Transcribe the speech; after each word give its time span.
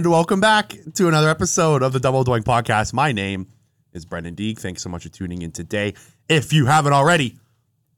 And 0.00 0.10
welcome 0.10 0.40
back 0.40 0.74
to 0.94 1.08
another 1.08 1.28
episode 1.28 1.82
of 1.82 1.92
the 1.92 2.00
Double 2.00 2.24
Doink 2.24 2.44
Podcast. 2.44 2.94
My 2.94 3.12
name 3.12 3.48
is 3.92 4.06
Brenden 4.06 4.34
Deeg. 4.34 4.58
Thanks 4.58 4.82
so 4.82 4.88
much 4.88 5.02
for 5.02 5.10
tuning 5.10 5.42
in 5.42 5.52
today. 5.52 5.92
If 6.26 6.54
you 6.54 6.64
haven't 6.64 6.94
already, 6.94 7.36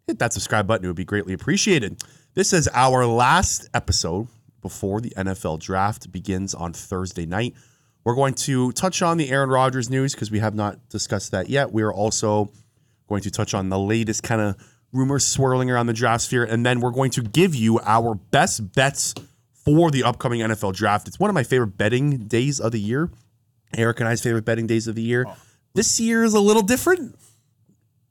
hit 0.09 0.19
that 0.19 0.33
subscribe 0.33 0.67
button. 0.67 0.85
It 0.85 0.89
would 0.89 0.97
be 0.97 1.05
greatly 1.05 1.33
appreciated. 1.33 2.03
This 2.35 2.53
is 2.53 2.69
our 2.75 3.07
last 3.07 3.69
episode 3.73 4.27
before 4.63 5.01
the 5.01 5.11
NFL 5.11 5.61
draft 5.61 6.11
begins 6.11 6.57
on 6.57 6.73
Thursday 6.73 7.25
night. 7.25 7.55
We're 8.03 8.17
going 8.17 8.35
to 8.35 8.73
touch 8.73 9.01
on 9.01 9.17
the 9.17 9.31
Aaron 9.31 9.51
Rodgers 9.51 9.89
news 9.89 10.13
because 10.13 10.33
we 10.33 10.41
have 10.41 10.57
not 10.57 10.89
discussed 10.89 11.31
that 11.31 11.51
yet. 11.51 11.71
We 11.71 11.83
are 11.83 11.93
also 11.93 12.51
going 13.09 13.23
to 13.23 13.31
touch 13.31 13.55
on 13.55 13.69
the 13.69 13.79
latest 13.79 14.25
kind 14.25 14.41
of 14.41 14.57
rumors 14.93 15.25
swirling 15.25 15.71
around 15.71 15.87
the 15.87 15.93
draft 15.93 16.25
sphere. 16.25 16.43
And 16.43 16.67
then 16.67 16.81
we're 16.81 16.91
going 16.91 17.13
to 17.13 17.23
give 17.23 17.55
you 17.55 17.79
our 17.79 18.17
best 18.17 18.75
bets 18.75 19.15
for 19.65 19.91
the 19.91 20.03
upcoming 20.05 20.41
NFL 20.41 20.75
draft. 20.75 21.09
It's 21.09 21.19
one 21.21 21.31
of 21.31 21.35
my 21.35 21.43
favorite 21.43 21.77
betting 21.79 22.19
days 22.27 22.61
of 22.61 22.73
the 22.73 22.81
year. 22.81 23.11
Eric 23.77 24.01
and 24.01 24.09
I's 24.09 24.23
favorite 24.23 24.45
betting 24.45 24.67
days 24.67 24.87
of 24.87 24.95
the 24.95 25.03
year. 25.03 25.25
Oh. 25.29 25.37
This 25.75 25.99
year 26.01 26.25
is 26.25 26.35
a 26.35 26.41
little 26.41 26.63
different. 26.63 27.17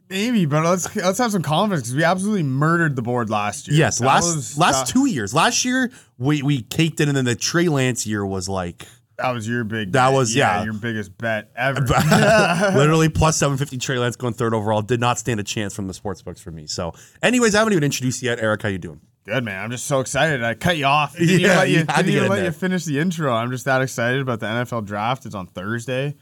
Maybe, 0.10 0.46
but 0.46 0.66
let's 0.66 0.94
let's 0.96 1.20
have 1.20 1.32
some 1.32 1.42
confidence 1.42 1.84
because 1.84 1.96
we 1.96 2.04
absolutely 2.04 2.44
murdered 2.44 2.98
the 2.98 3.02
board 3.02 3.30
last 3.30 3.70
year. 3.70 3.78
Yes, 3.78 4.00
That 4.00 4.06
last 4.08 4.36
was- 4.36 4.58
last 4.58 4.88
that, 4.88 4.92
two 4.92 5.06
years. 5.06 5.34
Last 5.34 5.64
year 5.64 5.90
we 6.18 6.42
we 6.42 6.64
caked 6.64 7.00
it, 7.00 7.08
and 7.08 7.16
then 7.16 7.24
the 7.24 7.36
Trey 7.36 7.70
Lance 7.70 8.06
year 8.06 8.26
was 8.26 8.50
like 8.50 8.88
That 9.18 9.32
was 9.32 9.48
your 9.48 9.64
big. 9.64 9.94
That 9.94 10.08
bet. 10.10 10.14
was- 10.18 10.36
yeah. 10.36 10.66
your 10.66 10.74
biggest 10.74 11.18
bet 11.18 11.50
ever. 11.56 11.80
literally 12.76 13.08
plus 13.08 13.38
750 13.38 13.78
Trey 13.78 14.00
Lance 14.00 14.18
going 14.18 14.34
third 14.34 14.54
overall. 14.54 14.82
Did 14.82 15.00
not 15.00 15.18
stand 15.18 15.40
a 15.40 15.44
chance 15.44 15.74
from 15.74 15.88
the 15.88 15.94
sports 15.94 16.22
books 16.22 16.42
for 16.42 16.52
me. 16.52 16.68
So, 16.68 16.94
anyways, 17.24 17.56
I 17.56 17.60
haven't 17.60 17.72
even 17.74 17.84
introduced 17.86 18.22
you 18.22 18.32
yet. 18.32 18.40
Eric, 18.42 18.64
how 18.64 18.70
you 18.70 18.80
doing? 18.80 19.00
Good 19.26 19.44
man, 19.44 19.64
I'm 19.64 19.72
just 19.72 19.86
so 19.86 20.00
excited. 20.00 20.44
I 20.44 20.56
cut 20.56 20.78
you 20.78 20.86
off. 20.86 21.16
Didn't 21.18 21.40
Yeah, 21.42 21.48
even 21.48 21.58
let 21.58 21.70
you, 21.70 21.78
you 21.78 21.84
didn't 21.86 22.10
even 22.10 22.30
let 22.30 22.44
you 22.44 22.52
finish 22.52 22.86
the 22.86 23.00
intro. 23.00 23.32
I'm 23.34 23.52
just 23.52 23.66
that 23.66 23.82
excited 23.82 24.20
about 24.22 24.40
the 24.40 24.48
NFL 24.48 24.86
draft. 24.86 25.26
It's 25.26 25.36
on 25.36 25.48
Thursday. 25.48 26.16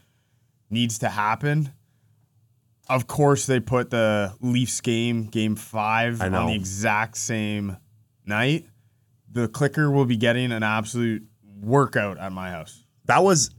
Needs 0.69 0.99
to 0.99 1.09
happen. 1.09 1.73
Of 2.89 3.07
course, 3.07 3.45
they 3.45 3.59
put 3.59 3.89
the 3.91 4.33
Leafs 4.41 4.81
game, 4.81 5.25
game 5.27 5.55
five, 5.55 6.21
on 6.21 6.31
the 6.47 6.53
exact 6.55 7.17
same 7.17 7.77
night. 8.25 8.65
The 9.31 9.47
clicker 9.47 9.91
will 9.91 10.05
be 10.05 10.17
getting 10.17 10.52
an 10.52 10.63
absolute 10.63 11.23
workout 11.61 12.17
at 12.17 12.31
my 12.31 12.49
house. 12.49 12.83
That 13.05 13.23
was 13.23 13.52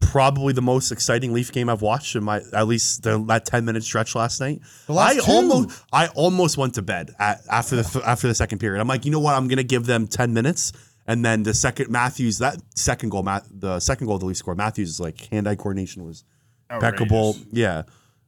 probably 0.00 0.52
the 0.52 0.62
most 0.62 0.90
exciting 0.92 1.32
Leaf 1.32 1.52
game 1.52 1.68
I've 1.68 1.82
watched 1.82 2.16
in 2.16 2.24
my 2.24 2.40
at 2.52 2.66
least 2.66 3.02
the, 3.02 3.22
that 3.28 3.44
10 3.44 3.64
minute 3.64 3.84
stretch 3.84 4.14
last 4.14 4.40
night. 4.40 4.60
last 4.88 5.18
I 5.18 5.24
two. 5.24 5.30
almost 5.30 5.84
I 5.92 6.06
almost 6.08 6.56
went 6.56 6.74
to 6.74 6.82
bed 6.82 7.10
at, 7.18 7.40
after 7.50 7.76
the 7.76 8.02
after 8.06 8.28
the 8.28 8.34
second 8.34 8.58
period. 8.58 8.80
I'm 8.80 8.88
like, 8.88 9.04
you 9.04 9.10
know 9.10 9.20
what? 9.20 9.34
I'm 9.34 9.48
gonna 9.48 9.62
give 9.62 9.86
them 9.86 10.06
10 10.06 10.32
minutes. 10.32 10.72
And 11.06 11.24
then 11.24 11.42
the 11.42 11.54
second 11.54 11.90
Matthews, 11.90 12.38
that 12.38 12.60
second 12.74 13.08
goal, 13.08 13.22
Matt, 13.22 13.44
the 13.50 13.80
second 13.80 14.06
goal 14.08 14.18
the 14.18 14.26
Leafs 14.26 14.40
scored, 14.40 14.58
Matthews 14.58 14.90
is 14.90 15.00
like 15.00 15.20
hand 15.30 15.48
eye 15.48 15.54
coordination 15.54 16.04
was 16.04 16.24
impeccable. 16.70 17.36
Yeah, 17.50 17.82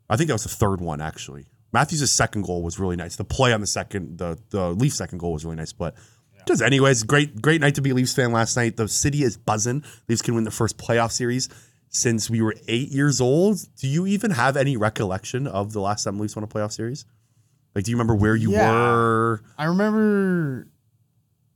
I 0.09 0.17
think 0.17 0.29
that 0.29 0.35
was 0.35 0.45
the 0.45 0.49
third 0.49 0.81
one 0.81 1.01
actually. 1.01 1.47
Matthews' 1.73 2.11
second 2.11 2.43
goal 2.43 2.63
was 2.63 2.79
really 2.79 2.97
nice. 2.97 3.17
The 3.17 3.25
play 3.25 3.53
on 3.53 3.61
the 3.61 3.67
second, 3.67 4.19
the 4.19 4.39
the 4.51 4.71
Leafs 4.71 4.97
second 4.97 5.19
goal 5.19 5.33
was 5.33 5.45
really 5.45 5.57
nice. 5.57 5.73
But 5.73 5.95
just 6.47 6.63
anyways, 6.63 7.03
great 7.05 7.41
great 7.41 7.61
night 7.61 7.75
to 7.77 7.83
be 7.83 7.91
a 7.91 7.95
Leafs 7.95 8.15
fan 8.15 8.33
last 8.33 8.57
night. 8.57 8.77
The 8.77 8.89
city 8.89 9.23
is 9.23 9.37
buzzing. 9.37 9.83
Leafs 10.09 10.23
can 10.23 10.35
win 10.35 10.45
the 10.45 10.51
first 10.51 10.77
playoff 10.79 11.13
series 11.13 11.49
since 11.89 12.31
we 12.31 12.41
were 12.43 12.55
eight 12.69 12.89
years 12.91 13.21
old. 13.21 13.59
Do 13.77 13.89
you 13.89 14.07
even 14.07 14.31
have 14.33 14.57
any 14.57 14.77
recollection 14.77 15.47
of 15.47 15.73
the 15.73 15.81
last 15.81 16.05
time 16.05 16.19
Leafs 16.19 16.37
won 16.37 16.45
a 16.45 16.49
playoff 16.49 16.73
series? 16.73 17.05
Like, 17.75 17.85
do 17.85 17.91
you 17.91 17.97
remember 17.97 18.15
where 18.15 18.35
you 18.37 18.53
Yeah. 18.53 18.71
were? 18.73 19.43
I 19.59 19.65
remember 19.67 20.69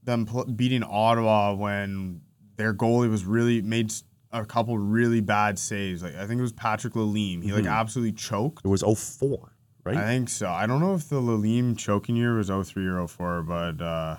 them 0.03 0.27
pl- 0.27 0.45
beating 0.47 0.83
Ottawa 0.83 1.55
when 1.55 2.21
their 2.57 2.75
goalie 2.75 3.11
was 3.11 3.25
really 3.25 3.63
made 3.63 3.93
a 4.33 4.45
couple 4.45 4.77
really 4.79 5.21
bad 5.21 5.59
saves. 5.59 6.03
Like 6.03 6.15
I 6.17 6.27
think 6.27 6.39
it 6.39 6.43
was 6.43 6.53
Patrick 6.53 6.95
Lalime. 6.95 7.43
He 7.43 7.53
like 7.53 7.67
absolutely 7.67 8.13
choked. 8.13 8.65
It 8.65 8.69
was 8.69 8.83
04, 8.83 9.53
right? 9.85 9.97
I 9.97 10.05
think 10.07 10.29
so. 10.29 10.49
I 10.49 10.67
don't 10.67 10.81
know 10.81 10.95
if 10.95 11.09
the 11.09 11.21
Lalime 11.21 11.77
choking 11.79 12.17
year 12.17 12.37
was 12.37 12.49
03 12.49 12.87
or 12.87 13.07
04, 13.07 13.43
but 13.43 13.81
uh, 13.81 14.17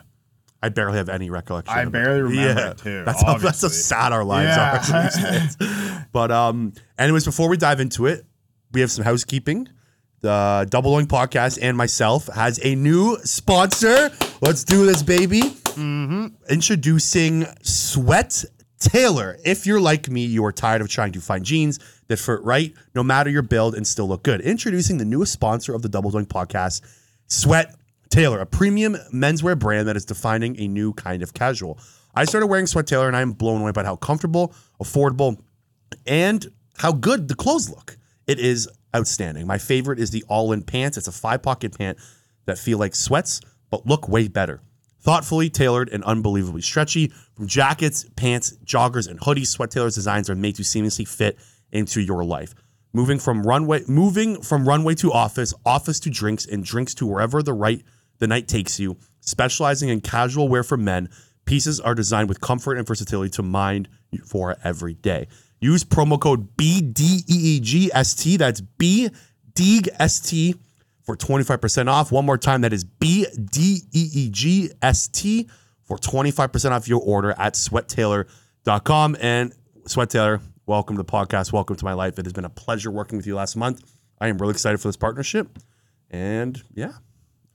I 0.66 0.70
barely 0.70 0.98
have 0.98 1.10
any 1.10 1.30
recollection. 1.30 1.74
I 1.78 1.82
of 1.82 1.88
it. 1.90 1.92
barely 1.92 2.22
remember 2.22 2.68
it, 2.72 2.78
too, 2.80 3.04
That's 3.06 3.22
how, 3.22 3.38
that's 3.38 3.62
how 3.62 3.68
sad 3.68 4.12
our 4.14 4.24
lives 4.24 4.56
Yeah. 4.56 4.72
are. 4.72 4.98
as 5.06 5.16
Leafs 5.22 5.56
fans. 5.58 6.06
but 6.12 6.32
um, 6.32 6.74
anyways, 6.98 7.24
before 7.26 7.50
we 7.50 7.58
dive 7.58 7.80
into 7.80 8.08
it, 8.08 8.26
we 8.72 8.82
have 8.82 8.92
some 8.92 9.04
housekeeping. 9.06 9.70
The 10.22 10.66
Double 10.70 10.92
Doink 10.96 11.06
Podcast 11.06 11.60
and 11.62 11.78
myself 11.78 12.28
has 12.34 12.60
a 12.64 12.74
new 12.76 13.18
sponsor. 13.24 14.10
Let's 14.42 14.64
do 14.64 14.86
this, 14.88 15.04
baby. 15.04 15.42
Introducing 16.50 17.46
Sweat 17.62 18.44
Tailor. 18.80 19.38
If 19.46 19.66
you're 19.66 19.80
like 19.80 20.10
me, 20.10 20.26
you 20.26 20.44
are 20.46 20.52
tired 20.52 20.82
of 20.82 20.90
trying 20.90 21.12
to 21.14 21.22
find 21.22 21.46
jeans 21.46 21.80
that 22.08 22.18
fit 22.18 22.42
right, 22.44 22.74
no 22.94 23.04
matter 23.04 23.30
your 23.30 23.42
build, 23.42 23.76
and 23.76 23.86
still 23.86 24.08
look 24.08 24.24
good. 24.24 24.42
Introducing 24.42 24.98
the 24.98 25.06
newest 25.06 25.32
sponsor 25.34 25.74
of 25.74 25.82
the 25.82 25.90
Double 25.90 26.12
Doink 26.12 26.28
podcast, 26.28 26.82
Sweat 27.28 27.76
Tailor, 28.10 28.40
a 28.40 28.46
premium 28.46 28.96
menswear 29.14 29.58
brand 29.58 29.88
that 29.88 29.96
is 29.96 30.06
defining 30.06 30.60
a 30.60 30.68
new 30.68 30.94
kind 30.94 31.22
of 31.22 31.34
casual. 31.34 31.80
I 32.14 32.26
started 32.26 32.48
wearing 32.48 32.68
Sweat 32.68 32.88
Tailor 32.88 33.08
and 33.08 33.18
I'm 33.18 33.34
blown 33.34 33.62
away 33.62 33.72
by 33.72 33.84
how 33.84 33.96
comfortable, 33.98 34.54
affordable, 34.82 35.40
and 36.06 36.46
how 36.78 36.92
good 36.94 37.28
the 37.28 37.36
clothes 37.36 37.70
look. 37.70 37.98
It 38.28 38.40
is 38.40 38.70
outstanding. 38.96 39.46
My 39.48 39.58
favorite 39.58 40.00
is 40.00 40.12
the 40.12 40.24
all-in 40.28 40.64
pants. 40.64 40.98
It's 40.98 41.08
a 41.08 41.12
five-pocket 41.12 41.78
pant 41.78 41.98
that 42.46 42.58
feel 42.58 42.78
like 42.78 42.96
sweats 42.96 43.42
but 43.70 43.86
look 43.86 44.08
way 44.08 44.28
better. 44.28 44.62
Thoughtfully 45.02 45.50
tailored 45.50 45.90
and 45.90 46.04
unbelievably 46.04 46.62
stretchy. 46.62 47.12
From 47.36 47.48
jackets, 47.48 48.06
pants, 48.16 48.56
joggers, 48.66 49.08
and 49.08 49.20
hoodies, 49.20 49.48
Sweat 49.48 49.70
Tailor's 49.70 49.96
designs 49.96 50.30
are 50.30 50.36
made 50.36 50.56
to 50.56 50.64
seamlessly 50.64 51.08
fit 51.08 51.38
into 51.72 52.02
your 52.02 52.24
life. 52.24 52.56
Moving 52.94 53.20
from 53.20 53.44
runway, 53.44 53.84
moving 53.88 54.42
from 54.42 54.68
runway 54.68 54.96
to 54.96 55.12
office, 55.12 55.54
office 55.66 56.00
to 56.00 56.10
drinks, 56.10 56.46
and 56.46 56.64
drinks 56.64 56.94
to 56.96 57.06
wherever 57.06 57.44
the 57.44 57.54
right 57.54 57.84
the 58.20 58.28
night 58.28 58.48
takes 58.48 58.80
you. 58.80 58.98
Specializing 59.20 59.90
in 59.90 60.02
casual 60.02 60.48
wear 60.48 60.64
for 60.64 60.78
men, 60.78 61.10
pieces 61.46 61.80
are 61.80 61.96
designed 61.96 62.30
with 62.30 62.42
comfort 62.42 62.78
and 62.78 62.86
versatility 62.88 63.30
to 63.32 63.44
mind 63.44 63.90
for 64.26 64.56
every 64.64 64.94
day. 64.94 65.28
Use 65.60 65.84
promo 65.84 66.20
code 66.20 66.56
BDEEGST. 66.58 68.38
That's 68.38 68.62
BDEEGST 68.80 70.60
for 71.04 71.16
25% 71.16 71.88
off. 71.88 72.12
One 72.12 72.26
more 72.26 72.38
time, 72.38 72.62
that 72.62 72.74
is 72.74 72.84
BDEEGST 72.84 73.50
for 75.84 75.98
25% 75.98 76.72
off 76.72 76.88
your 76.88 77.02
order 77.02 77.36
at 77.38 77.54
sweattailor.com. 77.54 79.18
And 79.22 79.54
Sweat 79.88 80.10
Tailor, 80.10 80.42
welcome 80.66 80.96
to 80.98 81.04
the 81.04 81.10
podcast. 81.10 81.54
Welcome 81.54 81.76
to 81.76 81.86
my 81.86 81.94
life. 81.94 82.18
It 82.18 82.26
has 82.26 82.34
been 82.34 82.46
a 82.46 82.50
pleasure 82.50 82.90
working 82.90 83.18
with 83.18 83.28
you 83.28 83.36
last 83.36 83.56
month. 83.56 83.84
I 84.20 84.30
am 84.30 84.40
really 84.40 84.54
excited 84.54 84.80
for 84.80 84.88
this 84.88 84.98
partnership. 84.98 85.60
And 86.10 86.62
yeah, 86.74 86.94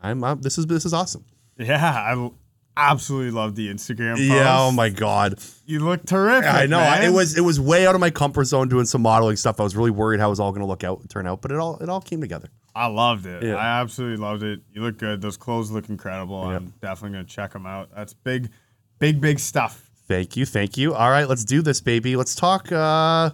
I'm 0.01 0.23
uh, 0.25 0.35
this 0.35 0.59
is 0.59 0.67
this 0.67 0.85
is 0.85 0.93
awesome. 0.93 1.25
yeah, 1.59 1.77
I 1.95 2.31
absolutely 2.77 3.31
love 3.33 3.55
the 3.55 3.69
Instagram. 3.69 4.13
Post. 4.17 4.23
Yeah, 4.23 4.61
oh 4.61 4.73
my 4.73 4.89
god. 4.89 5.39
you 5.67 5.81
look 5.81 6.05
terrific. 6.07 6.53
I 6.53 6.67
know. 6.67 6.79
I, 6.79 7.05
it 7.05 7.11
was 7.11 7.37
it 7.37 7.43
was 7.43 7.61
way 7.61 7.87
out 7.87 7.95
of 7.95 8.01
my 8.01 8.11
comfort 8.11 8.45
zone 8.45 8.69
doing 8.69 8.87
some 8.87 9.03
modeling 9.03 9.37
stuff. 9.37 9.61
I 9.61 9.63
was 9.63 9.77
really 9.77 9.91
worried 9.91 10.21
how 10.21 10.27
it 10.29 10.31
was 10.31 10.41
all 10.41 10.53
going 10.53 10.63
to 10.63 10.67
look 10.67 10.85
out 10.85 11.07
turn 11.09 11.27
out, 11.27 11.43
but 11.43 11.51
it 11.51 11.59
all 11.59 11.77
it 11.79 11.89
all 11.89 12.01
came 12.01 12.21
together. 12.21 12.49
I 12.75 12.87
loved 12.87 13.27
it. 13.27 13.43
Yeah. 13.43 13.57
I 13.57 13.81
absolutely 13.81 14.19
loved 14.19 14.43
it. 14.43 14.61
You 14.73 14.83
look 14.83 14.97
good. 14.99 15.21
Those 15.21 15.37
clothes 15.37 15.71
look 15.71 15.89
incredible. 15.89 16.43
I'm 16.45 16.73
definitely 16.81 17.17
gonna 17.17 17.25
check 17.25 17.53
them 17.53 17.67
out. 17.67 17.91
That's 17.95 18.15
big, 18.15 18.51
big, 18.99 19.21
big 19.21 19.39
stuff. 19.39 19.91
Thank 20.07 20.37
you, 20.37 20.47
thank 20.47 20.77
you. 20.77 20.95
All 20.95 21.11
right, 21.11 21.29
let's 21.29 21.45
do 21.45 21.63
this, 21.63 21.81
baby. 21.81 22.17
Let's 22.17 22.35
talk. 22.35 22.71
uh 22.73 23.31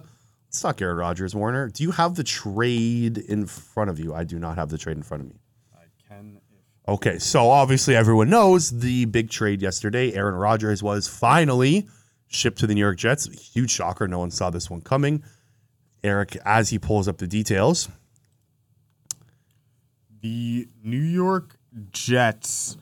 Let's 0.47 0.61
talk 0.61 0.81
Aaron 0.81 0.97
Rodgers, 0.97 1.35
Warner. 1.35 1.67
Do 1.67 1.83
you 1.83 1.91
have 1.91 2.15
the 2.15 2.23
trade 2.23 3.17
in 3.17 3.45
front 3.45 3.89
of 3.89 3.99
you? 3.99 4.13
I 4.13 4.23
do 4.23 4.39
not 4.39 4.55
have 4.57 4.69
the 4.69 4.77
trade 4.77 4.95
in 4.95 5.03
front 5.03 5.23
of 5.23 5.29
me. 5.29 5.35
Okay, 6.89 7.19
so 7.19 7.49
obviously 7.49 7.95
everyone 7.95 8.29
knows 8.29 8.79
the 8.79 9.05
big 9.05 9.29
trade 9.29 9.61
yesterday. 9.61 10.13
Aaron 10.13 10.35
Rodgers 10.35 10.81
was 10.81 11.07
finally 11.07 11.87
shipped 12.27 12.59
to 12.59 12.67
the 12.67 12.73
New 12.73 12.81
York 12.81 12.97
Jets. 12.97 13.27
Huge 13.53 13.71
shocker. 13.71 14.07
No 14.07 14.19
one 14.19 14.31
saw 14.31 14.49
this 14.49 14.69
one 14.69 14.81
coming. 14.81 15.21
Eric, 16.03 16.37
as 16.45 16.69
he 16.69 16.79
pulls 16.79 17.07
up 17.07 17.17
the 17.17 17.27
details, 17.27 17.89
The 20.21 20.67
New 20.83 20.97
York 20.97 21.57
Jets 21.91 22.77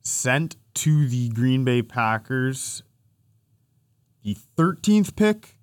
sent 0.00 0.56
to 0.74 1.06
the 1.06 1.28
Green 1.28 1.64
Bay 1.64 1.82
Packers 1.82 2.82
the 4.22 4.36
13th 4.56 5.14
pick. 5.16 5.53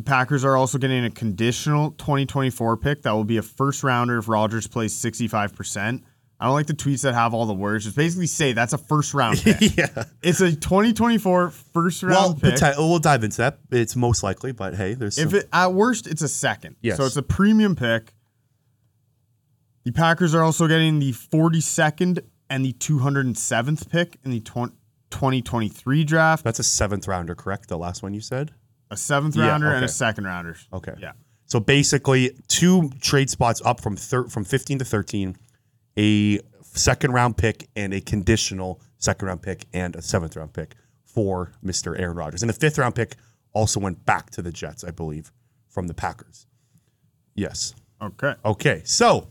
The 0.00 0.04
Packers 0.04 0.46
are 0.46 0.56
also 0.56 0.78
getting 0.78 1.04
a 1.04 1.10
conditional 1.10 1.90
2024 1.90 2.78
pick 2.78 3.02
that 3.02 3.10
will 3.12 3.24
be 3.24 3.36
a 3.36 3.42
first 3.42 3.84
rounder 3.84 4.16
if 4.16 4.28
Rodgers 4.28 4.66
plays 4.66 4.94
65%. 4.98 6.02
I 6.40 6.46
don't 6.46 6.54
like 6.54 6.68
the 6.68 6.72
tweets 6.72 7.02
that 7.02 7.12
have 7.12 7.34
all 7.34 7.44
the 7.44 7.52
words. 7.52 7.84
Just 7.84 7.96
basically 7.96 8.26
say 8.26 8.54
that's 8.54 8.72
a 8.72 8.78
first 8.78 9.12
round 9.12 9.36
pick. 9.44 9.76
yeah. 9.76 10.04
it's 10.22 10.40
a 10.40 10.52
2024 10.56 11.50
first 11.50 12.02
round 12.02 12.40
Well, 12.42 12.52
pick. 12.52 12.78
we'll 12.78 12.98
dive 12.98 13.24
into 13.24 13.36
that. 13.36 13.58
It's 13.70 13.94
most 13.94 14.22
likely, 14.22 14.52
but 14.52 14.74
hey, 14.74 14.94
there's 14.94 15.18
If 15.18 15.32
some- 15.32 15.38
it 15.40 15.48
at 15.52 15.74
worst, 15.74 16.06
it's 16.06 16.22
a 16.22 16.28
second. 16.28 16.76
Yes. 16.80 16.96
So 16.96 17.04
it's 17.04 17.18
a 17.18 17.22
premium 17.22 17.76
pick. 17.76 18.14
The 19.84 19.92
Packers 19.92 20.34
are 20.34 20.42
also 20.42 20.66
getting 20.66 20.98
the 20.98 21.12
42nd 21.12 22.20
and 22.48 22.64
the 22.64 22.72
207th 22.72 23.90
pick 23.90 24.18
in 24.24 24.30
the 24.30 24.40
20, 24.40 24.72
2023 25.10 26.04
draft, 26.04 26.42
That's 26.42 26.58
a 26.58 26.62
seventh 26.64 27.06
rounder, 27.06 27.34
correct? 27.34 27.68
The 27.68 27.76
last 27.76 28.02
one 28.02 28.14
you 28.14 28.22
said? 28.22 28.52
A 28.90 28.96
seventh 28.96 29.36
Yeah, 29.36 29.48
rounder, 29.48 29.72
and 29.72 29.84
a 29.84 29.88
second 29.88 30.24
rounder. 30.24 30.56
Okay. 30.72 30.94
Yeah. 30.98 31.12
So 31.46 31.58
basically, 31.60 32.36
two 32.48 32.90
trade 33.00 33.28
spots 33.30 33.60
up 33.64 33.80
from 33.80 33.96
thir- 33.96 34.28
from 34.28 34.44
15 34.44 34.78
to 34.80 34.84
13, 34.84 35.36
a 35.98 36.38
second 36.62 37.12
round 37.12 37.36
pick 37.36 37.68
and 37.74 37.92
a 37.92 38.00
conditional 38.00 38.80
second 38.98 39.26
round 39.28 39.42
pick 39.42 39.66
and 39.72 39.96
a 39.96 40.02
seventh 40.02 40.36
round 40.36 40.52
pick 40.52 40.74
for 41.04 41.52
Mr. 41.64 41.98
Aaron 41.98 42.16
Rodgers. 42.16 42.42
And 42.42 42.48
the 42.48 42.54
fifth 42.54 42.78
round 42.78 42.94
pick 42.94 43.16
also 43.52 43.80
went 43.80 44.04
back 44.06 44.30
to 44.30 44.42
the 44.42 44.52
Jets, 44.52 44.84
I 44.84 44.92
believe, 44.92 45.32
from 45.68 45.88
the 45.88 45.94
Packers. 45.94 46.46
Yes. 47.34 47.74
Okay. 48.00 48.34
Okay. 48.44 48.82
So 48.84 49.28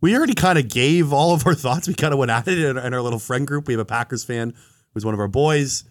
we 0.00 0.16
already 0.16 0.34
kind 0.34 0.58
of 0.58 0.68
gave 0.68 1.12
all 1.12 1.32
of 1.34 1.46
our 1.46 1.54
thoughts. 1.64 1.86
We 1.88 1.94
kind 1.94 2.12
of 2.12 2.18
went 2.18 2.30
at 2.30 2.48
it 2.48 2.58
in, 2.58 2.76
in 2.76 2.94
our 2.94 3.00
little 3.02 3.18
friend 3.18 3.46
group. 3.46 3.66
We 3.68 3.74
have 3.74 3.80
a 3.80 3.84
Packers 3.84 4.24
fan 4.24 4.54
who's 4.92 5.04
one 5.04 5.14
of 5.14 5.20
our 5.20 5.28
boys. 5.28 5.84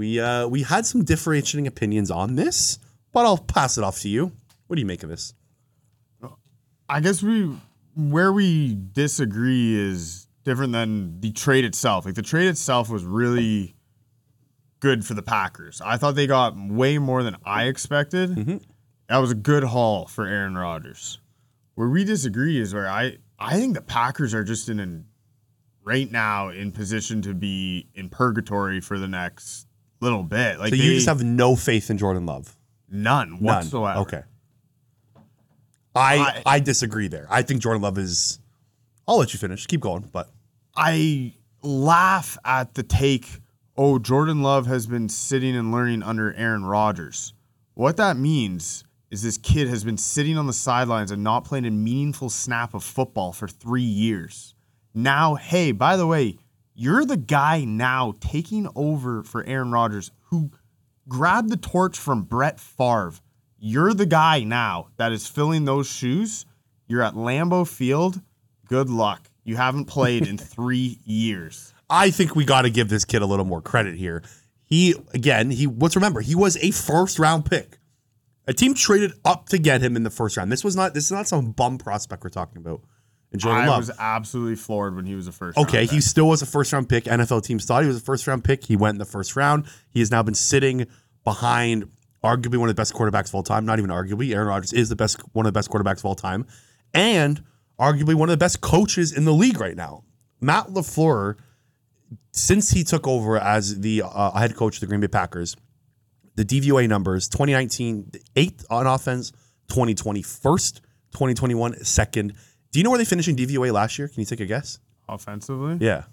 We 0.00 0.18
uh, 0.18 0.48
we 0.48 0.62
had 0.62 0.86
some 0.86 1.04
differentiating 1.04 1.66
opinions 1.66 2.10
on 2.10 2.34
this, 2.34 2.78
but 3.12 3.26
I'll 3.26 3.36
pass 3.36 3.76
it 3.76 3.84
off 3.84 4.00
to 4.00 4.08
you. 4.08 4.32
What 4.66 4.76
do 4.76 4.80
you 4.80 4.86
make 4.86 5.02
of 5.02 5.10
this? 5.10 5.34
I 6.88 7.00
guess 7.00 7.22
we 7.22 7.54
where 7.94 8.32
we 8.32 8.78
disagree 8.92 9.78
is 9.78 10.26
different 10.42 10.72
than 10.72 11.20
the 11.20 11.32
trade 11.32 11.66
itself. 11.66 12.06
Like 12.06 12.14
the 12.14 12.22
trade 12.22 12.46
itself 12.46 12.88
was 12.88 13.04
really 13.04 13.76
good 14.80 15.04
for 15.04 15.12
the 15.12 15.20
Packers. 15.20 15.82
I 15.84 15.98
thought 15.98 16.14
they 16.14 16.26
got 16.26 16.56
way 16.56 16.96
more 16.96 17.22
than 17.22 17.36
I 17.44 17.64
expected. 17.64 18.34
That 19.10 19.18
was 19.18 19.30
a 19.32 19.34
good 19.34 19.64
haul 19.64 20.06
for 20.06 20.26
Aaron 20.26 20.56
Rodgers. 20.56 21.20
Where 21.74 21.90
we 21.90 22.04
disagree 22.04 22.58
is 22.58 22.72
where 22.72 22.88
I 22.88 23.18
I 23.38 23.58
think 23.58 23.74
the 23.74 23.82
Packers 23.82 24.32
are 24.32 24.44
just 24.44 24.70
in 24.70 24.80
an 24.80 25.04
right 25.84 26.10
now 26.10 26.48
in 26.48 26.72
position 26.72 27.20
to 27.20 27.34
be 27.34 27.90
in 27.94 28.08
purgatory 28.08 28.80
for 28.80 28.98
the 28.98 29.06
next 29.06 29.66
little 30.00 30.22
bit. 30.22 30.58
Like 30.58 30.70
So 30.70 30.76
you 30.76 30.94
just 30.94 31.08
have 31.08 31.22
no 31.22 31.56
faith 31.56 31.90
in 31.90 31.98
Jordan 31.98 32.26
Love, 32.26 32.56
none 32.88 33.30
none 33.32 33.38
whatsoever. 33.40 34.00
Okay. 34.00 34.22
I, 35.94 36.16
I- 36.16 36.42
I 36.54 36.60
disagree 36.60 37.08
there. 37.08 37.26
I 37.30 37.42
think 37.42 37.62
Jordan 37.62 37.82
Love 37.82 37.98
is. 37.98 38.38
I'll 39.08 39.18
let 39.18 39.32
you 39.32 39.38
finish. 39.38 39.66
Keep 39.66 39.80
going, 39.80 40.08
but 40.12 40.30
I 40.76 41.34
laugh 41.62 42.38
at 42.44 42.74
the 42.74 42.82
take, 42.84 43.26
oh, 43.76 43.98
Jordan 43.98 44.40
Love 44.42 44.66
has 44.66 44.86
been 44.86 45.08
sitting 45.08 45.56
and 45.56 45.72
learning 45.72 46.02
under 46.04 46.32
Aaron 46.34 46.64
Rodgers. 46.64 47.34
What 47.74 47.96
that 47.96 48.16
means 48.16 48.84
is 49.10 49.22
this 49.22 49.36
kid 49.36 49.66
has 49.66 49.82
been 49.82 49.96
sitting 49.96 50.38
on 50.38 50.46
the 50.46 50.52
sidelines 50.52 51.10
and 51.10 51.24
not 51.24 51.44
playing 51.44 51.66
a 51.66 51.70
meaningful 51.72 52.30
snap 52.30 52.72
of 52.74 52.84
football 52.84 53.32
for 53.32 53.48
three 53.48 53.82
years. 53.82 54.54
Now, 54.94 55.34
hey, 55.34 55.72
by 55.72 55.96
the 55.96 56.06
way, 56.06 56.38
you're 56.80 57.04
the 57.04 57.18
guy 57.18 57.62
now 57.62 58.14
taking 58.20 58.66
over 58.74 59.22
for 59.22 59.44
Aaron 59.44 59.70
Rodgers 59.70 60.12
who 60.30 60.50
grabbed 61.06 61.50
the 61.50 61.58
torch 61.58 61.98
from 61.98 62.22
Brett 62.22 62.58
Favre. 62.58 63.12
You're 63.58 63.92
the 63.92 64.06
guy 64.06 64.44
now 64.44 64.88
that 64.96 65.12
is 65.12 65.26
filling 65.26 65.66
those 65.66 65.86
shoes. 65.86 66.46
You're 66.86 67.02
at 67.02 67.12
Lambeau 67.12 67.68
Field. 67.68 68.22
Good 68.66 68.88
luck. 68.88 69.28
You 69.44 69.56
haven't 69.56 69.86
played 69.86 70.26
in 70.26 70.38
three 70.38 70.98
years. 71.04 71.74
I 71.90 72.10
think 72.10 72.34
we 72.34 72.46
got 72.46 72.62
to 72.62 72.70
give 72.70 72.88
this 72.88 73.04
kid 73.04 73.20
a 73.20 73.26
little 73.26 73.44
more 73.44 73.60
credit 73.60 73.96
here. 73.96 74.22
He 74.64 74.94
again, 75.12 75.50
he 75.50 75.66
let's 75.66 75.96
remember 75.96 76.22
he 76.22 76.34
was 76.34 76.56
a 76.56 76.70
first 76.70 77.18
round 77.18 77.44
pick. 77.44 77.78
A 78.46 78.54
team 78.54 78.72
traded 78.72 79.12
up 79.22 79.50
to 79.50 79.58
get 79.58 79.82
him 79.82 79.96
in 79.96 80.02
the 80.02 80.10
first 80.10 80.38
round. 80.38 80.50
This 80.50 80.64
was 80.64 80.76
not 80.76 80.94
this 80.94 81.04
is 81.04 81.12
not 81.12 81.28
some 81.28 81.52
bum 81.52 81.76
prospect 81.76 82.24
we're 82.24 82.30
talking 82.30 82.56
about. 82.56 82.80
And 83.32 83.40
Jordan 83.40 83.64
I 83.64 83.68
Love. 83.68 83.78
was 83.78 83.90
absolutely 83.98 84.56
floored 84.56 84.96
when 84.96 85.06
he 85.06 85.14
was 85.14 85.28
a 85.28 85.32
first. 85.32 85.56
Okay, 85.56 85.86
he 85.86 86.00
still 86.00 86.28
was 86.28 86.42
a 86.42 86.46
first 86.46 86.72
round 86.72 86.88
pick. 86.88 87.04
NFL 87.04 87.44
teams 87.44 87.64
thought 87.64 87.82
he 87.82 87.88
was 87.88 87.98
a 87.98 88.00
first 88.00 88.26
round 88.26 88.42
pick. 88.42 88.64
He 88.64 88.76
went 88.76 88.96
in 88.96 88.98
the 88.98 89.04
first 89.04 89.36
round. 89.36 89.66
He 89.90 90.00
has 90.00 90.10
now 90.10 90.22
been 90.22 90.34
sitting 90.34 90.86
behind 91.22 91.88
arguably 92.24 92.56
one 92.56 92.68
of 92.68 92.74
the 92.74 92.80
best 92.80 92.92
quarterbacks 92.92 93.28
of 93.28 93.36
all 93.36 93.42
time. 93.42 93.64
Not 93.64 93.78
even 93.78 93.90
arguably. 93.90 94.34
Aaron 94.34 94.48
Rodgers 94.48 94.72
is 94.72 94.88
the 94.88 94.96
best 94.96 95.20
one 95.32 95.46
of 95.46 95.52
the 95.52 95.56
best 95.58 95.70
quarterbacks 95.70 95.98
of 95.98 96.06
all 96.06 96.16
time. 96.16 96.46
And 96.92 97.44
arguably 97.78 98.14
one 98.14 98.28
of 98.28 98.32
the 98.32 98.36
best 98.44 98.60
coaches 98.60 99.16
in 99.16 99.24
the 99.24 99.32
league 99.32 99.60
right 99.60 99.76
now. 99.76 100.04
Matt 100.40 100.68
LaFleur, 100.68 101.36
since 102.32 102.70
he 102.70 102.84
took 102.84 103.06
over 103.06 103.38
as 103.38 103.80
the 103.80 104.02
uh, 104.04 104.32
head 104.32 104.56
coach 104.56 104.76
of 104.76 104.80
the 104.80 104.86
Green 104.86 105.00
Bay 105.00 105.08
Packers, 105.08 105.56
the 106.34 106.44
DVOA 106.44 106.88
numbers 106.88 107.28
2019, 107.28 108.12
eighth 108.36 108.64
on 108.70 108.86
offense, 108.86 109.30
2020, 109.68 110.22
first, 110.22 110.80
2021, 111.12 111.84
second. 111.84 112.34
Do 112.72 112.78
you 112.78 112.84
know 112.84 112.90
where 112.90 112.98
they 112.98 113.04
finished 113.04 113.28
in 113.28 113.36
DVOA 113.36 113.72
last 113.72 113.98
year? 113.98 114.08
Can 114.08 114.20
you 114.20 114.26
take 114.26 114.40
a 114.40 114.46
guess? 114.46 114.78
offensively, 115.08 115.76
Yeah. 115.84 116.04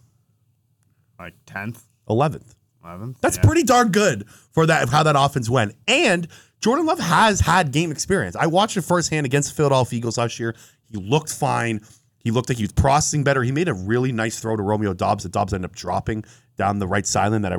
like 1.19 1.35
tenth, 1.45 1.83
11th. 2.09 2.55
eleventh. 2.83 3.17
That's 3.21 3.37
pretty 3.37 3.61
darn 3.63 3.89
good 3.91 4.27
for 4.53 4.65
that 4.65 4.89
how 4.89 5.03
that 5.03 5.15
offense 5.17 5.49
went. 5.49 5.75
And 5.87 6.27
Jordan 6.61 6.85
Love 6.87 6.99
has 6.99 7.39
had 7.41 7.71
game 7.71 7.91
experience. 7.91 8.35
I 8.35 8.47
watched 8.47 8.75
it 8.77 8.81
firsthand 8.81 9.25
against 9.27 9.49
the 9.49 9.55
Philadelphia 9.55 9.97
Eagles 9.97 10.17
last 10.17 10.39
year. 10.39 10.55
He 10.89 10.97
looked 10.97 11.31
fine. 11.31 11.81
He 12.23 12.31
looked 12.31 12.49
like 12.49 12.57
he 12.57 12.63
was 12.63 12.71
processing 12.71 13.23
better. 13.23 13.43
He 13.43 13.51
made 13.51 13.67
a 13.67 13.73
really 13.73 14.11
nice 14.11 14.39
throw 14.39 14.55
to 14.55 14.63
Romeo 14.63 14.93
Doubs 14.95 15.23
that 15.23 15.31
Doubs 15.31 15.53
ended 15.53 15.69
up 15.69 15.75
dropping 15.75 16.23
down 16.57 16.79
the 16.79 16.87
right 16.87 17.05
sideline 17.05 17.43
that 17.43 17.53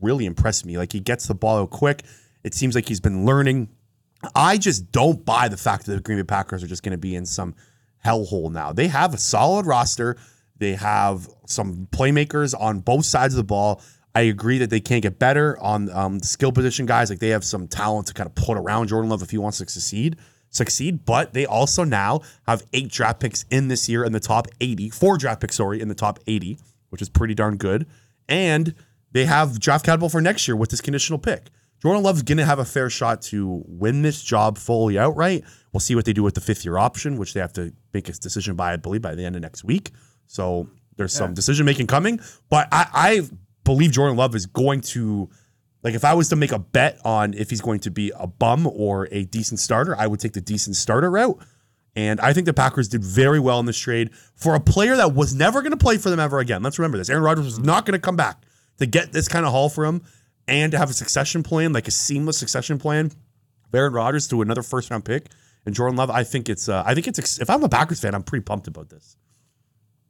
really 0.00 0.24
impressed 0.24 0.64
me. 0.64 0.78
Like 0.78 0.92
he 0.92 1.00
gets 1.00 1.26
the 1.26 1.34
ball 1.34 1.58
out 1.62 1.70
quick. 1.70 2.04
It 2.44 2.54
seems 2.54 2.74
like 2.76 2.86
he's 2.86 3.00
been 3.00 3.24
learning. 3.24 3.70
I 4.36 4.56
just 4.56 4.92
don't 4.92 5.24
buy 5.24 5.48
the 5.48 5.56
fact 5.56 5.86
that 5.86 5.94
the 5.94 6.00
Green 6.00 6.18
Bay 6.18 6.24
Packers 6.24 6.62
are 6.62 6.68
just 6.68 6.82
going 6.84 6.92
to 6.92 6.98
be 6.98 7.16
in 7.16 7.26
some 7.26 7.54
hellhole 8.06 8.52
now. 8.52 8.72
They 8.72 8.88
have 8.88 9.14
a 9.14 9.18
solid 9.18 9.66
roster. 9.66 10.16
They 10.58 10.74
have 10.74 11.28
some 11.46 11.88
playmakers 11.90 12.58
on 12.58 12.80
both 12.80 13.04
sides 13.04 13.34
of 13.34 13.38
the 13.38 13.44
ball. 13.44 13.82
I 14.14 14.22
agree 14.22 14.58
that 14.58 14.70
they 14.70 14.80
can't 14.80 15.02
get 15.02 15.18
better 15.18 15.58
on 15.60 15.90
um, 15.90 16.20
skill 16.20 16.52
position 16.52 16.86
guys. 16.86 17.10
Like 17.10 17.18
they 17.18 17.28
have 17.30 17.44
some 17.44 17.68
talent 17.68 18.06
to 18.06 18.14
kind 18.14 18.26
of 18.26 18.34
put 18.34 18.56
around 18.56 18.88
Jordan 18.88 19.10
Love 19.10 19.22
if 19.22 19.30
he 19.30 19.38
wants 19.38 19.58
to 19.58 19.68
succeed. 19.68 20.16
Succeed, 20.48 21.04
but 21.04 21.34
they 21.34 21.44
also 21.44 21.84
now 21.84 22.20
have 22.46 22.62
eight 22.72 22.88
draft 22.88 23.20
picks 23.20 23.44
in 23.50 23.68
this 23.68 23.88
year 23.88 24.04
in 24.04 24.12
the 24.12 24.20
top 24.20 24.46
80, 24.60 24.88
four 24.90 25.18
draft 25.18 25.42
picks, 25.42 25.56
sorry, 25.56 25.82
in 25.82 25.88
the 25.88 25.94
top 25.94 26.18
80, 26.26 26.58
which 26.88 27.02
is 27.02 27.10
pretty 27.10 27.34
darn 27.34 27.58
good. 27.58 27.86
And 28.26 28.74
they 29.12 29.26
have 29.26 29.60
draft 29.60 29.84
capital 29.84 30.08
for 30.08 30.22
next 30.22 30.48
year 30.48 30.56
with 30.56 30.70
this 30.70 30.80
conditional 30.80 31.18
pick. 31.18 31.48
Jordan 31.86 32.02
Love's 32.02 32.24
going 32.24 32.38
to 32.38 32.44
have 32.44 32.58
a 32.58 32.64
fair 32.64 32.90
shot 32.90 33.22
to 33.22 33.62
win 33.64 34.02
this 34.02 34.20
job 34.20 34.58
fully 34.58 34.98
outright. 34.98 35.44
We'll 35.72 35.78
see 35.78 35.94
what 35.94 36.04
they 36.04 36.12
do 36.12 36.24
with 36.24 36.34
the 36.34 36.40
fifth 36.40 36.64
year 36.64 36.78
option, 36.78 37.16
which 37.16 37.32
they 37.32 37.38
have 37.38 37.52
to 37.52 37.72
make 37.94 38.08
a 38.08 38.12
decision 38.12 38.56
by, 38.56 38.72
I 38.72 38.76
believe, 38.76 39.02
by 39.02 39.14
the 39.14 39.24
end 39.24 39.36
of 39.36 39.42
next 39.42 39.62
week. 39.62 39.92
So 40.26 40.68
there's 40.96 41.12
some 41.12 41.32
decision 41.32 41.64
making 41.64 41.86
coming. 41.86 42.18
But 42.50 42.66
I, 42.72 42.88
I 42.92 43.20
believe 43.62 43.92
Jordan 43.92 44.16
Love 44.16 44.34
is 44.34 44.46
going 44.46 44.80
to, 44.80 45.30
like, 45.84 45.94
if 45.94 46.04
I 46.04 46.14
was 46.14 46.28
to 46.30 46.34
make 46.34 46.50
a 46.50 46.58
bet 46.58 46.98
on 47.04 47.34
if 47.34 47.50
he's 47.50 47.60
going 47.60 47.78
to 47.78 47.92
be 47.92 48.10
a 48.18 48.26
bum 48.26 48.66
or 48.66 49.06
a 49.12 49.22
decent 49.26 49.60
starter, 49.60 49.94
I 49.96 50.08
would 50.08 50.18
take 50.18 50.32
the 50.32 50.40
decent 50.40 50.74
starter 50.74 51.08
route. 51.08 51.38
And 51.94 52.18
I 52.18 52.32
think 52.32 52.46
the 52.46 52.52
Packers 52.52 52.88
did 52.88 53.04
very 53.04 53.38
well 53.38 53.60
in 53.60 53.66
this 53.66 53.78
trade 53.78 54.10
for 54.34 54.56
a 54.56 54.60
player 54.60 54.96
that 54.96 55.14
was 55.14 55.36
never 55.36 55.62
going 55.62 55.70
to 55.70 55.76
play 55.76 55.98
for 55.98 56.10
them 56.10 56.18
ever 56.18 56.40
again. 56.40 56.64
Let's 56.64 56.80
remember 56.80 56.98
this. 56.98 57.08
Aaron 57.10 57.22
Rodgers 57.22 57.44
was 57.44 57.60
not 57.60 57.86
going 57.86 57.96
to 57.96 58.04
come 58.04 58.16
back 58.16 58.42
to 58.78 58.86
get 58.86 59.12
this 59.12 59.28
kind 59.28 59.46
of 59.46 59.52
haul 59.52 59.68
for 59.68 59.84
him 59.84 60.02
and 60.48 60.72
to 60.72 60.78
have 60.78 60.90
a 60.90 60.94
succession 60.94 61.42
plan, 61.42 61.72
like 61.72 61.88
a 61.88 61.90
seamless 61.90 62.38
succession 62.38 62.78
plan. 62.78 63.10
Aaron 63.74 63.92
Rodgers 63.92 64.26
to 64.28 64.40
another 64.40 64.62
first 64.62 64.90
round 64.90 65.04
pick 65.04 65.26
and 65.66 65.74
Jordan 65.74 65.96
Love. 65.96 66.08
I 66.10 66.24
think 66.24 66.48
it's, 66.48 66.66
uh, 66.68 66.82
I 66.86 66.94
think 66.94 67.06
it's, 67.08 67.38
if 67.40 67.50
I'm 67.50 67.62
a 67.62 67.68
Packers 67.68 68.00
fan, 68.00 68.14
I'm 68.14 68.22
pretty 68.22 68.42
pumped 68.42 68.68
about 68.68 68.88
this. 68.88 69.16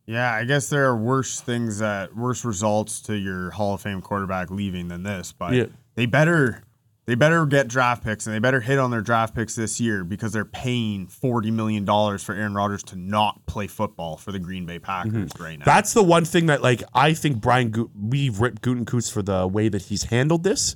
Yeah, 0.07 0.33
I 0.33 0.45
guess 0.45 0.69
there 0.69 0.85
are 0.87 0.97
worse 0.97 1.41
things 1.41 1.81
that 1.81 2.15
worse 2.15 2.45
results 2.45 3.01
to 3.03 3.17
your 3.17 3.51
Hall 3.51 3.75
of 3.75 3.81
Fame 3.81 4.01
quarterback 4.01 4.51
leaving 4.53 4.87
than 4.87 5.03
this, 5.03 5.33
but 5.33 5.53
Yeah. 5.53 5.65
they 5.97 6.07
better 6.07 6.63
they 7.07 7.15
better 7.15 7.47
get 7.47 7.69
draft 7.69 8.03
picks 8.03 8.27
and 8.27 8.35
they 8.35 8.41
better 8.41 8.61
hit 8.61 8.79
on 8.79 8.91
their 8.91 9.01
draft 9.01 9.35
picks 9.35 9.55
this 9.55 9.81
year 9.81 10.03
because 10.05 10.33
they're 10.33 10.45
paying 10.45 11.07
forty 11.07 11.51
million 11.51 11.85
dollars 11.85 12.23
for 12.23 12.35
Aaron 12.35 12.55
Rodgers 12.55 12.83
to 12.85 12.97
not 12.97 13.47
play 13.47 13.69
football 13.69 14.17
for 14.17 14.33
the 14.33 14.39
Green 14.41 14.67
Bay 14.67 14.79
Packers 14.79 15.31
right 15.39 15.59
now. 15.59 15.65
That's 15.65 15.95
the 15.95 16.03
one 16.03 16.25
thing 16.25 16.47
that 16.47 16.63
like 16.63 16.83
I 16.93 17.15
think 17.15 17.41
Brian 17.41 17.71
Gu- 17.71 17.91
we've 17.95 18.41
ripped 18.41 18.63
Gutekunst 18.63 19.13
for 19.13 19.23
the 19.23 19.47
way 19.47 19.69
that 19.69 19.83
he's 19.83 20.05
handled 20.05 20.43
this, 20.43 20.75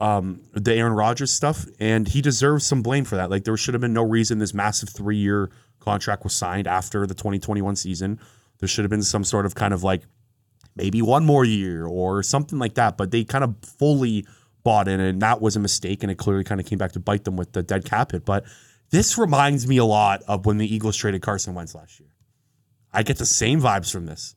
um, 0.00 0.42
the 0.52 0.74
Aaron 0.74 0.92
Rodgers 0.92 1.32
stuff, 1.32 1.66
and 1.78 2.08
he 2.08 2.20
deserves 2.20 2.66
some 2.66 2.82
blame 2.82 3.04
for 3.04 3.14
that. 3.16 3.30
Like 3.30 3.44
there 3.44 3.56
should 3.56 3.74
have 3.74 3.80
been 3.80 3.94
no 3.94 4.04
reason 4.04 4.38
this 4.38 4.54
massive 4.54 4.88
three 4.88 5.18
year 5.18 5.50
contract 5.78 6.24
was 6.24 6.32
signed 6.32 6.66
after 6.66 7.06
the 7.06 7.14
2021 7.14 7.76
season. 7.76 8.18
There 8.58 8.68
should 8.68 8.84
have 8.84 8.90
been 8.90 9.02
some 9.02 9.22
sort 9.22 9.46
of 9.46 9.54
kind 9.54 9.72
of 9.72 9.84
like 9.84 10.02
maybe 10.74 11.00
one 11.00 11.24
more 11.24 11.44
year 11.44 11.86
or 11.86 12.22
something 12.24 12.58
like 12.58 12.74
that, 12.74 12.96
but 12.96 13.12
they 13.12 13.22
kind 13.22 13.44
of 13.44 13.54
fully 13.78 14.26
bought 14.64 14.88
in, 14.88 14.98
and 14.98 15.22
that 15.22 15.40
was 15.40 15.54
a 15.54 15.60
mistake, 15.60 16.02
and 16.02 16.10
it 16.10 16.16
clearly 16.16 16.42
kind 16.42 16.60
of 16.60 16.66
came 16.66 16.78
back 16.78 16.92
to 16.92 17.00
bite 17.00 17.24
them 17.24 17.36
with 17.36 17.52
the 17.52 17.62
dead 17.62 17.84
cap 17.84 18.12
hit. 18.12 18.24
But 18.24 18.44
this 18.90 19.16
reminds 19.16 19.66
me 19.66 19.76
a 19.76 19.84
lot 19.84 20.22
of 20.26 20.46
when 20.46 20.58
the 20.58 20.74
Eagles 20.74 20.96
traded 20.96 21.22
Carson 21.22 21.54
Wentz 21.54 21.74
last 21.74 22.00
year. 22.00 22.08
I 22.92 23.02
get 23.02 23.18
the 23.18 23.26
same 23.26 23.60
vibes 23.60 23.92
from 23.92 24.06
this. 24.06 24.34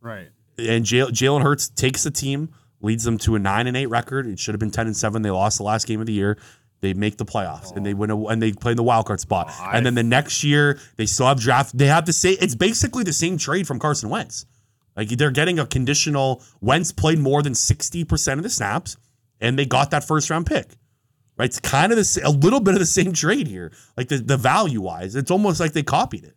right. 0.00 0.28
And 0.58 0.84
Jalen 0.84 1.42
Hurts 1.42 1.70
takes 1.70 2.02
the 2.04 2.10
team, 2.10 2.50
leads 2.82 3.04
them 3.04 3.16
to 3.18 3.34
a 3.34 3.38
nine 3.38 3.66
and 3.66 3.76
eight 3.76 3.86
record. 3.86 4.26
It 4.26 4.38
should 4.38 4.54
have 4.54 4.60
been 4.60 4.70
ten 4.70 4.86
and 4.86 4.96
seven. 4.96 5.22
They 5.22 5.30
lost 5.30 5.56
the 5.56 5.64
last 5.64 5.86
game 5.86 6.00
of 6.00 6.06
the 6.06 6.12
year. 6.12 6.36
They 6.80 6.92
make 6.92 7.16
the 7.16 7.24
playoffs 7.24 7.74
and 7.74 7.84
they 7.84 7.92
oh. 7.94 7.96
win 7.96 8.10
a, 8.10 8.26
and 8.26 8.42
they 8.42 8.52
play 8.52 8.72
in 8.72 8.76
the 8.76 8.82
wild 8.82 9.06
card 9.06 9.20
spot. 9.20 9.50
Oh, 9.50 9.70
and 9.72 9.84
then 9.84 9.94
the 9.94 10.02
next 10.02 10.44
year 10.44 10.78
they 10.96 11.06
still 11.06 11.26
have 11.26 11.40
draft. 11.40 11.76
They 11.76 11.86
have 11.86 12.04
the 12.04 12.12
same. 12.12 12.36
It's 12.40 12.54
basically 12.54 13.04
the 13.04 13.12
same 13.12 13.38
trade 13.38 13.66
from 13.66 13.78
Carson 13.78 14.10
Wentz. 14.10 14.44
Like 14.96 15.08
they're 15.08 15.30
getting 15.30 15.58
a 15.58 15.66
conditional. 15.66 16.42
Wentz 16.60 16.92
played 16.92 17.18
more 17.18 17.42
than 17.42 17.54
sixty 17.54 18.04
percent 18.04 18.38
of 18.38 18.44
the 18.44 18.50
snaps, 18.50 18.96
and 19.40 19.58
they 19.58 19.66
got 19.66 19.90
that 19.90 20.04
first 20.04 20.30
round 20.30 20.46
pick. 20.46 20.76
Right, 21.36 21.46
it's 21.46 21.58
kind 21.58 21.90
of 21.90 21.96
the, 21.96 22.20
a 22.22 22.30
little 22.30 22.60
bit 22.60 22.74
of 22.74 22.80
the 22.80 22.86
same 22.86 23.14
trade 23.14 23.46
here. 23.46 23.72
Like 23.96 24.08
the, 24.08 24.18
the 24.18 24.36
value 24.36 24.82
wise, 24.82 25.16
it's 25.16 25.30
almost 25.30 25.58
like 25.58 25.72
they 25.72 25.82
copied 25.82 26.24
it. 26.24 26.36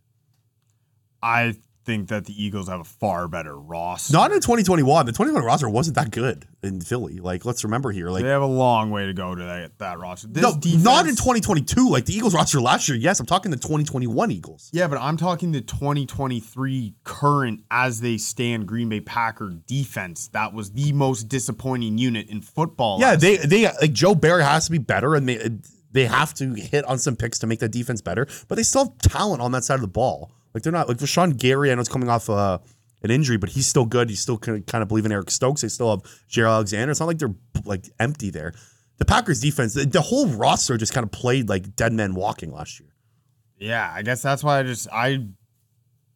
I 1.21 1.55
think 1.85 2.09
that 2.09 2.25
the 2.25 2.43
Eagles 2.43 2.67
have 2.67 2.79
a 2.79 2.85
far 2.85 3.27
better 3.27 3.57
roster. 3.57 4.13
Not 4.13 4.31
in 4.31 4.39
2021. 4.39 5.05
The 5.05 5.11
2021 5.11 5.43
roster 5.43 5.69
wasn't 5.69 5.95
that 5.95 6.11
good 6.11 6.47
in 6.61 6.81
Philly. 6.81 7.19
Like 7.19 7.45
let's 7.45 7.63
remember 7.63 7.91
here. 7.91 8.09
Like 8.09 8.23
they 8.23 8.29
have 8.29 8.41
a 8.41 8.45
long 8.45 8.91
way 8.91 9.05
to 9.05 9.13
go 9.13 9.35
to 9.35 9.43
that, 9.43 9.77
that 9.79 9.99
roster. 9.99 10.27
This 10.27 10.43
no, 10.43 10.57
defense, 10.57 10.83
not 10.83 11.07
in 11.07 11.15
2022. 11.15 11.89
Like 11.89 12.05
the 12.05 12.15
Eagles 12.15 12.33
roster 12.33 12.61
last 12.61 12.87
year. 12.87 12.97
Yes, 12.97 13.19
I'm 13.19 13.25
talking 13.25 13.51
the 13.51 13.57
2021 13.57 14.31
Eagles. 14.31 14.69
Yeah, 14.73 14.87
but 14.87 14.97
I'm 14.99 15.17
talking 15.17 15.51
the 15.51 15.61
2023 15.61 16.95
current 17.03 17.61
as 17.71 18.01
they 18.01 18.17
stand 18.17 18.67
Green 18.67 18.89
Bay 18.89 19.01
Packer 19.01 19.49
defense. 19.65 20.27
That 20.29 20.53
was 20.53 20.71
the 20.71 20.93
most 20.93 21.23
disappointing 21.23 21.97
unit 21.97 22.29
in 22.29 22.41
football. 22.41 22.99
Yeah, 22.99 23.15
they 23.15 23.33
year. 23.33 23.45
they 23.45 23.63
like 23.65 23.93
Joe 23.93 24.15
Barry 24.15 24.43
has 24.43 24.65
to 24.65 24.71
be 24.71 24.77
better, 24.77 25.15
and 25.15 25.27
they 25.27 25.49
they 25.91 26.05
have 26.05 26.33
to 26.35 26.53
hit 26.53 26.85
on 26.85 26.97
some 26.97 27.15
picks 27.15 27.39
to 27.39 27.47
make 27.47 27.59
that 27.59 27.71
defense 27.71 28.01
better. 28.01 28.27
But 28.47 28.55
they 28.55 28.63
still 28.63 28.85
have 28.85 28.97
talent 28.99 29.41
on 29.41 29.51
that 29.53 29.63
side 29.63 29.75
of 29.75 29.81
the 29.81 29.87
ball. 29.87 30.31
Like 30.53 30.63
they're 30.63 30.71
not 30.73 30.87
like 30.87 30.97
Rashan 30.97 31.37
Gary. 31.37 31.71
I 31.71 31.75
know 31.75 31.81
it's 31.81 31.89
coming 31.89 32.09
off 32.09 32.29
uh, 32.29 32.59
an 33.01 33.11
injury, 33.11 33.37
but 33.37 33.49
he's 33.49 33.67
still 33.67 33.85
good. 33.85 34.09
You 34.09 34.15
still 34.15 34.37
kind 34.37 34.63
of 34.73 34.87
believe 34.87 35.05
in 35.05 35.11
Eric 35.11 35.31
Stokes. 35.31 35.61
They 35.61 35.67
still 35.67 35.89
have 35.89 36.03
Jaire 36.29 36.49
Alexander. 36.49 36.91
It's 36.91 36.99
not 36.99 37.07
like 37.07 37.19
they're 37.19 37.35
like 37.65 37.89
empty 37.99 38.29
there. 38.29 38.53
The 38.97 39.05
Packers 39.05 39.39
defense, 39.39 39.73
the, 39.73 39.85
the 39.85 40.01
whole 40.01 40.27
roster 40.27 40.77
just 40.77 40.93
kind 40.93 41.03
of 41.03 41.11
played 41.11 41.49
like 41.49 41.75
dead 41.75 41.93
men 41.93 42.13
walking 42.13 42.51
last 42.51 42.79
year. 42.79 42.89
Yeah, 43.57 43.91
I 43.93 44.01
guess 44.01 44.21
that's 44.21 44.43
why 44.43 44.59
I 44.59 44.63
just 44.63 44.87
I 44.91 45.27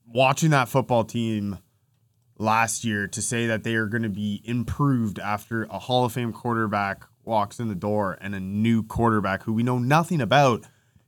watching 0.06 0.52
that 0.52 0.70
football 0.70 1.04
team 1.04 1.58
last 2.38 2.84
year 2.84 3.08
to 3.08 3.22
say 3.22 3.48
that 3.48 3.64
they 3.64 3.76
are 3.76 3.88
going 3.88 4.04
to 4.04 4.10
be 4.10 4.42
improved 4.46 5.20
after 5.20 5.64
a 5.66 5.80
Hall 5.80 6.06
of 6.06 6.14
Fame 6.14 6.32
quarterback 6.32 7.04
walks 7.24 7.60
in 7.60 7.68
the 7.68 7.76
door 7.76 8.18
and 8.22 8.36
a 8.36 8.40
new 8.40 8.84
quarterback 8.84 9.44
who 9.44 9.54
we 9.54 9.64
know 9.64 9.80
nothing 9.80 10.22
about. 10.22 10.66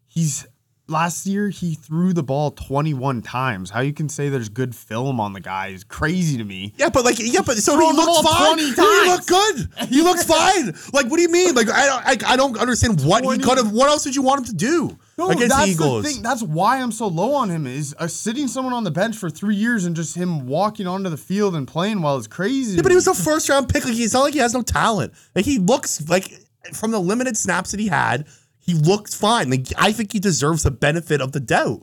He's 0.08 0.48
last 0.90 1.26
year 1.26 1.50
he 1.50 1.76
threw 1.76 2.14
the 2.14 2.24
ball 2.24 2.52
21 2.52 3.22
times. 3.22 3.70
How 3.70 3.82
you 3.82 3.94
can 3.94 4.10
say 4.10 4.30
there's 4.30 4.50
good 4.50 4.76
film 4.76 5.20
on 5.20 5.34
the 5.34 5.40
guy 5.40 5.68
is 5.68 5.84
crazy 5.84 6.38
to 6.38 6.44
me. 6.44 6.74
Yeah, 6.78 6.90
but 6.90 7.06
like, 7.06 7.18
yeah, 7.20 7.42
but 7.46 7.58
so 7.58 7.80
he 7.80 7.88
the 7.88 7.94
looks 7.94 8.30
fine. 8.30 8.54
20 8.58 8.64
He 8.72 9.10
looked 9.10 9.28
good. 9.28 9.70
He 9.90 10.02
looks 10.02 10.24
fine. 10.24 10.74
Like, 10.94 11.06
what 11.10 11.18
do 11.18 11.22
you 11.22 11.30
mean? 11.32 11.56
Like, 11.56 11.70
I 11.70 11.86
don't, 11.86 12.24
I, 12.30 12.34
I 12.34 12.36
don't 12.36 12.58
understand 12.58 13.02
what 13.04 13.24
20 13.24 13.38
he 13.38 13.44
could 13.44 13.58
have. 13.58 13.72
What 13.72 13.90
else 13.90 14.04
did 14.04 14.16
you 14.16 14.22
want 14.22 14.40
him 14.40 14.46
to 14.48 14.56
do 14.56 14.98
No, 15.18 15.30
against 15.30 15.50
that's 15.56 15.66
the 15.66 15.72
Eagles? 15.72 16.04
the 16.04 16.10
thing. 16.10 16.22
That's 16.24 16.44
why 16.44 16.82
I'm 16.82 16.92
so 16.92 17.08
low 17.08 17.34
on 17.36 17.50
him. 17.50 17.68
Is 17.68 17.96
uh, 18.00 18.08
sitting 18.08 18.48
someone 18.48 18.74
on 18.74 18.84
the 18.84 18.92
bench 18.92 19.16
for 19.16 19.30
three 19.30 19.56
years 19.56 19.86
and 19.86 19.96
just 19.96 20.16
him 20.16 20.48
walking 20.48 20.88
onto 20.88 21.10
the 21.10 21.18
field 21.18 21.56
and 21.56 21.68
playing 21.68 22.02
while 22.02 22.18
is 22.18 22.28
crazy. 22.28 22.76
Yeah, 22.76 22.82
but 22.82 22.92
he 22.92 22.96
was 22.96 23.08
a 23.08 23.14
first 23.14 23.48
round 23.50 23.70
pick. 23.70 23.86
Like, 23.86 23.94
he's 23.94 24.14
not 24.14 24.22
like 24.24 24.34
he 24.34 24.40
has 24.40 24.54
no 24.54 24.62
talent. 24.64 25.14
Like, 25.36 25.46
he 25.46 25.60
looks 25.60 26.08
like 26.10 26.32
from 26.74 26.92
the 26.92 27.00
limited 27.00 27.38
snaps 27.38 27.72
that 27.72 27.80
he 27.80 27.88
had, 27.88 28.28
he 28.70 28.76
looked 28.76 29.14
fine. 29.16 29.50
Like, 29.50 29.68
I 29.78 29.92
think 29.92 30.14
he 30.14 30.20
deserves 30.20 30.64
the 30.64 30.72
benefit 30.72 31.22
of 31.22 31.32
the 31.32 31.40
doubt 31.40 31.82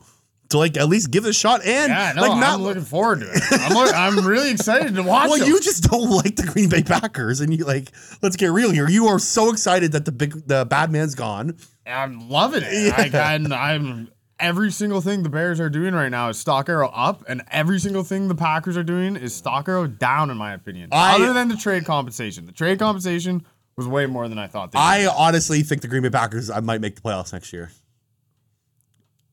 to 0.51 0.59
like 0.59 0.77
at 0.77 0.89
least 0.89 1.11
give 1.11 1.25
it 1.25 1.31
a 1.31 1.33
shot. 1.33 1.65
And 1.65 1.91
Yeah, 1.91 2.13
no, 2.15 2.23
like, 2.23 2.39
not 2.39 2.55
I'm 2.55 2.63
looking 2.63 2.85
forward 2.85 3.21
to 3.21 3.27
it. 3.31 3.43
I'm, 3.51 3.73
look, 3.75 3.93
I'm 3.95 4.25
really 4.27 4.51
excited 4.51 4.95
to 4.95 5.03
watch 5.03 5.29
Well, 5.29 5.47
you 5.47 5.61
just 5.61 5.85
don't 5.91 6.09
like 6.11 6.37
the 6.37 6.45
Green 6.45 6.69
Bay 6.69 6.83
Packers, 6.83 7.41
and 7.41 7.53
you 7.57 7.65
like. 7.65 7.91
Let's 8.23 8.37
get 8.37 8.53
real 8.53 8.71
here. 8.71 8.89
You 8.89 9.07
are 9.09 9.19
so 9.19 9.51
excited 9.51 9.93
that 9.93 10.05
the 10.05 10.13
big, 10.13 10.47
the 10.47 10.65
bad 10.65 10.91
man's 10.93 11.15
gone. 11.15 11.57
I'm 11.87 12.29
loving 12.29 12.63
it. 12.65 12.97
Like, 12.97 13.15
I'm, 13.15 13.53
I'm 13.53 14.09
every 14.39 14.71
single 14.71 15.01
thing 15.01 15.23
the 15.23 15.29
Bears 15.31 15.61
are 15.61 15.71
doing 15.71 15.95
right 15.95 16.11
now 16.11 16.29
is 16.29 16.39
stock 16.39 16.69
arrow 16.69 16.91
up, 16.91 17.25
and 17.29 17.43
every 17.51 17.79
single 17.81 18.05
thing 18.05 18.29
the 18.29 18.35
Packers 18.35 18.77
are 18.77 18.83
doing 18.85 19.17
is 19.17 19.35
stock 19.35 19.69
arrow 19.69 19.87
down, 19.87 20.31
in 20.31 20.37
my 20.37 20.53
opinion. 20.53 20.91
I- 20.93 21.15
Other 21.17 21.33
than 21.33 21.49
the 21.49 21.57
trade 21.57 21.85
compensation, 21.85 22.47
the 22.47 22.53
trade 22.53 22.79
compensation 22.79 23.45
was 23.77 23.87
way 23.87 24.07
more 24.07 24.29
than 24.29 24.39
I 24.39 24.47
thought. 24.47 24.73
They 24.73 24.79
I 24.79 25.07
honestly 25.07 25.63
think 25.63 25.83
the 25.83 25.89
Green 25.89 26.03
Bay 26.03 26.11
Packers 26.11 26.51
I 26.51 26.61
might 26.61 26.81
make 26.81 26.95
the 26.97 27.03
playoffs 27.03 27.33
next 27.33 27.53
year. 27.53 27.71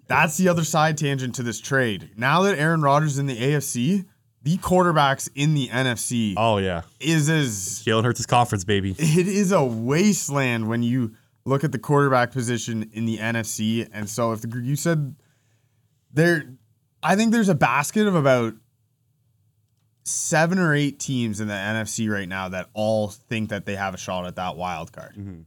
That's 0.07 0.37
the 0.37 0.49
other 0.49 0.63
side 0.65 0.97
tangent 0.97 1.35
to 1.35 1.43
this 1.43 1.59
trade. 1.61 2.09
Now 2.17 2.41
that 2.43 2.57
Aaron 2.59 2.81
Rodgers 2.81 3.13
is 3.13 3.19
in 3.19 3.25
the 3.27 3.37
AFC, 3.37 4.05
the 4.41 4.57
quarterbacks 4.57 5.29
in 5.33 5.53
the 5.53 5.69
NFC 5.69 6.33
Oh 6.35 6.57
yeah, 6.57 6.81
is 6.99 7.29
as 7.29 7.81
Jalen 7.85 8.03
Hurts' 8.03 8.25
conference 8.25 8.65
baby. 8.65 8.95
it 8.99 9.27
is 9.27 9.51
a 9.53 9.63
wasteland 9.63 10.67
when 10.67 10.83
you 10.83 11.15
look 11.45 11.63
at 11.63 11.71
the 11.71 11.79
quarterback 11.79 12.31
position 12.31 12.89
in 12.93 13.05
the 13.05 13.17
NFC. 13.17 13.87
And 13.93 14.09
so 14.09 14.33
if 14.33 14.41
the 14.41 14.61
you 14.61 14.75
said 14.75 15.15
there, 16.11 16.43
I 17.01 17.15
think 17.15 17.31
there's 17.31 17.49
a 17.49 17.55
basket 17.55 18.05
of 18.07 18.15
about 18.15 18.53
seven 20.03 20.59
or 20.59 20.73
eight 20.73 20.99
teams 20.99 21.39
in 21.39 21.47
the 21.47 21.53
NFC 21.53 22.09
right 22.11 22.27
now 22.27 22.49
that 22.49 22.69
all 22.73 23.07
think 23.09 23.49
that 23.49 23.65
they 23.65 23.75
have 23.75 23.93
a 23.93 23.97
shot 23.97 24.25
at 24.25 24.35
that 24.35 24.55
wild 24.55 24.91
card. 24.91 25.15
Mm-hmm. 25.17 25.41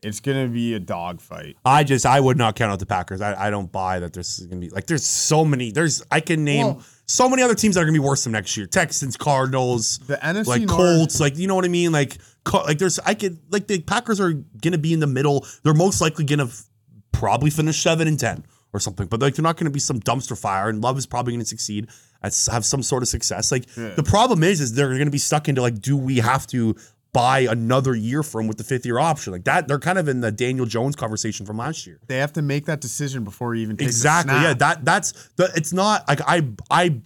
It's 0.00 0.20
gonna 0.20 0.46
be 0.46 0.74
a 0.74 0.78
dogfight. 0.78 1.56
I 1.64 1.82
just 1.82 2.06
I 2.06 2.20
would 2.20 2.36
not 2.38 2.54
count 2.54 2.70
out 2.70 2.78
the 2.78 2.86
Packers. 2.86 3.20
I, 3.20 3.48
I 3.48 3.50
don't 3.50 3.70
buy 3.72 3.98
that 3.98 4.12
there's 4.12 4.38
gonna 4.38 4.60
be 4.60 4.70
like 4.70 4.86
there's 4.86 5.04
so 5.04 5.44
many. 5.44 5.72
There's 5.72 6.04
I 6.10 6.20
can 6.20 6.44
name 6.44 6.66
Well- 6.66 6.82
so 7.06 7.26
many 7.28 7.42
other 7.42 7.54
teams 7.54 7.74
that 7.74 7.80
are 7.80 7.84
gonna 7.84 7.94
be 7.94 7.98
worse 8.06 8.22
than 8.24 8.32
next 8.34 8.56
year. 8.56 8.66
Texans, 8.66 9.16
Cardinals, 9.16 9.98
The 10.06 10.16
NFC 10.18 10.46
like 10.46 10.62
North- 10.62 10.76
Colts, 10.78 11.20
like 11.20 11.36
you 11.36 11.48
know 11.48 11.56
what 11.56 11.64
I 11.64 11.68
mean. 11.68 11.90
Like 11.90 12.18
like 12.52 12.78
there's 12.78 13.00
I 13.00 13.14
could 13.14 13.40
like 13.50 13.66
the 13.66 13.80
Packers 13.80 14.20
are 14.20 14.34
gonna 14.62 14.78
be 14.78 14.92
in 14.92 15.00
the 15.00 15.06
middle. 15.08 15.44
They're 15.64 15.74
most 15.74 16.00
likely 16.00 16.24
gonna 16.24 16.44
f- 16.44 16.66
probably 17.10 17.50
finish 17.50 17.82
seven 17.82 18.06
and 18.06 18.20
ten 18.20 18.44
or 18.72 18.78
something. 18.78 19.08
But 19.08 19.20
like 19.20 19.34
they're 19.34 19.42
not 19.42 19.56
gonna 19.56 19.70
be 19.70 19.80
some 19.80 19.98
dumpster 19.98 20.38
fire. 20.38 20.68
And 20.68 20.80
Love 20.80 20.96
is 20.96 21.06
probably 21.06 21.32
gonna 21.32 21.44
succeed. 21.44 21.88
Have 22.22 22.64
some 22.64 22.82
sort 22.82 23.02
of 23.02 23.08
success. 23.08 23.52
Like 23.52 23.64
Yeah. 23.76 23.94
the 23.94 24.02
problem 24.02 24.42
is, 24.42 24.60
is 24.60 24.74
they're 24.74 24.96
gonna 24.98 25.10
be 25.10 25.18
stuck 25.18 25.48
into 25.48 25.62
like, 25.62 25.80
do 25.80 25.96
we 25.96 26.18
have 26.18 26.46
to 26.48 26.74
buy 27.12 27.40
another 27.40 27.94
year 27.94 28.22
from 28.22 28.46
with 28.46 28.58
the 28.58 28.64
fifth 28.64 28.84
year 28.84 28.98
option 28.98 29.32
like 29.32 29.44
that? 29.44 29.68
They're 29.68 29.78
kind 29.78 29.98
of 29.98 30.08
in 30.08 30.20
the 30.20 30.30
Daniel 30.32 30.66
Jones 30.66 30.96
conversation 30.96 31.46
from 31.46 31.56
last 31.58 31.86
year. 31.86 32.00
They 32.06 32.18
have 32.18 32.32
to 32.34 32.42
make 32.42 32.66
that 32.66 32.80
decision 32.80 33.24
before 33.24 33.54
you 33.54 33.62
even 33.62 33.76
Exactly. 33.80 34.34
Yeah. 34.34 34.54
That 34.54 34.84
that's 34.84 35.12
the. 35.36 35.50
It's 35.54 35.72
not 35.72 36.06
like 36.08 36.20
I 36.26 36.48
I 36.70 37.00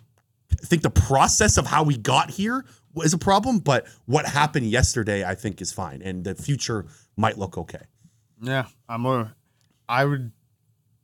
think 0.63 0.83
the 0.83 0.91
process 0.91 1.57
of 1.59 1.67
how 1.67 1.83
we 1.83 1.97
got 1.97 2.31
here 2.31 2.65
is 2.97 3.13
a 3.15 3.19
problem, 3.19 3.59
but 3.59 3.87
what 4.07 4.27
happened 4.27 4.67
yesterday 4.67 5.25
I 5.25 5.35
think 5.35 5.61
is 5.61 5.73
fine, 5.73 6.03
and 6.03 6.25
the 6.25 6.35
future 6.35 6.87
might 7.17 7.39
look 7.39 7.57
okay. 7.59 7.83
Yeah, 8.41 8.67
I'm 8.89 9.07
a. 9.07 9.35
I 9.89 10.05
would. 10.05 10.33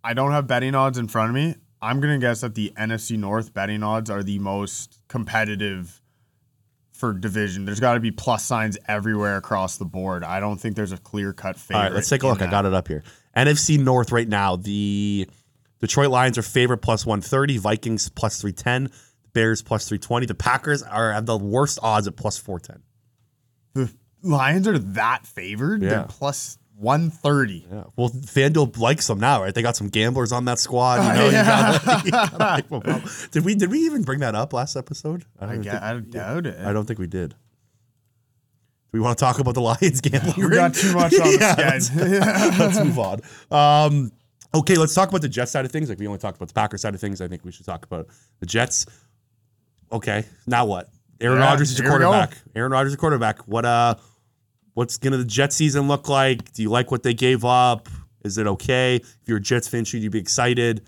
I 0.02 0.14
don't 0.14 0.32
have 0.32 0.46
betting 0.46 0.74
odds 0.74 0.98
in 0.98 1.08
front 1.08 1.30
of 1.30 1.34
me. 1.34 1.54
I'm 1.80 2.00
gonna 2.00 2.18
guess 2.18 2.40
that 2.40 2.54
the 2.54 2.72
NFC 2.76 3.16
North 3.16 3.54
betting 3.54 3.82
odds 3.82 4.10
are 4.10 4.22
the 4.22 4.38
most 4.38 5.00
competitive 5.08 6.00
for 6.92 7.12
division. 7.12 7.64
There's 7.64 7.78
got 7.78 7.94
to 7.94 8.00
be 8.00 8.10
plus 8.10 8.44
signs 8.44 8.76
everywhere 8.88 9.36
across 9.36 9.76
the 9.76 9.84
board. 9.84 10.24
I 10.24 10.40
don't 10.40 10.58
think 10.58 10.74
there's 10.74 10.90
a 10.90 10.98
clear 10.98 11.32
cut 11.32 11.56
favorite. 11.56 11.78
All 11.78 11.82
right, 11.84 11.92
let's 11.92 12.08
take 12.08 12.24
a 12.24 12.26
look. 12.26 12.42
I 12.42 12.50
got 12.50 12.66
it 12.66 12.74
up 12.74 12.88
here. 12.88 13.04
NFC 13.36 13.78
North 13.78 14.10
right 14.10 14.28
now. 14.28 14.56
The 14.56 15.28
Detroit 15.78 16.10
Lions 16.10 16.36
are 16.38 16.42
favorite 16.42 16.78
plus 16.78 17.06
one 17.06 17.20
thirty. 17.20 17.56
Vikings 17.56 18.08
plus 18.08 18.40
three 18.40 18.52
ten. 18.52 18.90
Bears 19.32 19.62
plus 19.62 19.88
three 19.88 19.98
twenty. 19.98 20.26
The 20.26 20.34
Packers 20.34 20.82
are 20.82 21.12
have 21.12 21.26
the 21.26 21.38
worst 21.38 21.78
odds 21.82 22.08
at 22.08 22.16
plus 22.16 22.36
four 22.36 22.58
ten. 22.58 22.82
The 23.74 23.92
Lions 24.22 24.66
are 24.66 24.78
that 24.78 25.24
favored. 25.24 25.82
Yeah. 25.82 25.90
They're 25.90 26.06
plus 26.08 26.57
one 26.78 27.10
thirty. 27.10 27.66
Yeah. 27.70 27.84
Well, 27.96 28.08
FanDuel 28.10 28.78
likes 28.78 29.06
them 29.08 29.18
now, 29.20 29.42
right? 29.42 29.54
They 29.54 29.62
got 29.62 29.76
some 29.76 29.88
gamblers 29.88 30.30
on 30.32 30.44
that 30.46 30.58
squad. 30.58 31.02
You 31.06 31.12
know, 31.18 31.24
you 31.26 31.32
gotta- 31.32 32.02
you 32.04 32.10
gotta 32.12 32.36
like 32.38 33.30
did 33.32 33.44
we 33.44 33.54
did 33.56 33.70
we 33.70 33.80
even 33.80 34.02
bring 34.02 34.20
that 34.20 34.34
up 34.34 34.52
last 34.52 34.76
episode? 34.76 35.24
I, 35.40 35.46
don't 35.46 35.62
get, 35.62 35.72
think- 35.72 35.82
I 35.82 35.98
doubt 36.00 36.46
it. 36.46 36.58
I 36.64 36.72
don't 36.72 36.86
think 36.86 36.98
we 37.00 37.06
did. 37.08 37.30
Do 37.30 37.36
we 38.92 39.00
want 39.00 39.18
to 39.18 39.24
talk 39.24 39.38
about 39.38 39.54
the 39.54 39.60
Lions 39.70 40.00
gambling? 40.00 40.34
we 40.36 40.42
ring? 40.44 40.52
got 40.52 40.74
too 40.74 40.94
much 40.94 41.12
on 41.18 41.26
Yeah, 41.40 41.54
this, 41.56 41.58
let's, 41.58 41.90
guys. 41.90 42.58
let's 42.58 42.78
move 42.78 42.98
on. 42.98 43.20
Um, 43.50 44.12
okay, 44.54 44.76
let's 44.76 44.94
talk 44.94 45.08
about 45.10 45.20
the 45.22 45.28
Jets 45.28 45.50
side 45.50 45.64
of 45.64 45.72
things. 45.72 45.88
Like 45.90 45.98
we 45.98 46.06
only 46.06 46.18
talked 46.18 46.36
about 46.38 46.48
the 46.48 46.54
Packers 46.54 46.80
side 46.82 46.94
of 46.94 47.00
things. 47.00 47.20
I 47.20 47.28
think 47.28 47.44
we 47.44 47.52
should 47.52 47.66
talk 47.66 47.84
about 47.84 48.06
the 48.40 48.46
Jets. 48.46 48.86
Okay, 49.92 50.24
now 50.46 50.64
what? 50.64 50.88
Aaron 51.20 51.38
Yeah, 51.38 51.44
Rodgers 51.46 51.72
is 51.72 51.78
your 51.78 51.88
here 51.88 51.98
we 51.98 52.04
go. 52.04 52.10
quarterback. 52.12 52.38
Aaron 52.54 52.70
Rodgers 52.72 52.92
is 52.92 52.94
a 52.94 52.98
quarterback. 52.98 53.40
What 53.48 53.64
uh, 53.64 53.96
what's 54.78 54.96
gonna 54.96 55.16
the 55.16 55.24
Jet 55.24 55.52
season 55.52 55.88
look 55.88 56.08
like? 56.08 56.52
Do 56.52 56.62
you 56.62 56.70
like 56.70 56.92
what 56.92 57.02
they 57.02 57.12
gave 57.12 57.44
up? 57.44 57.88
Is 58.22 58.38
it 58.38 58.46
okay? 58.46 58.94
If 58.94 59.18
you're 59.26 59.38
a 59.38 59.40
Jets 59.40 59.66
fan, 59.66 59.84
should 59.84 60.04
you 60.04 60.08
be 60.10 60.20
excited? 60.20 60.82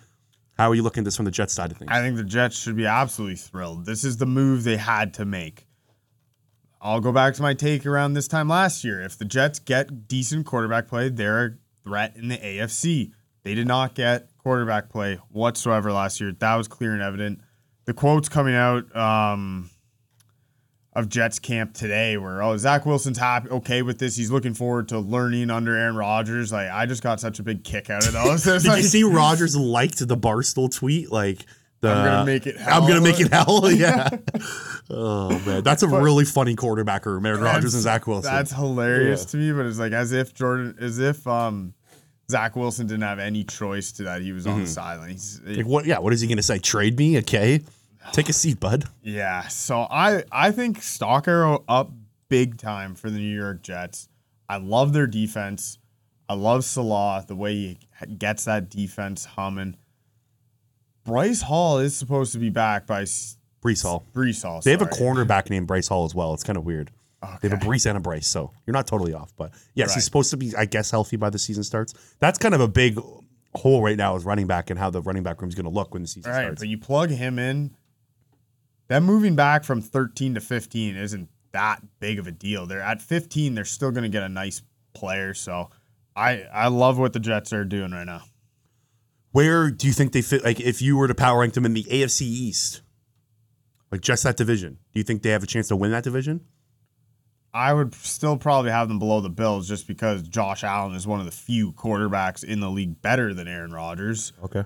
How 0.57 0.71
are 0.71 0.77
you 0.77 0.85
looking 0.85 1.01
at 1.01 1.07
this 1.07 1.17
from 1.17 1.25
the 1.25 1.33
Jets 1.33 1.55
side 1.55 1.73
of 1.73 1.77
things? 1.77 1.91
I 1.93 2.01
think 2.01 2.17
the 2.17 2.23
Jets 2.23 2.57
should 2.57 2.77
be 2.77 2.87
absolutely 2.87 3.35
thrilled. 3.35 3.87
This 3.87 4.05
is 4.05 4.19
the 4.19 4.27
move 4.27 4.63
they 4.63 4.77
had 4.77 5.13
to 5.15 5.25
make. 5.25 5.67
I'll 6.81 7.01
go 7.01 7.11
back 7.11 7.35
to 7.35 7.43
my 7.43 7.53
take 7.53 7.85
around 7.85 8.13
this 8.13 8.29
time 8.29 8.49
last 8.49 8.85
year. 8.85 9.03
If 9.03 9.19
the 9.19 9.25
Jets 9.25 9.59
get 9.59 10.07
decent 10.07 10.47
quarterback 10.47 10.87
play, 10.87 11.09
they're 11.09 11.45
a 11.45 11.51
threat 11.83 12.15
in 12.15 12.29
the 12.29 12.39
AFC. 12.39 13.11
They 13.43 13.55
did 13.55 13.67
not 13.67 13.97
get 13.97 14.29
quarterback 14.39 14.89
play 14.89 15.19
whatsoever 15.31 15.93
last 15.93 16.21
year. 16.21 16.31
That 16.31 16.55
was 16.55 16.69
clear 16.69 16.93
and 16.93 17.03
evident. 17.03 17.41
The 17.87 17.95
quotes 17.95 18.29
coming 18.29 18.55
out 18.55 18.95
um, 18.95 19.69
of 20.93 21.09
Jets 21.09 21.39
camp 21.39 21.75
today 21.75 22.17
where 22.17 22.43
"Oh, 22.43 22.57
Zach 22.57 22.85
Wilson's 22.87 23.19
happy, 23.19 23.49
okay 23.51 23.83
with 23.83 23.99
this. 23.99 24.17
He's 24.17 24.31
looking 24.31 24.55
forward 24.55 24.89
to 24.89 24.99
learning 24.99 25.51
under 25.51 25.77
Aaron 25.77 25.97
Rodgers." 25.97 26.53
Like, 26.53 26.71
I 26.71 26.87
just 26.87 27.03
got 27.03 27.21
such 27.21 27.39
a 27.39 27.43
big 27.43 27.63
kick 27.65 27.91
out 27.91 28.07
of 28.07 28.13
those. 28.13 28.43
Did 28.45 28.65
like- 28.67 28.79
you 28.79 28.83
see 28.83 29.05
Rodgers 29.05 29.57
liked 29.57 30.07
the 30.07 30.17
Barstool 30.17 30.75
tweet? 30.75 31.13
Like 31.13 31.45
the 31.81 31.91
I'm 31.91 32.05
gonna 32.05 32.27
make 32.27 32.47
it 32.47 32.57
I'm 32.67 32.87
gonna 32.87 33.01
make 33.01 33.21
it 33.21 33.33
hell. 33.33 33.71
Yeah. 33.73 34.09
Oh 34.93 35.31
man, 35.47 35.63
that's 35.63 35.85
a 35.85 35.89
really 35.89 36.25
funny 36.25 36.57
quarterback 36.57 37.07
room, 37.07 37.25
Aaron 37.25 37.41
Rodgers 37.41 37.75
and 37.75 37.83
Zach 37.85 38.09
Wilson. 38.09 38.33
That's 38.33 38.51
hilarious 38.51 39.25
to 39.27 39.37
me, 39.37 39.53
but 39.53 39.65
it's 39.67 39.79
like 39.79 39.93
as 39.93 40.11
if 40.11 40.35
Jordan, 40.35 40.75
as 40.81 40.99
if 40.99 41.25
um, 41.29 41.75
Zach 42.29 42.57
Wilson 42.57 42.89
didn't 42.89 43.05
have 43.05 43.21
any 43.21 43.45
choice 43.45 43.93
to 43.93 44.03
that. 44.05 44.21
He 44.21 44.33
was 44.33 44.49
on 44.49 44.63
the 44.63 44.67
sideline. 44.67 45.11
He's, 45.11 45.41
like, 45.45 45.65
what? 45.65 45.87
Yeah, 45.87 46.01
what 46.01 46.13
is 46.13 46.21
he 46.21 46.27
gonna 46.27 46.43
say? 46.43 46.59
Trade 46.59 46.99
me? 46.99 47.19
Okay, 47.19 47.61
take 48.13 48.29
a 48.29 48.33
seat, 48.33 48.59
bud. 48.61 48.85
yeah, 49.03 49.49
so 49.49 49.87
I 49.91 50.25
I 50.33 50.51
think 50.51 50.83
stock 50.83 51.29
arrow 51.29 51.65
up 51.69 51.91
big 52.29 52.57
time 52.59 52.95
for 52.95 53.11
the 53.11 53.19
New 53.19 53.37
York 53.37 53.63
Jets. 53.63 54.09
I 54.49 54.57
love 54.59 54.93
their 54.93 55.07
defense. 55.07 55.79
I 56.29 56.35
love 56.35 56.65
Salah 56.65 57.25
the 57.27 57.35
way 57.37 57.53
he 57.55 57.79
gets 58.19 58.45
that 58.45 58.69
defense 58.71 59.25
humming. 59.25 59.77
Bryce 61.05 61.43
Hall 61.43 61.79
is 61.79 61.97
supposed 61.97 62.33
to 62.33 62.39
be 62.39 62.51
back 62.51 62.87
by 62.87 63.03
Breece 63.03 63.83
Hall. 63.83 64.05
Breece 64.15 64.43
Hall. 64.43 64.61
They 64.63 64.71
have 64.71 64.83
a 64.83 64.93
sorry. 64.95 65.11
cornerback 65.27 65.51
named 65.51 65.67
Bryce 65.67 65.89
Hall 65.89 66.05
as 66.05 66.15
well. 66.15 66.35
It's 66.35 66.45
kind 66.45 66.57
of 66.57 66.65
weird. 66.65 66.91
They 67.43 67.49
have 67.49 67.53
a 67.53 67.57
Okay. 67.57 67.67
Breece 67.67 67.87
and 67.87 67.99
a 67.99 68.01
Bryce, 68.01 68.27
so 68.27 68.53
you're 68.67 68.73
not 68.73 68.87
totally 68.87 69.13
off. 69.13 69.33
But 69.37 69.53
yes, 69.75 69.89
Right. 69.89 69.95
he's 69.97 70.05
supposed 70.05 70.31
to 70.31 70.37
be, 70.37 70.55
I 70.57 70.65
guess, 70.65 70.91
healthy 70.91 71.17
by 71.17 71.31
the 71.31 71.39
season 71.39 71.65
starts. 71.65 71.95
That's 72.19 72.39
kind 72.39 72.55
of 72.55 72.61
a 72.61 72.69
big 72.69 72.99
hole 73.55 73.83
right 73.83 73.97
now 73.97 74.15
is 74.17 74.25
running 74.25 74.47
back 74.47 74.71
and 74.71 74.79
how 74.79 74.89
the 74.91 75.03
running 75.03 75.23
back 75.23 75.41
room 75.43 75.49
is 75.49 75.55
going 75.55 75.65
to 75.65 75.71
look 75.71 75.93
when 75.93 76.03
the 76.03 76.09
season 76.09 76.31
right, 76.31 76.43
starts. 76.43 76.61
but 76.61 76.69
you 76.69 76.79
plug 76.79 77.11
him 77.11 77.39
in. 77.39 77.73
Them 78.91 79.05
moving 79.05 79.37
back 79.37 79.63
from 79.63 79.81
13 79.81 80.35
to 80.35 80.41
15 80.41 80.97
isn't 80.97 81.29
that 81.53 81.81
big 82.01 82.19
of 82.19 82.27
a 82.27 82.33
deal. 82.33 82.67
They're 82.67 82.81
at 82.81 83.01
15, 83.01 83.55
they're 83.55 83.65
still 83.65 83.93
going 83.93 84.03
to 84.03 84.09
get 84.09 84.25
a 84.25 84.29
nice 84.29 84.63
player. 84.95 85.33
So 85.33 85.71
I 86.17 86.43
I 86.53 86.67
love 86.67 86.99
what 86.99 87.13
the 87.13 87.21
Jets 87.21 87.53
are 87.53 87.65
doing 87.65 87.93
right 87.93 88.05
now. 88.05 88.23
Where 89.31 89.71
do 89.71 89.87
you 89.87 89.93
think 89.93 90.11
they 90.11 90.23
fit? 90.23 90.43
Like, 90.43 90.59
if 90.59 90.83
you 90.83 90.97
were 90.97 91.07
to 91.07 91.15
power 91.15 91.39
rank 91.39 91.55
them 91.55 91.65
in 91.65 91.73
the 91.73 91.85
AFC 91.85 92.23
East, 92.23 92.83
like 93.93 94.01
just 94.01 94.25
that 94.25 94.37
division, 94.37 94.79
do 94.93 94.99
you 94.99 95.05
think 95.05 95.23
they 95.23 95.31
have 95.31 95.45
a 95.45 95.47
chance 95.47 95.69
to 95.69 95.77
win 95.77 95.93
that 95.93 96.03
division? 96.03 96.41
I 97.55 97.73
would 97.73 97.95
still 97.95 98.37
probably 98.37 98.73
have 98.73 98.89
them 98.89 98.99
below 98.99 99.21
the 99.21 99.31
Bills 99.31 99.69
just 99.69 99.87
because 99.87 100.23
Josh 100.23 100.65
Allen 100.65 100.97
is 100.97 101.07
one 101.07 101.21
of 101.21 101.27
the 101.27 101.33
few 101.33 101.73
quarterbacks 101.75 102.43
in 102.43 102.59
the 102.59 102.71
league 102.71 103.01
better 103.03 103.33
than 103.35 103.47
Aaron 103.47 103.73
Rodgers. 103.73 104.33
Okay. 104.43 104.65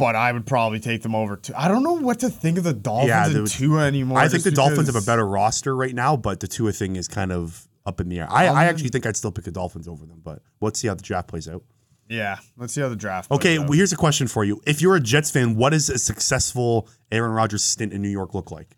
But 0.00 0.16
I 0.16 0.32
would 0.32 0.46
probably 0.46 0.80
take 0.80 1.02
them 1.02 1.14
over 1.14 1.36
to. 1.36 1.60
I 1.60 1.68
don't 1.68 1.82
know 1.84 1.92
what 1.92 2.18
to 2.20 2.28
think 2.30 2.58
of 2.58 2.64
the 2.64 2.72
Dolphins 2.72 3.08
Yeah, 3.08 3.26
and 3.26 3.34
there- 3.36 3.46
Tua 3.46 3.84
anymore. 3.86 4.18
I 4.18 4.28
think 4.28 4.42
the 4.42 4.50
Dolphins 4.50 4.86
have 4.86 4.96
a 4.96 5.02
better 5.06 5.24
roster 5.26 5.76
right 5.76 5.94
now, 5.94 6.16
but 6.16 6.40
the 6.40 6.48
Tua 6.48 6.72
thing 6.72 6.96
is 6.96 7.06
kind 7.06 7.30
of 7.30 7.68
up 7.86 8.00
in 8.00 8.08
the 8.08 8.18
air. 8.20 8.26
I, 8.30 8.48
Um, 8.48 8.56
I 8.56 8.64
actually 8.64 8.88
think 8.88 9.06
I'd 9.06 9.16
still 9.16 9.30
pick 9.30 9.44
the 9.44 9.50
Dolphins 9.52 9.86
over 9.86 10.04
them, 10.06 10.20
but 10.24 10.42
let's 10.60 10.80
see 10.80 10.88
how 10.88 10.94
the 10.94 11.02
draft 11.02 11.28
plays 11.28 11.46
out. 11.48 11.62
Yeah, 12.08 12.38
let's 12.56 12.72
see 12.72 12.80
how 12.80 12.88
the 12.88 12.96
draft. 12.96 13.28
plays 13.28 13.38
Okay, 13.38 13.58
out. 13.58 13.68
well, 13.68 13.72
here's 13.72 13.92
a 13.92 13.96
question 13.96 14.26
for 14.26 14.42
you. 14.44 14.60
If 14.66 14.82
you're 14.82 14.96
a 14.96 15.00
Jets 15.00 15.30
fan, 15.30 15.54
what 15.54 15.70
does 15.70 15.88
a 15.88 15.98
successful 15.98 16.88
Aaron 17.12 17.30
Rodgers 17.32 17.62
stint 17.62 17.92
in 17.92 18.02
New 18.02 18.08
York 18.08 18.34
look 18.34 18.50
like? 18.50 18.76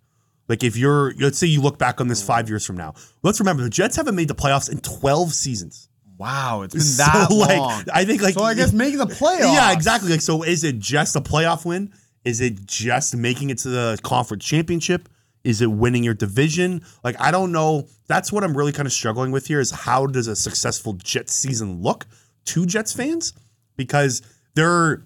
Like 0.48 0.62
if 0.64 0.76
you're, 0.76 1.14
let's 1.18 1.38
say 1.38 1.46
you 1.46 1.62
look 1.62 1.78
back 1.78 2.00
on 2.00 2.08
this 2.08 2.22
five 2.22 2.48
years 2.48 2.66
from 2.66 2.76
now. 2.76 2.94
Let's 3.22 3.38
remember 3.40 3.62
the 3.62 3.70
Jets 3.70 3.96
haven't 3.96 4.16
made 4.16 4.28
the 4.28 4.34
playoffs 4.34 4.70
in 4.70 4.78
12 4.80 5.32
seasons. 5.32 5.88
Wow, 6.22 6.62
it's 6.62 6.74
been 6.74 6.82
So, 6.82 7.02
that 7.04 7.30
like, 7.30 7.58
long. 7.58 7.84
I 7.92 8.04
think 8.04 8.22
like 8.22 8.34
so 8.34 8.44
I 8.44 8.54
guess 8.54 8.72
making 8.72 8.98
the 8.98 9.06
playoffs. 9.06 9.52
Yeah, 9.52 9.72
exactly. 9.72 10.10
Like, 10.10 10.20
so 10.20 10.42
is 10.42 10.64
it 10.64 10.78
just 10.78 11.16
a 11.16 11.20
playoff 11.20 11.64
win? 11.64 11.92
Is 12.24 12.40
it 12.40 12.64
just 12.66 13.16
making 13.16 13.50
it 13.50 13.58
to 13.58 13.68
the 13.68 13.98
conference 14.02 14.44
championship? 14.44 15.08
Is 15.44 15.60
it 15.60 15.66
winning 15.66 16.04
your 16.04 16.14
division? 16.14 16.82
Like, 17.02 17.20
I 17.20 17.32
don't 17.32 17.50
know. 17.50 17.88
That's 18.06 18.30
what 18.32 18.44
I'm 18.44 18.56
really 18.56 18.70
kind 18.72 18.86
of 18.86 18.92
struggling 18.92 19.32
with 19.32 19.46
here 19.48 19.58
is 19.58 19.72
how 19.72 20.06
does 20.06 20.28
a 20.28 20.36
successful 20.36 20.92
Jets 20.92 21.34
season 21.34 21.82
look 21.82 22.06
to 22.46 22.64
Jets 22.64 22.92
fans? 22.92 23.32
Because 23.76 24.22
their 24.54 25.02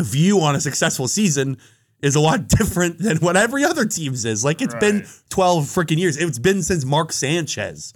view 0.00 0.40
on 0.40 0.56
a 0.56 0.60
successful 0.60 1.06
season 1.06 1.58
is 2.00 2.16
a 2.16 2.20
lot 2.20 2.48
different 2.58 2.98
than 2.98 3.18
what 3.18 3.36
every 3.36 3.62
other 3.64 3.84
team's 3.84 4.24
is. 4.24 4.42
Like, 4.42 4.62
it's 4.62 4.74
been 4.76 5.06
12 5.28 5.64
freaking 5.64 5.98
years. 5.98 6.16
It's 6.16 6.38
been 6.38 6.62
since 6.62 6.86
Mark 6.86 7.12
Sanchez. 7.12 7.92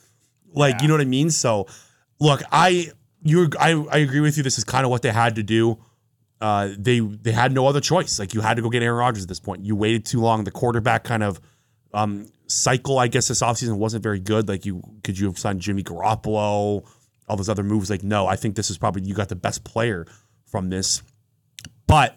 Like, 0.52 0.74
Yeah. 0.74 0.82
you 0.82 0.88
know 0.88 0.94
what 0.94 1.00
I 1.00 1.04
mean? 1.06 1.30
So, 1.30 1.66
look, 2.20 2.42
I 2.50 2.90
you 3.22 3.50
I, 3.58 3.72
I 3.90 3.98
agree 3.98 4.20
with 4.20 4.36
you. 4.36 4.42
This 4.42 4.58
is 4.58 4.64
kind 4.64 4.84
of 4.84 4.90
what 4.90 5.02
they 5.02 5.10
had 5.10 5.36
to 5.36 5.42
do. 5.42 5.78
Uh, 6.40 6.70
they 6.78 7.00
they 7.00 7.32
had 7.32 7.52
no 7.52 7.66
other 7.66 7.80
choice. 7.80 8.18
Like 8.18 8.34
you 8.34 8.40
had 8.40 8.54
to 8.54 8.62
go 8.62 8.70
get 8.70 8.82
Aaron 8.82 8.98
Rodgers 8.98 9.24
at 9.24 9.28
this 9.28 9.40
point. 9.40 9.64
You 9.64 9.74
waited 9.76 10.06
too 10.06 10.20
long. 10.20 10.44
The 10.44 10.50
quarterback 10.50 11.04
kind 11.04 11.22
of 11.22 11.40
um, 11.92 12.30
cycle, 12.46 12.98
I 12.98 13.08
guess, 13.08 13.28
this 13.28 13.42
offseason 13.42 13.76
wasn't 13.76 14.02
very 14.02 14.20
good. 14.20 14.48
Like 14.48 14.64
you 14.64 14.82
could 15.02 15.18
you 15.18 15.26
have 15.26 15.38
signed 15.38 15.60
Jimmy 15.60 15.82
Garoppolo, 15.82 16.86
all 17.28 17.36
those 17.36 17.48
other 17.48 17.64
moves. 17.64 17.90
Like 17.90 18.04
no, 18.04 18.26
I 18.26 18.36
think 18.36 18.54
this 18.54 18.70
is 18.70 18.78
probably 18.78 19.02
you 19.02 19.14
got 19.14 19.28
the 19.28 19.36
best 19.36 19.64
player 19.64 20.06
from 20.46 20.70
this. 20.70 21.02
But 21.86 22.16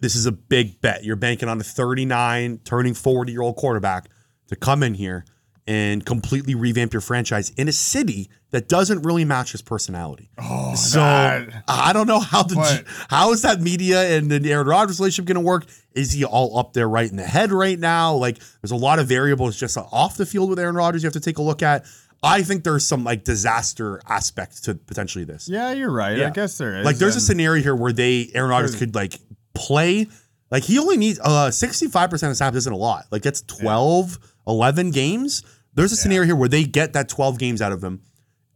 this 0.00 0.14
is 0.16 0.26
a 0.26 0.32
big 0.32 0.80
bet. 0.80 1.04
You're 1.04 1.16
banking 1.16 1.48
on 1.48 1.60
a 1.60 1.64
39, 1.64 2.60
turning 2.64 2.94
40 2.94 3.32
year 3.32 3.42
old 3.42 3.56
quarterback 3.56 4.08
to 4.48 4.56
come 4.56 4.82
in 4.82 4.94
here 4.94 5.24
and 5.66 6.04
completely 6.04 6.54
revamp 6.54 6.92
your 6.92 7.00
franchise 7.00 7.50
in 7.56 7.68
a 7.68 7.72
city 7.72 8.28
that 8.50 8.68
doesn't 8.68 9.02
really 9.02 9.24
match 9.24 9.52
his 9.52 9.62
personality. 9.62 10.28
Oh, 10.38 10.74
So 10.74 10.98
that- 10.98 11.64
I 11.68 11.92
don't 11.92 12.06
know 12.06 12.18
how 12.20 12.42
the 12.42 12.84
how 13.08 13.32
is 13.32 13.42
that 13.42 13.60
media 13.60 14.16
and 14.16 14.30
the 14.30 14.52
Aaron 14.52 14.66
Rodgers 14.66 14.98
relationship 14.98 15.26
going 15.28 15.42
to 15.42 15.46
work? 15.48 15.64
Is 15.94 16.12
he 16.12 16.24
all 16.24 16.58
up 16.58 16.72
there 16.72 16.88
right 16.88 17.08
in 17.08 17.16
the 17.16 17.22
head 17.24 17.52
right 17.52 17.78
now? 17.78 18.14
Like 18.14 18.38
there's 18.60 18.72
a 18.72 18.76
lot 18.76 18.98
of 18.98 19.06
variables 19.06 19.56
just 19.58 19.76
off 19.78 20.16
the 20.16 20.26
field 20.26 20.50
with 20.50 20.58
Aaron 20.58 20.74
Rodgers 20.74 21.02
you 21.02 21.06
have 21.06 21.12
to 21.14 21.20
take 21.20 21.38
a 21.38 21.42
look 21.42 21.62
at. 21.62 21.84
I 22.24 22.42
think 22.42 22.62
there's 22.64 22.86
some 22.86 23.04
like 23.04 23.24
disaster 23.24 24.00
aspect 24.08 24.64
to 24.64 24.74
potentially 24.74 25.24
this. 25.24 25.48
yeah, 25.48 25.72
you're 25.72 25.90
right. 25.90 26.18
Yeah. 26.18 26.28
I 26.28 26.30
guess 26.30 26.58
there 26.58 26.78
is. 26.78 26.84
Like 26.84 26.96
there's 26.96 27.16
a 27.16 27.20
scenario 27.20 27.62
here 27.62 27.74
where 27.74 27.92
they 27.92 28.30
Aaron 28.34 28.50
Rodgers 28.50 28.74
could 28.76 28.94
like 28.94 29.18
play 29.54 30.06
like 30.50 30.62
he 30.64 30.78
only 30.78 30.96
needs 30.98 31.18
uh 31.20 31.48
65% 31.50 32.30
of 32.30 32.36
snaps 32.36 32.56
isn't 32.58 32.72
a 32.72 32.76
lot. 32.76 33.06
Like 33.10 33.22
that's 33.22 33.42
12, 33.42 34.18
11 34.46 34.90
games. 34.90 35.42
There's 35.74 35.92
a 35.92 35.96
scenario 35.96 36.26
here 36.26 36.36
where 36.36 36.48
they 36.48 36.64
get 36.64 36.92
that 36.92 37.08
12 37.08 37.38
games 37.38 37.62
out 37.62 37.72
of 37.72 37.82
him 37.82 38.02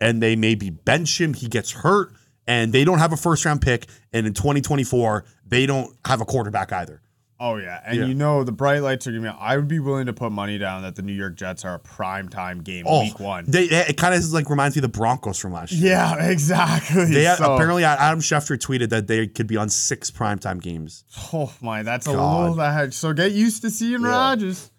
and 0.01 0.23
they 0.23 0.37
maybe 0.37 0.71
bench 0.71 1.21
him, 1.21 1.33
he 1.35 1.49
gets 1.49 1.71
hurt 1.73 2.13
and 2.47 2.73
they 2.73 2.85
don't 2.85 2.99
have 2.99 3.13
a 3.13 3.17
first 3.17 3.45
round 3.45 3.61
pick 3.63 3.87
and 4.13 4.27
in 4.27 4.35
2024 4.35 5.25
they 5.47 5.67
don't 5.67 5.97
have 6.07 6.21
a 6.21 6.25
quarterback 6.25 6.73
either. 6.73 7.01
Oh 7.39 7.57
yeah, 7.57 7.83
and 7.85 7.99
Yeah. 7.99 8.07
you 8.07 8.15
know 8.15 8.45
the 8.45 8.53
bright 8.53 8.79
lights 8.81 9.07
are 9.07 9.11
gonna 9.13 9.31
be. 9.31 9.39
I 9.39 9.57
would 9.59 9.69
be 9.69 9.79
willing 9.79 10.07
to 10.07 10.15
put 10.15 10.33
money 10.33 10.57
down 10.57 10.81
that 10.83 10.97
the 10.97 11.03
New 11.03 11.13
York 11.13 11.37
Jets 11.37 11.67
are 11.67 11.75
a 11.75 11.79
prime 11.79 12.31
time 12.31 12.63
game 12.63 12.85
Oh, 12.89 13.01
week 13.03 13.21
one. 13.21 13.45
They 13.47 13.65
it 13.65 13.99
kind 13.99 14.15
of 14.15 14.25
like 14.33 14.49
reminds 14.49 14.75
me 14.75 14.81
of 14.81 14.91
the 14.91 14.99
Broncos 14.99 15.39
from 15.39 15.53
last 15.53 15.71
year. 15.73 15.93
yeah, 15.93 16.15
exactly. 16.31 17.05
They 17.05 17.25
so, 17.37 17.55
apparently 17.55 17.85
Adam 17.85 18.21
Schefter 18.21 18.57
tweeted 18.57 18.89
that 18.89 19.07
they 19.07 19.27
could 19.27 19.47
be 19.49 19.59
on 19.59 19.69
six 19.69 20.11
primetime 20.11 20.63
games. 20.63 21.05
Oh 21.35 21.53
my, 21.61 21.83
that's 21.83 22.07
a 22.07 22.11
little 22.13 22.55
that. 22.55 22.95
So 22.95 23.13
get 23.13 23.33
used 23.33 23.61
to 23.63 23.71
seeing 23.71 24.01
Yeah. 24.01 24.09
Rodgers. 24.09 24.71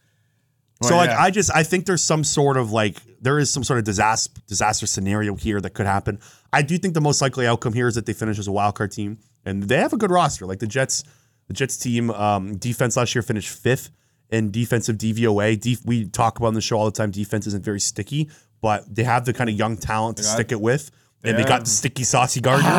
So 0.83 0.95
like 0.95 1.09
yeah. 1.09 1.21
I 1.21 1.31
just 1.31 1.51
I 1.53 1.63
think 1.63 1.85
there's 1.85 2.03
some 2.03 2.23
sort 2.23 2.57
of 2.57 2.71
like 2.71 2.97
there 3.21 3.39
is 3.39 3.51
some 3.51 3.63
sort 3.63 3.79
of 3.79 3.85
disaster 3.85 4.31
disaster 4.47 4.85
scenario 4.85 5.35
here 5.35 5.59
that 5.61 5.71
could 5.71 5.87
happen. 5.87 6.19
I 6.53 6.61
do 6.61 6.77
think 6.77 6.93
the 6.93 7.01
most 7.01 7.21
likely 7.21 7.47
outcome 7.47 7.73
here 7.73 7.87
is 7.87 7.95
that 7.95 8.05
they 8.05 8.13
finish 8.13 8.37
as 8.37 8.47
a 8.47 8.51
wild 8.51 8.75
card 8.75 8.91
team 8.91 9.17
and 9.45 9.63
they 9.63 9.77
have 9.77 9.93
a 9.93 9.97
good 9.97 10.11
roster. 10.11 10.45
Like 10.45 10.59
the 10.59 10.67
Jets, 10.67 11.03
the 11.47 11.53
Jets 11.53 11.77
team 11.77 12.11
um, 12.11 12.57
defense 12.57 12.95
last 12.95 13.15
year 13.15 13.21
finished 13.21 13.49
fifth 13.49 13.89
in 14.29 14.51
defensive 14.51 14.97
DVOA. 14.97 15.59
Def- 15.59 15.85
we 15.85 16.05
talk 16.05 16.37
about 16.37 16.47
on 16.47 16.53
the 16.53 16.61
show 16.61 16.77
all 16.77 16.85
the 16.85 16.91
time. 16.91 17.11
Defense 17.11 17.47
isn't 17.47 17.63
very 17.63 17.79
sticky, 17.79 18.29
but 18.61 18.83
they 18.93 19.03
have 19.03 19.25
the 19.25 19.33
kind 19.33 19.49
of 19.49 19.55
young 19.55 19.77
talent 19.77 20.17
to 20.17 20.23
got- 20.23 20.29
stick 20.29 20.51
it 20.51 20.61
with. 20.61 20.91
And 21.23 21.37
they 21.37 21.43
got 21.43 21.65
the 21.65 21.69
sticky 21.69 22.03
saucy 22.03 22.39
Gardner. 22.39 22.69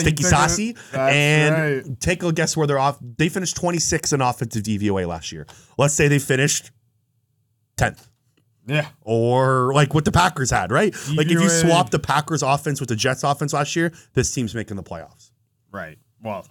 Sticky 0.00 0.24
Saucy. 0.24 0.76
And 0.92 1.86
right. 1.86 2.00
take 2.00 2.22
a 2.22 2.32
guess 2.32 2.54
where 2.56 2.66
they're 2.66 2.78
off. 2.78 2.98
They 3.00 3.30
finished 3.30 3.56
26 3.56 4.12
in 4.12 4.20
offensive 4.20 4.64
DVOA 4.64 5.06
last 5.06 5.32
year. 5.32 5.46
Let's 5.78 5.94
say 5.94 6.08
they 6.08 6.18
finished 6.18 6.72
10th 7.80 8.06
Yeah, 8.66 8.86
or 9.02 9.72
like 9.74 9.94
what 9.94 10.04
the 10.04 10.12
Packers 10.12 10.50
had, 10.50 10.70
right? 10.70 10.94
Like 11.14 11.26
if 11.26 11.32
you 11.32 11.48
swap 11.48 11.90
the 11.90 11.98
Packers 11.98 12.42
offense 12.42 12.78
with 12.80 12.88
the 12.88 12.96
Jets 12.96 13.24
offense 13.24 13.52
last 13.52 13.74
year, 13.76 13.92
this 14.14 14.32
team's 14.34 14.54
making 14.54 14.76
the 14.76 14.82
playoffs. 14.82 15.30
right. 15.72 15.98
Well, 16.22 16.46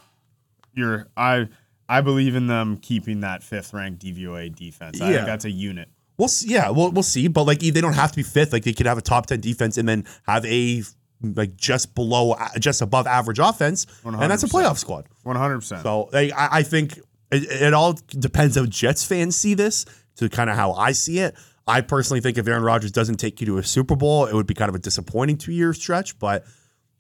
you're 0.74 1.08
I. 1.16 1.48
I 1.92 2.02
believe 2.02 2.36
in 2.36 2.46
them 2.46 2.78
keeping 2.78 3.22
that 3.22 3.42
fifth 3.42 3.74
ranked 3.74 4.04
DVOA 4.06 4.56
defense. 4.56 5.02
I 5.02 5.10
Yeah. 5.10 5.16
think 5.18 5.26
that's 5.26 5.46
a 5.46 5.50
unit. 5.50 5.90
We'll 6.20 6.28
see. 6.28 6.50
Yeah, 6.54 6.70
we'll, 6.70 6.92
we'll 6.92 7.02
see. 7.02 7.28
But 7.28 7.46
like 7.48 7.60
they 7.62 7.72
don't 7.82 7.94
have 7.94 8.12
to 8.12 8.16
be 8.18 8.22
fifth. 8.24 8.54
Like 8.54 8.64
they 8.64 8.74
could 8.74 8.86
have 8.86 9.00
a 9.00 9.02
top 9.02 9.26
10 9.26 9.40
defense 9.42 9.78
and 9.80 9.90
then 9.90 10.06
have 10.28 10.46
a 10.46 10.84
like 11.24 11.56
just 11.58 11.96
below, 11.96 12.36
just 12.60 12.82
above 12.84 13.08
average 13.08 13.40
offense. 13.40 13.88
And 14.06 14.30
that's 14.30 14.44
a 14.44 14.48
playoff 14.48 14.78
squad. 14.78 15.08
One 15.24 15.36
hundred 15.36 15.60
percent. 15.62 15.82
So 15.82 16.10
like, 16.14 16.32
I, 16.34 16.60
I 16.60 16.64
think 16.64 16.98
it, 17.32 17.44
it 17.62 17.74
all 17.74 17.94
depends 18.10 18.56
how 18.56 18.66
Jets 18.68 19.04
fans 19.04 19.36
see 19.36 19.56
this 19.56 19.86
to 20.20 20.30
kind 20.30 20.50
of 20.50 20.56
how 20.56 20.74
I 20.74 20.92
see 20.92 21.20
it. 21.20 21.36
I 21.68 21.82
personally 21.82 22.20
think 22.20 22.38
if 22.38 22.48
Aaron 22.48 22.64
Rodgers 22.64 22.92
doesn't 22.92 23.18
take 23.18 23.40
you 23.40 23.48
to 23.48 23.58
a 23.60 23.64
Super 23.64 23.96
Bowl, 23.96 24.26
it 24.26 24.34
would 24.34 24.48
be 24.48 24.54
kind 24.54 24.70
of 24.70 24.76
a 24.76 24.80
disappointing 24.80 25.38
two 25.38 25.52
year 25.52 25.74
stretch. 25.74 26.18
But 26.20 26.46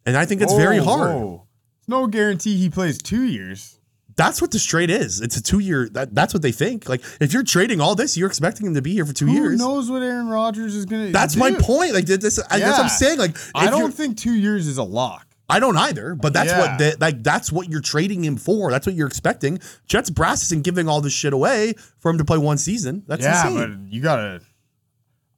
and 0.05 0.15
I 0.15 0.25
think 0.25 0.41
it's 0.41 0.53
very 0.53 0.77
hard. 0.77 1.39
It's 1.79 1.87
no 1.87 2.07
guarantee 2.07 2.57
he 2.57 2.69
plays 2.69 2.97
two 2.97 3.23
years. 3.23 3.77
That's 4.15 4.41
what 4.41 4.51
the 4.51 4.59
trade 4.59 4.89
is. 4.89 5.21
It's 5.21 5.37
a 5.37 5.41
two 5.41 5.59
year. 5.59 5.87
That, 5.89 6.13
that's 6.13 6.33
what 6.33 6.43
they 6.43 6.51
think. 6.51 6.89
Like 6.89 7.01
if 7.19 7.33
you're 7.33 7.43
trading 7.43 7.79
all 7.81 7.95
this, 7.95 8.17
you're 8.17 8.27
expecting 8.27 8.67
him 8.67 8.73
to 8.75 8.81
be 8.81 8.93
here 8.93 9.05
for 9.05 9.13
two 9.13 9.27
Who 9.27 9.33
years. 9.33 9.51
Who 9.51 9.57
knows 9.57 9.89
what 9.89 10.01
Aaron 10.01 10.27
Rodgers 10.27 10.75
is 10.75 10.85
gonna? 10.85 11.11
That's 11.11 11.33
do? 11.33 11.39
my 11.39 11.51
point. 11.53 11.93
Like 11.93 12.05
this, 12.05 12.39
I, 12.49 12.59
that's 12.59 12.77
what 12.77 12.83
I'm 12.83 12.89
saying. 12.89 13.17
Like 13.17 13.37
I 13.55 13.69
don't 13.69 13.93
think 13.93 14.17
two 14.17 14.33
years 14.33 14.67
is 14.67 14.77
a 14.77 14.83
lock. 14.83 15.25
I 15.49 15.59
don't 15.59 15.77
either, 15.77 16.13
but 16.15 16.31
that's 16.33 16.51
Yeah. 16.51 16.59
what 16.59 16.77
the, 16.77 16.97
like 16.99 17.23
that's 17.23 17.51
what 17.51 17.69
you're 17.69 17.81
trading 17.81 18.23
him 18.23 18.37
for. 18.37 18.69
That's 18.71 18.85
what 18.85 18.95
you're 18.95 19.07
expecting. 19.07 19.59
Jets 19.87 20.09
brass 20.09 20.43
isn't 20.43 20.63
giving 20.63 20.87
all 20.87 21.01
this 21.01 21.13
shit 21.13 21.33
away 21.33 21.73
for 21.97 22.11
him 22.11 22.17
to 22.19 22.25
play 22.25 22.37
one 22.37 22.57
season. 22.57 23.03
That's 23.07 23.23
yeah, 23.23 23.47
insane. 23.47 23.83
but 23.85 23.93
you 23.93 24.01
gotta. 24.01 24.41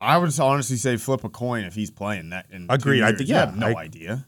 I 0.01 0.17
would 0.17 0.37
honestly 0.39 0.77
say 0.77 0.97
flip 0.97 1.23
a 1.23 1.29
coin 1.29 1.63
if 1.63 1.75
he's 1.75 1.91
playing 1.91 2.31
that. 2.31 2.47
In 2.51 2.65
Agreed. 2.69 3.03
I 3.03 3.13
think- 3.13 3.29
yeah, 3.29 3.45
have 3.45 3.55
no 3.57 3.67
I- 3.67 3.83
idea. 3.83 4.25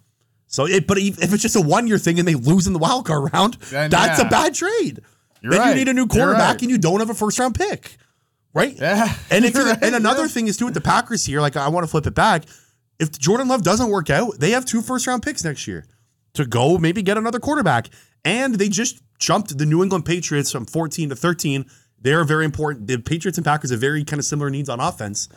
So, 0.47 0.67
it, 0.67 0.85
but 0.85 0.99
if 0.99 1.21
if 1.21 1.33
it's 1.33 1.41
just 1.41 1.55
a 1.55 1.61
one 1.61 1.87
year 1.87 1.97
thing 1.97 2.19
and 2.19 2.27
they 2.27 2.35
lose 2.35 2.67
in 2.67 2.73
the 2.73 2.79
wild 2.79 3.07
card 3.07 3.33
round, 3.33 3.55
Then, 3.71 3.89
that's 3.89 4.19
yeah. 4.21 4.27
a 4.27 4.29
bad 4.29 4.53
trade. 4.53 4.99
You're 5.41 5.51
then 5.51 5.59
right. 5.61 5.69
you 5.69 5.75
need 5.75 5.87
a 5.87 5.93
new 5.93 6.05
quarterback 6.05 6.47
right. 6.47 6.61
and 6.61 6.69
you 6.69 6.77
don't 6.77 6.99
have 6.99 7.09
a 7.09 7.15
first 7.15 7.39
round 7.39 7.55
pick, 7.55 7.97
right? 8.53 8.75
Yeah, 8.79 9.13
And 9.31 9.43
if 9.45 9.55
right, 9.55 9.77
and 9.81 9.95
another 9.95 10.21
yeah. 10.21 10.27
thing 10.27 10.47
is 10.47 10.55
too 10.55 10.65
with 10.65 10.75
the 10.75 10.81
Packers 10.81 11.25
here, 11.25 11.41
like 11.41 11.57
I 11.57 11.67
want 11.69 11.85
to 11.85 11.87
flip 11.89 12.05
it 12.05 12.13
back. 12.13 12.43
If 12.99 13.17
Jordan 13.17 13.47
Love 13.47 13.63
doesn't 13.63 13.89
work 13.89 14.09
out, 14.09 14.39
they 14.39 14.51
have 14.51 14.65
two 14.65 14.81
first 14.81 15.07
round 15.07 15.23
picks 15.23 15.43
next 15.43 15.67
year 15.67 15.85
to 16.33 16.45
go 16.45 16.77
maybe 16.77 17.01
get 17.01 17.17
another 17.17 17.39
quarterback. 17.39 17.89
And 18.25 18.55
they 18.55 18.69
just 18.69 19.01
jumped 19.19 19.57
the 19.57 19.65
New 19.65 19.83
England 19.83 20.05
Patriots 20.05 20.51
from 20.51 20.65
14 20.65 21.09
to 21.09 21.15
13. 21.15 21.65
They're 21.99 22.23
very 22.23 22.45
important. 22.45 22.87
The 22.87 22.97
Patriots 22.97 23.37
and 23.37 23.45
Packers 23.45 23.71
have 23.71 23.79
very 23.79 24.03
kind 24.03 24.19
of 24.19 24.25
similar 24.25 24.49
needs 24.49 24.69
on 24.69 24.79
offense. 24.79 25.29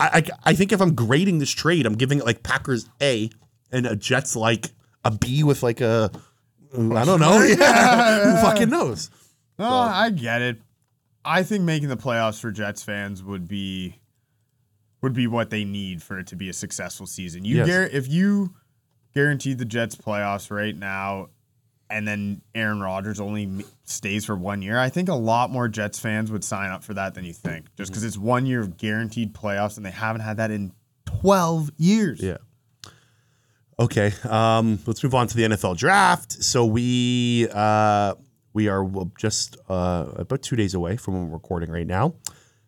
I, 0.00 0.22
I 0.44 0.50
I 0.50 0.54
think 0.54 0.72
if 0.72 0.80
I'm 0.80 0.94
grading 0.94 1.38
this 1.38 1.50
trade, 1.50 1.86
I'm 1.86 1.94
giving 1.94 2.18
it 2.18 2.24
like 2.26 2.42
Packers 2.42 2.88
A 3.00 3.30
and 3.70 3.86
a 3.86 3.94
Jets 3.96 4.34
like 4.34 4.70
a 5.04 5.10
B 5.10 5.44
with 5.44 5.62
like 5.62 5.80
a 5.80 6.10
I 6.72 7.04
don't 7.04 7.20
know. 7.20 7.40
Yeah. 7.58 8.24
Who 8.36 8.42
fucking 8.42 8.70
knows? 8.70 9.10
No, 9.58 9.68
I 9.68 10.10
get 10.10 10.42
it. 10.42 10.58
I 11.24 11.42
think 11.42 11.62
making 11.62 11.88
the 11.88 11.96
playoffs 11.96 12.40
for 12.40 12.50
Jets 12.50 12.82
fans 12.82 13.22
would 13.22 13.46
be 13.48 13.96
would 15.04 15.12
be 15.14 15.28
what 15.28 15.50
they 15.50 15.64
need 15.64 16.02
for 16.02 16.18
it 16.18 16.26
to 16.28 16.36
be 16.36 16.48
a 16.48 16.52
successful 16.52 17.06
season. 17.06 17.44
You 17.44 17.58
Yes. 17.58 17.68
gar- 17.68 17.82
if 17.84 18.08
you 18.08 18.54
guaranteed 19.14 19.58
the 19.58 19.64
Jets 19.64 19.94
playoffs 19.94 20.50
right 20.50 20.76
now 20.76 21.28
and 21.88 22.08
then 22.08 22.40
Aaron 22.54 22.80
Rodgers 22.80 23.20
only 23.20 23.64
stays 23.84 24.24
for 24.24 24.34
one 24.34 24.60
year, 24.62 24.78
I 24.78 24.88
think 24.88 25.08
a 25.08 25.14
lot 25.14 25.50
more 25.50 25.68
Jets 25.68 26.00
fans 26.00 26.32
would 26.32 26.42
sign 26.42 26.70
up 26.72 26.82
for 26.82 26.94
that 26.94 27.14
than 27.14 27.24
you 27.24 27.32
think. 27.32 27.66
Just 27.76 27.92
because 27.92 28.02
it's 28.02 28.18
one 28.18 28.46
year 28.46 28.60
of 28.60 28.76
guaranteed 28.76 29.32
playoffs 29.34 29.76
and 29.76 29.86
they 29.86 29.90
haven't 29.92 30.22
had 30.22 30.38
that 30.38 30.50
in 30.50 30.72
12 31.06 31.70
years. 31.76 32.20
Yeah. 32.20 32.38
Okay. 33.78 34.12
Um, 34.28 34.78
let's 34.86 35.02
move 35.02 35.14
on 35.14 35.26
to 35.28 35.36
the 35.36 35.44
NFL 35.44 35.76
draft. 35.76 36.32
So 36.32 36.64
we 36.64 37.48
uh, 37.52 38.14
we 38.52 38.68
are 38.68 38.88
just 39.18 39.56
uh, 39.68 40.06
about 40.16 40.42
two 40.42 40.56
days 40.56 40.74
away 40.74 40.96
from 40.96 41.14
when 41.14 41.26
we're 41.28 41.34
recording 41.34 41.70
right 41.70 41.86
now. 41.86 42.14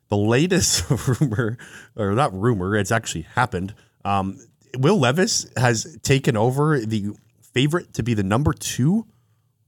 The 0.09 0.17
latest 0.17 0.85
rumor, 1.21 1.59
or 1.97 2.13
not 2.13 2.33
rumor, 2.33 2.77
it's 2.77 2.93
actually 2.93 3.23
happened. 3.23 3.75
Um, 4.05 4.39
Will 4.77 4.99
Levis 4.99 5.51
has 5.57 5.99
taken 6.03 6.37
over 6.37 6.79
the 6.79 7.11
favorite 7.41 7.95
to 7.95 8.03
be 8.03 8.15
the 8.15 8.23
number 8.23 8.53
two 8.53 9.07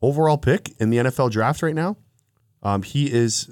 overall 0.03 0.39
pick 0.39 0.71
in 0.79 0.91
the 0.91 0.99
NFL 0.99 1.31
draft 1.31 1.63
right 1.63 1.75
now. 1.75 1.97
Um, 2.63 2.83
he 2.83 3.13
is 3.13 3.51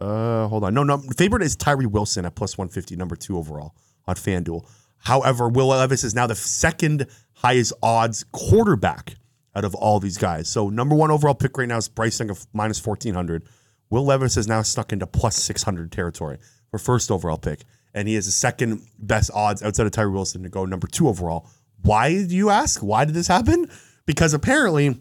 uh, 0.00 0.46
hold 0.48 0.64
on. 0.64 0.74
No, 0.74 0.84
no. 0.84 0.98
Favorite 1.16 1.42
is 1.42 1.56
Tyree 1.56 1.86
Wilson 1.86 2.24
at 2.24 2.34
plus 2.34 2.56
150, 2.56 2.96
number 2.96 3.16
two 3.16 3.36
overall 3.36 3.74
on 4.06 4.14
FanDuel. 4.14 4.68
However, 4.98 5.48
Will 5.48 5.68
Levis 5.68 6.04
is 6.04 6.14
now 6.14 6.26
the 6.26 6.34
second 6.34 7.06
highest 7.34 7.72
odds 7.82 8.24
quarterback 8.32 9.14
out 9.54 9.64
of 9.64 9.74
all 9.74 10.00
these 10.00 10.18
guys. 10.18 10.48
So 10.48 10.68
number 10.68 10.94
one 10.94 11.10
overall 11.10 11.34
pick 11.34 11.56
right 11.58 11.68
now 11.68 11.76
is 11.76 11.88
Bryce 11.88 12.18
Young 12.20 12.30
of 12.30 12.46
minus 12.52 12.84
1400. 12.84 13.44
Will 13.90 14.04
Levis 14.04 14.36
is 14.36 14.46
now 14.46 14.62
stuck 14.62 14.92
into 14.92 15.06
plus 15.06 15.36
600 15.36 15.90
territory 15.90 16.38
for 16.70 16.78
first 16.78 17.10
overall 17.10 17.38
pick. 17.38 17.60
And 17.94 18.06
he 18.06 18.14
has 18.14 18.26
the 18.26 18.32
second 18.32 18.82
best 18.98 19.30
odds 19.32 19.62
outside 19.62 19.86
of 19.86 19.92
Tyree 19.92 20.12
Wilson 20.12 20.42
to 20.42 20.48
go 20.48 20.64
number 20.64 20.86
two 20.86 21.08
overall. 21.08 21.46
Why 21.82 22.22
do 22.24 22.36
you 22.36 22.50
ask? 22.50 22.80
Why 22.80 23.04
did 23.04 23.14
this 23.14 23.28
happen? 23.28 23.70
Because 24.06 24.34
apparently 24.34 24.96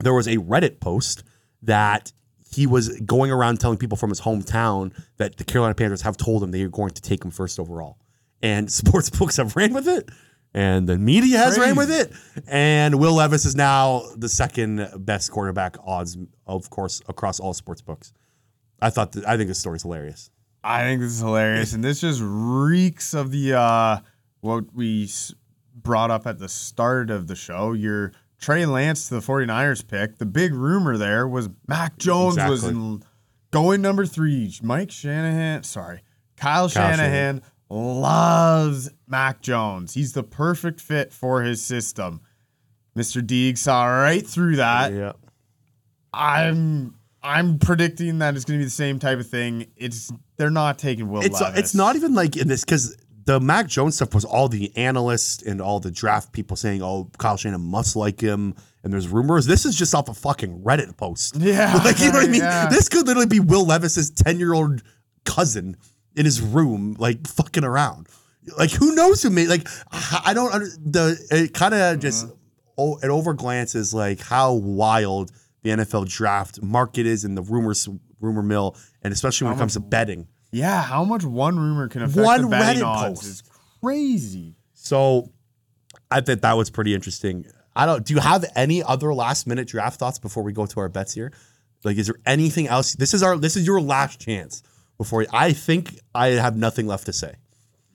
there 0.00 0.14
was 0.14 0.26
a 0.26 0.36
Reddit 0.36 0.80
post 0.80 1.22
that 1.62 2.12
he 2.54 2.66
was 2.66 3.00
going 3.00 3.30
around 3.30 3.60
telling 3.60 3.78
people 3.78 3.96
from 3.96 4.10
his 4.10 4.20
hometown 4.20 4.92
that 5.16 5.36
the 5.36 5.44
Carolina 5.44 5.74
Panthers 5.74 6.02
have 6.02 6.16
told 6.16 6.42
him 6.42 6.50
they 6.50 6.62
are 6.62 6.68
going 6.68 6.90
to 6.90 7.02
take 7.02 7.24
him 7.24 7.30
first 7.30 7.58
overall. 7.58 7.98
And 8.42 8.70
sports 8.80 9.10
books 9.10 9.36
have 9.36 9.56
ran 9.56 9.72
with 9.72 9.88
it, 9.88 10.08
and 10.52 10.88
the 10.88 10.98
media 10.98 11.38
has 11.38 11.58
ran 11.58 11.76
with 11.76 11.90
it. 11.90 12.12
And 12.46 13.00
Will 13.00 13.14
Levis 13.14 13.44
is 13.44 13.56
now 13.56 14.02
the 14.16 14.28
second 14.28 14.88
best 14.98 15.30
quarterback 15.30 15.76
odds, 15.84 16.16
of 16.46 16.70
course, 16.70 17.02
across 17.08 17.40
all 17.40 17.54
sports 17.54 17.80
books. 17.80 18.12
I 18.84 18.90
thought 18.90 19.12
that, 19.12 19.26
I 19.26 19.36
think 19.36 19.48
this 19.48 19.58
story's 19.58 19.82
hilarious. 19.82 20.30
I 20.62 20.82
think 20.82 21.00
this 21.00 21.12
is 21.12 21.20
hilarious, 21.20 21.72
and 21.72 21.82
this 21.84 22.00
just 22.00 22.20
reeks 22.22 23.14
of 23.14 23.30
the 23.30 23.54
uh, 23.54 23.98
what 24.40 24.74
we 24.74 25.04
s- 25.04 25.34
brought 25.74 26.10
up 26.10 26.26
at 26.26 26.38
the 26.38 26.48
start 26.48 27.10
of 27.10 27.26
the 27.26 27.34
show. 27.36 27.72
Your 27.72 28.12
Trey 28.40 28.64
Lance 28.66 29.08
to 29.08 29.14
the 29.14 29.20
49ers 29.20 29.86
pick. 29.86 30.18
The 30.18 30.26
big 30.26 30.54
rumor 30.54 30.96
there 30.96 31.26
was 31.28 31.48
Mac 31.66 31.96
Jones 31.98 32.36
was 32.36 32.64
in, 32.64 33.02
going 33.50 33.82
number 33.82 34.04
three. 34.06 34.52
Mike 34.62 34.90
Shanahan, 34.90 35.62
sorry, 35.64 36.02
Kyle, 36.36 36.68
Shanahan, 36.68 37.42
loves 37.70 38.90
Mac 39.06 39.40
Jones. 39.42 39.94
He's 39.94 40.12
the 40.12 40.22
perfect 40.22 40.80
fit 40.80 41.12
for 41.12 41.42
his 41.42 41.62
system. 41.62 42.20
Mr. 42.96 43.26
Deeg 43.26 43.58
saw 43.58 43.84
right 43.86 44.26
through 44.26 44.56
that. 44.56 44.92
yeah. 44.92 45.12
I'm 46.12 46.94
I'm 47.24 47.58
predicting 47.58 48.18
that 48.18 48.36
it's 48.36 48.44
going 48.44 48.58
to 48.58 48.62
be 48.62 48.66
the 48.66 48.70
same 48.70 48.98
type 48.98 49.18
of 49.18 49.26
thing. 49.26 49.66
It's 49.76 50.12
they're 50.36 50.50
not 50.50 50.78
taking 50.78 51.08
Will 51.08 51.22
it's 51.22 51.40
Levis. 51.40 51.58
it's 51.58 51.74
not 51.74 51.96
even 51.96 52.14
like 52.14 52.36
in 52.36 52.48
this 52.48 52.64
because 52.64 52.96
the 53.24 53.40
Mac 53.40 53.66
Jones 53.66 53.96
stuff 53.96 54.14
was 54.14 54.26
all 54.26 54.48
the 54.48 54.76
analysts 54.76 55.42
and 55.42 55.62
all 55.62 55.80
the 55.80 55.90
draft 55.90 56.32
people 56.32 56.54
saying, 56.54 56.82
"Oh, 56.82 57.10
Kyle 57.16 57.38
Shanahan 57.38 57.62
must 57.62 57.96
like 57.96 58.20
him," 58.20 58.54
and 58.82 58.92
there's 58.92 59.08
rumors. 59.08 59.46
This 59.46 59.64
is 59.64 59.74
just 59.74 59.94
off 59.94 60.10
a 60.10 60.14
fucking 60.14 60.60
Reddit 60.60 60.96
post. 60.98 61.36
Yeah, 61.40 61.74
like 61.84 61.98
you 61.98 62.12
know 62.12 62.18
what 62.18 62.28
I 62.28 62.30
mean. 62.30 62.42
yeah. 62.42 62.68
This 62.68 62.90
could 62.90 63.06
literally 63.06 63.26
be 63.26 63.40
Will 63.40 63.64
Levis's 63.64 64.10
ten 64.10 64.38
year 64.38 64.52
old 64.52 64.82
cousin 65.24 65.78
in 66.14 66.26
his 66.26 66.42
room, 66.42 66.94
like 66.98 67.26
fucking 67.26 67.64
around. 67.64 68.08
Like 68.58 68.70
who 68.70 68.94
knows 68.94 69.22
who 69.22 69.30
made 69.30 69.48
like 69.48 69.66
I 69.90 70.34
don't 70.34 70.52
the 70.84 71.18
it 71.30 71.54
kind 71.54 71.72
of 71.72 72.00
just 72.00 72.26
mm-hmm. 72.26 72.34
oh 72.76 72.98
it 72.98 73.06
overglances 73.06 73.94
like 73.94 74.20
how 74.20 74.52
wild 74.52 75.32
the 75.64 75.70
NFL 75.70 76.08
draft 76.08 76.62
market 76.62 77.04
is 77.06 77.24
and 77.24 77.36
the 77.36 77.42
rumors 77.42 77.88
rumor 78.20 78.42
mill 78.42 78.76
and 79.02 79.12
especially 79.12 79.46
when 79.46 79.56
it 79.56 79.58
comes 79.58 79.72
to 79.74 79.80
betting. 79.80 80.28
Yeah, 80.52 80.80
how 80.82 81.02
much 81.02 81.24
one 81.24 81.58
rumor 81.58 81.88
can 81.88 82.02
affect 82.02 82.24
One 82.24 82.42
the 82.42 82.48
betting 82.48 82.82
Reddit 82.82 82.86
odds 82.86 83.20
post. 83.20 83.24
is 83.26 83.42
crazy. 83.82 84.54
So 84.74 85.32
I 86.10 86.20
think 86.20 86.42
that 86.42 86.52
was 86.56 86.70
pretty 86.70 86.94
interesting. 86.94 87.46
I 87.74 87.86
don't. 87.86 88.04
Do 88.06 88.14
you 88.14 88.20
have 88.20 88.44
any 88.54 88.84
other 88.84 89.12
last 89.12 89.48
minute 89.48 89.66
draft 89.66 89.98
thoughts 89.98 90.20
before 90.20 90.44
we 90.44 90.52
go 90.52 90.64
to 90.66 90.78
our 90.80 90.88
bets 90.88 91.12
here? 91.12 91.32
Like, 91.82 91.96
is 91.96 92.06
there 92.06 92.16
anything 92.24 92.68
else? 92.68 92.94
This 92.94 93.14
is 93.14 93.22
our. 93.22 93.36
This 93.36 93.56
is 93.56 93.66
your 93.66 93.80
last 93.80 94.20
chance 94.20 94.62
before. 94.96 95.26
I 95.32 95.52
think 95.52 95.98
I 96.14 96.28
have 96.28 96.56
nothing 96.56 96.86
left 96.86 97.06
to 97.06 97.12
say. 97.12 97.34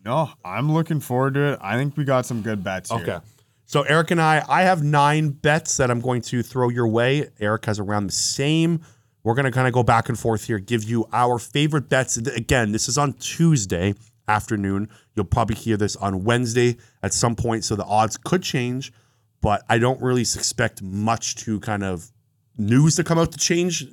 No, 0.03 0.29
I'm 0.43 0.73
looking 0.73 0.99
forward 0.99 1.35
to 1.35 1.53
it. 1.53 1.59
I 1.61 1.77
think 1.77 1.95
we 1.95 2.03
got 2.03 2.25
some 2.25 2.41
good 2.41 2.61
bets 2.63 2.91
here. 2.91 3.21
So 3.69 3.83
Eric 3.83 4.09
and 4.09 4.19
I, 4.19 4.43
I 4.49 4.63
have 4.63 4.81
nine 4.81 5.29
bets 5.29 5.77
that 5.77 5.91
I'm 5.91 5.99
going 5.99 6.23
to 6.23 6.41
throw 6.41 6.69
your 6.69 6.87
way. 6.87 7.29
Eric 7.39 7.67
has 7.67 7.77
around 7.77 8.07
the 8.07 8.13
same. 8.13 8.81
We're 9.21 9.35
going 9.35 9.45
to 9.45 9.51
kind 9.51 9.67
of 9.67 9.75
go 9.75 9.83
back 9.83 10.09
and 10.09 10.17
forth 10.17 10.45
here, 10.45 10.57
give 10.57 10.83
you 10.85 11.05
our 11.13 11.37
favorite 11.37 11.87
bets. 11.87 12.17
Again, 12.17 12.71
this 12.71 12.89
is 12.89 12.97
on 12.97 13.13
Tuesday 13.13 13.93
afternoon. 14.27 14.89
You'll 15.15 15.25
probably 15.25 15.55
hear 15.55 15.77
this 15.77 15.95
on 15.97 16.23
Wednesday 16.23 16.77
at 17.03 17.13
some 17.13 17.35
point, 17.35 17.63
so 17.63 17.75
the 17.75 17.85
odds 17.85 18.17
could 18.17 18.41
change, 18.41 18.91
but 19.39 19.63
I 19.69 19.77
don't 19.77 20.01
really 20.01 20.21
expect 20.21 20.81
much 20.81 21.35
to 21.43 21.59
kind 21.59 21.83
of 21.83 22.11
news 22.57 22.95
to 22.95 23.03
come 23.03 23.19
out 23.19 23.31
to 23.33 23.37
change 23.37 23.85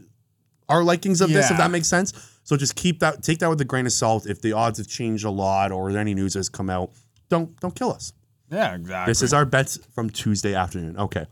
our 0.70 0.82
likings 0.84 1.20
of 1.20 1.28
this, 1.28 1.50
if 1.50 1.58
that 1.58 1.70
makes 1.70 1.86
sense. 1.86 2.14
So 2.44 2.56
just 2.56 2.76
keep 2.76 3.00
that, 3.00 3.22
take 3.22 3.40
that 3.40 3.50
with 3.50 3.60
a 3.60 3.66
grain 3.66 3.84
of 3.84 3.92
salt. 3.92 4.24
If 4.24 4.40
the 4.40 4.54
odds 4.54 4.78
have 4.78 4.88
changed 4.88 5.26
a 5.26 5.30
lot 5.30 5.70
or 5.70 5.90
any 5.90 6.14
news 6.14 6.32
has 6.32 6.48
come 6.48 6.70
out, 6.70 6.92
don't 7.28 7.60
don't 7.60 7.74
kill 7.74 7.92
us. 7.92 8.14
Yeah, 8.50 8.74
exactly. 8.74 9.10
This 9.10 9.22
is 9.22 9.32
our 9.32 9.44
bets 9.44 9.78
from 9.94 10.10
Tuesday 10.10 10.54
afternoon. 10.54 10.96
Okay. 10.98 11.26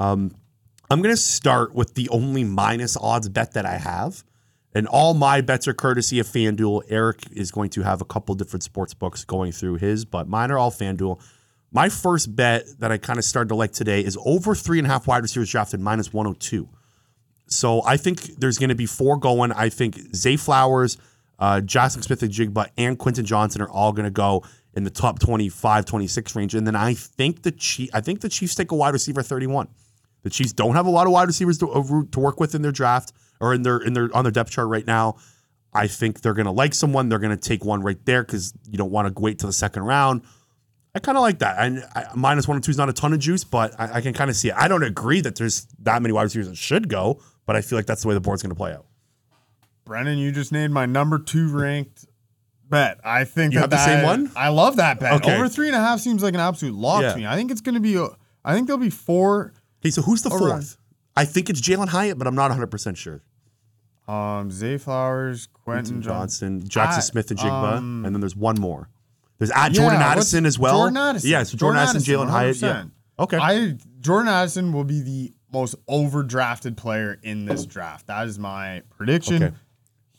Um, 0.00 0.32
I'm 0.90 1.02
going 1.02 1.14
to 1.14 1.20
start 1.20 1.74
with 1.74 1.94
the 1.94 2.08
only 2.10 2.44
minus 2.44 2.96
odds 2.96 3.28
bet 3.28 3.52
that 3.54 3.66
I 3.66 3.76
have. 3.78 4.24
And 4.74 4.86
all 4.86 5.14
my 5.14 5.40
bets 5.40 5.66
are 5.66 5.72
courtesy 5.72 6.18
of 6.18 6.26
FanDuel. 6.26 6.82
Eric 6.88 7.22
is 7.32 7.50
going 7.50 7.70
to 7.70 7.82
have 7.82 8.02
a 8.02 8.04
couple 8.04 8.34
different 8.34 8.62
sports 8.62 8.92
books 8.92 9.24
going 9.24 9.52
through 9.52 9.76
his, 9.76 10.04
but 10.04 10.28
mine 10.28 10.50
are 10.50 10.58
all 10.58 10.70
FanDuel. 10.70 11.18
My 11.72 11.88
first 11.88 12.36
bet 12.36 12.66
that 12.78 12.92
I 12.92 12.98
kind 12.98 13.18
of 13.18 13.24
started 13.24 13.48
to 13.48 13.54
like 13.54 13.72
today 13.72 14.04
is 14.04 14.18
over 14.24 14.54
three 14.54 14.78
and 14.78 14.86
a 14.86 14.90
half 14.90 15.06
wide 15.06 15.22
receivers 15.22 15.50
drafted 15.50 15.80
minus 15.80 16.12
102. 16.12 16.68
So 17.46 17.82
I 17.84 17.96
think 17.96 18.38
there's 18.38 18.58
going 18.58 18.68
to 18.68 18.74
be 18.74 18.86
four 18.86 19.16
going. 19.16 19.50
I 19.52 19.68
think 19.70 20.14
Zay 20.14 20.36
Flowers, 20.36 20.98
uh, 21.38 21.62
Jaxon 21.64 22.02
Smith-Njigba, 22.02 22.68
and 22.76 22.98
Quentin 22.98 23.24
Johnston 23.24 23.62
are 23.62 23.70
all 23.70 23.92
going 23.92 24.04
to 24.04 24.10
go 24.10 24.44
in 24.76 24.84
the 24.84 24.90
top 24.90 25.18
25, 25.18 25.86
26 25.86 26.36
range. 26.36 26.54
And 26.54 26.66
then 26.66 26.76
I 26.76 26.94
think 26.94 27.42
the 27.42 27.50
Chief, 27.50 27.90
I 27.94 28.00
think 28.00 28.20
the 28.20 28.28
Chiefs 28.28 28.54
take 28.54 28.70
a 28.70 28.76
wide 28.76 28.92
receiver 28.92 29.22
31. 29.22 29.68
The 30.22 30.30
Chiefs 30.30 30.52
don't 30.52 30.74
have 30.74 30.86
a 30.86 30.90
lot 30.90 31.06
of 31.06 31.12
wide 31.12 31.26
receivers 31.26 31.58
to, 31.58 32.08
to 32.12 32.20
work 32.20 32.38
with 32.38 32.54
in 32.54 32.62
their 32.62 32.72
draft 32.72 33.12
or 33.40 33.54
in 33.54 33.62
their 33.62 33.78
in 33.78 33.94
their 33.94 34.14
on 34.14 34.24
their 34.24 34.32
depth 34.32 34.50
chart 34.50 34.68
right 34.68 34.86
now. 34.86 35.16
I 35.72 35.88
think 35.88 36.20
they're 36.20 36.34
going 36.34 36.46
to 36.46 36.52
like 36.52 36.74
someone. 36.74 37.08
They're 37.08 37.18
going 37.18 37.36
to 37.36 37.48
take 37.48 37.64
one 37.64 37.82
right 37.82 38.02
there 38.04 38.22
because 38.22 38.52
you 38.68 38.78
don't 38.78 38.90
want 38.90 39.14
to 39.14 39.20
wait 39.20 39.38
till 39.38 39.46
the 39.46 39.52
second 39.52 39.82
round. 39.84 40.22
I 40.94 40.98
kind 40.98 41.18
of 41.18 41.22
like 41.22 41.40
that. 41.40 41.56
And 41.58 41.84
I, 41.94 42.06
minus 42.14 42.48
one 42.48 42.56
or 42.56 42.60
two 42.60 42.70
is 42.70 42.78
not 42.78 42.88
a 42.88 42.92
ton 42.94 43.12
of 43.12 43.18
juice, 43.18 43.44
but 43.44 43.78
I, 43.78 43.94
I 43.94 44.00
can 44.00 44.14
kind 44.14 44.30
of 44.30 44.36
see 44.36 44.48
it. 44.48 44.54
I 44.56 44.68
don't 44.68 44.82
agree 44.82 45.20
that 45.20 45.36
there's 45.36 45.66
that 45.80 46.00
many 46.00 46.12
wide 46.12 46.22
receivers 46.22 46.48
that 46.48 46.56
should 46.56 46.88
go, 46.88 47.20
but 47.44 47.56
I 47.56 47.60
feel 47.60 47.78
like 47.78 47.84
that's 47.84 48.02
the 48.02 48.08
way 48.08 48.14
the 48.14 48.20
board's 48.20 48.42
going 48.42 48.50
to 48.50 48.56
play 48.56 48.72
out. 48.72 48.86
Brennan, 49.84 50.16
you 50.16 50.32
just 50.32 50.50
named 50.50 50.72
my 50.72 50.86
number 50.86 51.18
two 51.18 51.54
ranked 51.54 52.06
bet. 52.68 52.98
I 53.04 53.24
think 53.24 53.52
You 53.54 53.60
that 53.60 53.70
have 53.70 53.70
the 53.70 53.84
same 53.84 54.04
one? 54.04 54.30
I 54.36 54.48
love 54.48 54.76
that 54.76 55.00
bet. 55.00 55.12
Okay. 55.14 55.34
Over 55.34 55.48
three 55.48 55.66
and 55.68 55.76
a 55.76 55.80
half 55.80 56.00
seems 56.00 56.22
like 56.22 56.34
an 56.34 56.40
absolute 56.40 56.74
lock 56.74 57.02
Yeah. 57.02 57.12
to 57.12 57.16
me. 57.18 57.26
I 57.26 57.36
think 57.36 57.50
it's 57.50 57.60
going 57.60 57.74
to 57.74 57.80
be. 57.80 57.96
A, 57.96 58.08
I 58.44 58.54
think 58.54 58.66
there'll 58.66 58.80
be 58.80 58.90
four. 58.90 59.52
Okay, 59.82 59.90
so 59.90 60.02
who's 60.02 60.22
the 60.22 60.30
fourth? 60.30 60.76
I 61.16 61.24
think 61.24 61.48
it's 61.50 61.60
Jalin 61.60 61.88
Hyatt, 61.88 62.18
but 62.18 62.26
I'm 62.26 62.34
not 62.34 62.50
100% 62.50 62.96
sure. 62.96 63.22
Um, 64.08 64.50
Zay 64.50 64.78
Flowers, 64.78 65.48
Quentin 65.52 66.00
Johnston. 66.02 66.60
Johnson, 66.60 66.68
Jackson 66.68 66.98
I- 66.98 67.02
Smith, 67.02 67.30
and 67.30 67.40
Jigba, 67.40 67.76
um, 67.78 68.04
and 68.04 68.14
then 68.14 68.20
there's 68.20 68.36
one 68.36 68.60
more. 68.60 68.88
There's 69.38 69.50
at 69.50 69.72
Yeah, 69.72 69.80
Jordan 69.82 70.00
Addison 70.02 70.46
as 70.46 70.58
well. 70.58 70.78
Jordan 70.78 70.96
Addison. 70.96 71.30
Yeah, 71.30 71.42
so 71.42 71.56
Jordan, 71.58 71.80
Addison, 71.82 72.00
Jalin 72.02 72.30
Hyatt. 72.30 72.56
Yeah. 72.62 72.84
Okay. 73.18 73.36
I 73.36 73.76
Jordan 74.00 74.28
Addison 74.28 74.72
will 74.72 74.84
be 74.84 75.00
the 75.02 75.32
most 75.52 75.74
overdrafted 75.88 76.76
player 76.76 77.18
in 77.22 77.44
this 77.46 77.66
draft. 77.66 78.06
That 78.06 78.26
is 78.28 78.38
my 78.38 78.82
prediction. 78.96 79.42
Okay. 79.42 79.54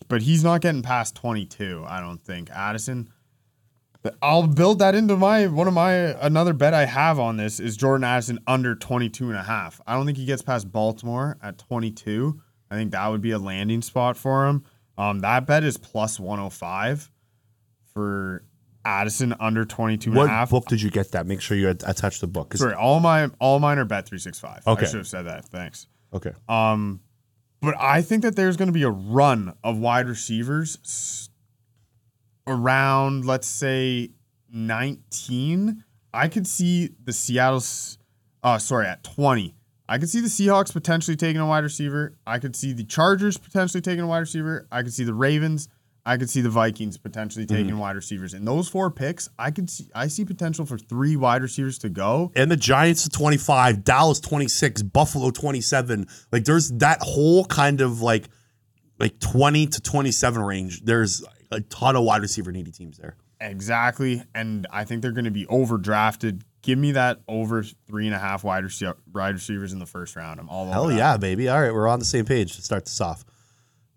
But 0.08 0.22
he's 0.22 0.44
not 0.44 0.62
getting 0.62 0.82
past 0.82 1.16
22, 1.16 1.84
I 1.88 2.00
don't 2.00 2.22
think. 2.22 2.50
Addison. 2.50 3.10
I'll 4.22 4.48
build 4.48 4.80
that 4.80 4.96
into 4.96 5.18
my 5.18 5.48
one 5.48 5.68
of 5.68 5.74
my 5.74 5.92
another 5.92 6.54
bet 6.54 6.74
I 6.74 6.86
have 6.86 7.20
on 7.20 7.36
this 7.36 7.60
is 7.60 7.76
Jordan 7.76 8.06
Addison 8.06 8.40
under 8.48 8.74
22 8.76 9.30
and 9.30 9.38
a 9.38 9.44
half. 9.44 9.82
I 9.86 9.96
don't 9.96 10.06
think 10.06 10.18
he 10.18 10.26
gets 10.26 10.42
past 10.42 10.72
Baltimore 10.72 11.38
at 11.42 11.58
22. 11.58 12.40
I 12.72 12.76
think 12.76 12.92
that 12.92 13.06
would 13.08 13.22
be 13.22 13.32
a 13.32 13.40
landing 13.40 13.82
spot 13.82 14.16
for 14.16 14.48
him. 14.48 14.64
Um, 14.98 15.20
that 15.20 15.46
bet 15.46 15.64
is 15.64 15.78
plus 15.78 16.20
105 16.20 17.12
for 17.94 18.44
Addison 18.86 19.36
under 19.40 19.66
22 19.66 20.10
and 20.10 20.18
a 20.18 20.22
what 20.22 20.30
half. 20.30 20.50
book 20.50 20.68
did 20.68 20.82
you 20.82 20.90
get 20.90 21.12
that? 21.12 21.26
Make 21.28 21.42
sure 21.42 21.58
you 21.58 21.70
attach 21.70 22.20
the 22.20 22.28
book. 22.28 22.54
Sorry, 22.54 22.74
all 22.74 23.00
my 23.00 23.30
all 23.40 23.60
mine 23.60 23.78
are 23.78 23.86
bet 23.86 24.08
three 24.08 24.20
six 24.20 24.40
five. 24.40 24.66
Okay. 24.66 24.86
I 24.86 24.90
should 24.90 24.98
have 25.00 25.08
said 25.08 25.24
that. 25.24 25.46
Thanks. 25.46 25.88
Okay. 26.14 26.32
Um, 26.48 27.02
but 27.62 27.76
I 27.80 28.02
think 28.02 28.24
that 28.24 28.36
there's 28.36 28.58
going 28.58 28.68
to 28.68 28.74
be 28.74 28.84
a 28.84 28.90
run 28.90 29.54
of 29.64 29.80
wide 29.80 30.08
receivers 30.08 31.30
around, 32.46 33.26
let's 33.26 33.48
say, 33.48 34.12
19. 34.52 35.84
I 36.14 36.28
could 36.28 36.48
see 36.48 36.92
the 37.04 37.14
Seattle, 37.14 37.64
uh, 38.44 38.58
sorry, 38.58 38.88
at 38.88 39.04
20. 39.04 39.56
I 39.90 39.98
could 39.98 40.10
see 40.10 40.20
the 40.20 40.28
Seahawks 40.28 40.74
potentially 40.74 41.16
taking 41.16 41.40
a 41.40 41.48
wide 41.48 41.64
receiver. 41.64 42.18
I 42.26 42.40
could 42.40 42.56
see 42.56 42.74
the 42.74 42.84
Chargers 42.84 43.38
potentially 43.38 43.82
taking 43.82 44.02
a 44.02 44.08
wide 44.08 44.20
receiver. 44.20 44.68
I 44.72 44.84
could 44.84 44.94
see 44.94 45.04
the 45.04 45.14
Ravens. 45.14 45.70
I 46.08 46.16
could 46.16 46.30
see 46.30 46.40
the 46.40 46.50
Vikings 46.50 46.98
potentially 46.98 47.46
mm-hmm. 47.46 47.56
taking 47.56 47.78
wide 47.78 47.98
receivers. 47.98 48.34
In 48.34 48.46
those 48.46 48.70
four 48.70 48.90
picks, 48.90 49.30
I 49.38 49.52
could 49.52 49.70
see 49.70 49.90
I 49.94 50.08
see 50.08 50.24
potential 50.24 50.66
for 50.66 50.78
three 50.78 51.18
wide 51.18 51.42
receivers 51.42 51.78
to 51.80 51.90
go. 51.90 52.32
And 52.34 52.50
the 52.50 52.56
Giants 52.56 53.04
to 53.04 53.10
25, 53.10 53.84
Dallas 53.84 54.22
26, 54.22 54.84
Buffalo 54.84 55.32
27. 55.32 56.08
Like 56.32 56.46
there's 56.46 56.72
that 56.72 57.00
whole 57.02 57.44
kind 57.44 57.82
of 57.82 58.02
like 58.02 58.30
like 59.00 59.20
20 59.20 59.68
to 59.68 59.82
27 59.82 60.42
range. 60.42 60.82
There's 60.86 61.26
a 61.52 61.60
ton 61.60 61.98
of 61.98 62.04
wide 62.04 62.22
receiver 62.22 62.54
needy 62.54 62.72
teams 62.72 62.98
there. 62.98 63.18
Exactly. 63.42 64.24
And 64.34 64.66
I 64.72 64.86
think 64.86 65.02
they're 65.02 65.12
going 65.12 65.26
to 65.26 65.32
be 65.32 65.46
overdrafted. 65.48 66.42
Give 66.62 66.80
me 66.80 66.94
that 66.94 67.20
over 67.28 67.64
three 67.64 68.08
and 68.08 68.16
a 68.16 68.20
half 68.20 68.46
wide, 68.46 68.64
wide 69.14 69.36
receivers 69.36 69.74
in 69.74 69.80
the 69.80 69.86
first 69.86 70.16
round. 70.16 70.40
I'm 70.40 70.48
all 70.48 70.72
Hell 70.72 70.92
yeah, 70.92 71.18
baby. 71.18 71.50
All 71.50 71.62
right, 71.62 71.74
we're 71.74 71.88
on 71.88 72.00
the 72.00 72.06
same 72.06 72.26
page 72.26 72.56
to 72.56 72.62
start 72.62 72.86
this 72.86 73.00
off. 73.02 73.26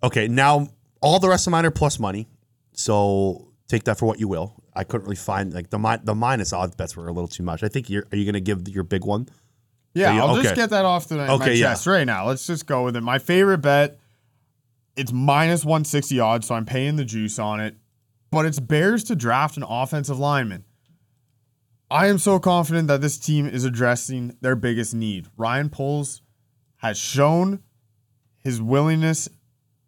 Okay, 0.02 0.28
now 0.28 0.68
all 1.00 1.18
the 1.20 1.28
rest 1.28 1.46
of 1.46 1.50
mine 1.52 1.64
are 1.66 1.70
plus 1.70 1.98
money. 1.98 2.28
So 2.72 3.48
take 3.68 3.84
that 3.84 3.98
for 3.98 4.06
what 4.06 4.20
you 4.20 4.28
will. 4.28 4.54
I 4.74 4.84
couldn't 4.84 5.04
really 5.04 5.16
find 5.16 5.52
like 5.52 5.70
the 5.70 5.78
mi- 5.78 5.98
the 6.02 6.14
minus 6.14 6.52
odds 6.52 6.74
bets 6.76 6.96
were 6.96 7.08
a 7.08 7.12
little 7.12 7.28
too 7.28 7.42
much. 7.42 7.62
I 7.62 7.68
think 7.68 7.90
you're 7.90 8.04
are 8.12 8.16
you 8.16 8.24
gonna 8.24 8.40
give 8.40 8.68
your 8.68 8.84
big 8.84 9.04
one? 9.04 9.28
Yeah, 9.94 10.14
you- 10.14 10.20
I'll 10.20 10.40
just 10.40 10.54
get 10.54 10.70
that 10.70 10.84
off 10.84 11.08
the 11.08 11.16
my 11.16 11.28
Okay, 11.28 11.54
yeah. 11.56 11.70
chest 11.70 11.86
right 11.86 12.04
now. 12.06 12.26
Let's 12.28 12.46
just 12.46 12.66
go 12.66 12.84
with 12.84 12.94
it. 12.96 13.00
My 13.02 13.18
favorite 13.18 13.58
bet, 13.58 13.98
it's 14.96 15.12
minus 15.12 15.64
160 15.64 16.20
odds, 16.20 16.46
so 16.46 16.54
I'm 16.54 16.64
paying 16.64 16.96
the 16.96 17.04
juice 17.04 17.38
on 17.38 17.60
it. 17.60 17.76
But 18.30 18.46
it's 18.46 18.60
Bears 18.60 19.02
to 19.04 19.16
draft 19.16 19.56
an 19.56 19.64
offensive 19.64 20.18
lineman. 20.18 20.64
I 21.90 22.06
am 22.06 22.18
so 22.18 22.38
confident 22.38 22.86
that 22.86 23.00
this 23.00 23.18
team 23.18 23.46
is 23.48 23.64
addressing 23.64 24.36
their 24.40 24.54
biggest 24.54 24.94
need. 24.94 25.26
Ryan 25.36 25.68
Poles 25.70 26.22
has 26.76 26.96
shown 26.96 27.60
his 28.38 28.62
willingness 28.62 29.28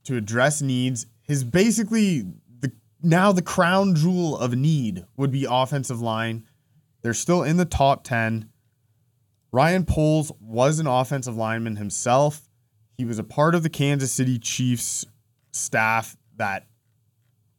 to 0.05 0.17
address 0.17 0.63
needs. 0.63 1.07
His 1.23 1.45
basically 1.45 2.25
the 2.61 2.73
now 3.03 3.33
the 3.33 3.43
crown 3.43 3.95
jewel 3.95 4.37
of 4.37 4.55
need 4.55 5.05
would 5.17 5.31
be 5.31 5.47
offensive 5.49 6.01
line. 6.01 6.45
They're 7.03 7.15
still 7.15 7.43
in 7.43 7.57
the 7.57 7.65
top 7.65 8.05
10. 8.05 8.49
Ryan 9.51 9.85
Poles 9.85 10.33
was 10.41 10.79
an 10.79 10.87
offensive 10.87 11.37
lineman 11.37 11.77
himself. 11.77 12.49
He 12.97 13.05
was 13.05 13.19
a 13.19 13.25
part 13.25 13.55
of 13.55 13.63
the 13.63 13.69
Kansas 13.69 14.13
City 14.13 14.39
Chiefs 14.39 15.05
staff 15.51 16.17
that 16.37 16.67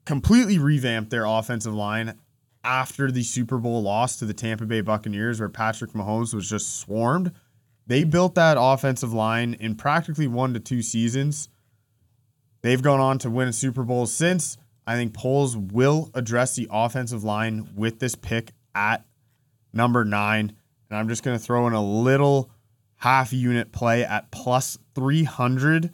completely 0.05 0.57
revamped 0.57 1.11
their 1.11 1.25
offensive 1.25 1.73
line 1.73 2.17
after 2.63 3.11
the 3.11 3.23
Super 3.23 3.57
Bowl 3.57 3.81
loss 3.83 4.17
to 4.17 4.25
the 4.25 4.33
Tampa 4.33 4.65
Bay 4.65 4.81
Buccaneers, 4.81 5.39
where 5.39 5.49
Patrick 5.49 5.91
Mahomes 5.91 6.33
was 6.33 6.49
just 6.49 6.79
swarmed. 6.79 7.31
They 7.85 8.03
built 8.03 8.35
that 8.35 8.57
offensive 8.59 9.13
line 9.13 9.55
in 9.55 9.75
practically 9.75 10.27
one 10.27 10.53
to 10.53 10.59
two 10.59 10.81
seasons. 10.81 11.49
They've 12.63 12.81
gone 12.81 13.01
on 13.01 13.19
to 13.19 13.29
win 13.29 13.49
a 13.49 13.53
Super 13.53 13.83
Bowl 13.83 14.05
since. 14.05 14.57
I 14.87 14.95
think 14.95 15.13
Poles 15.13 15.55
will 15.55 16.09
address 16.13 16.55
the 16.55 16.67
offensive 16.71 17.23
line 17.23 17.69
with 17.75 17.99
this 17.99 18.15
pick 18.15 18.51
at 18.73 19.05
number 19.73 20.03
nine. 20.03 20.53
And 20.89 20.97
I'm 20.97 21.07
just 21.07 21.23
going 21.23 21.37
to 21.37 21.43
throw 21.43 21.67
in 21.67 21.73
a 21.73 21.83
little 21.83 22.49
half 22.97 23.33
unit 23.33 23.71
play 23.71 24.03
at 24.03 24.31
plus 24.31 24.77
300. 24.95 25.91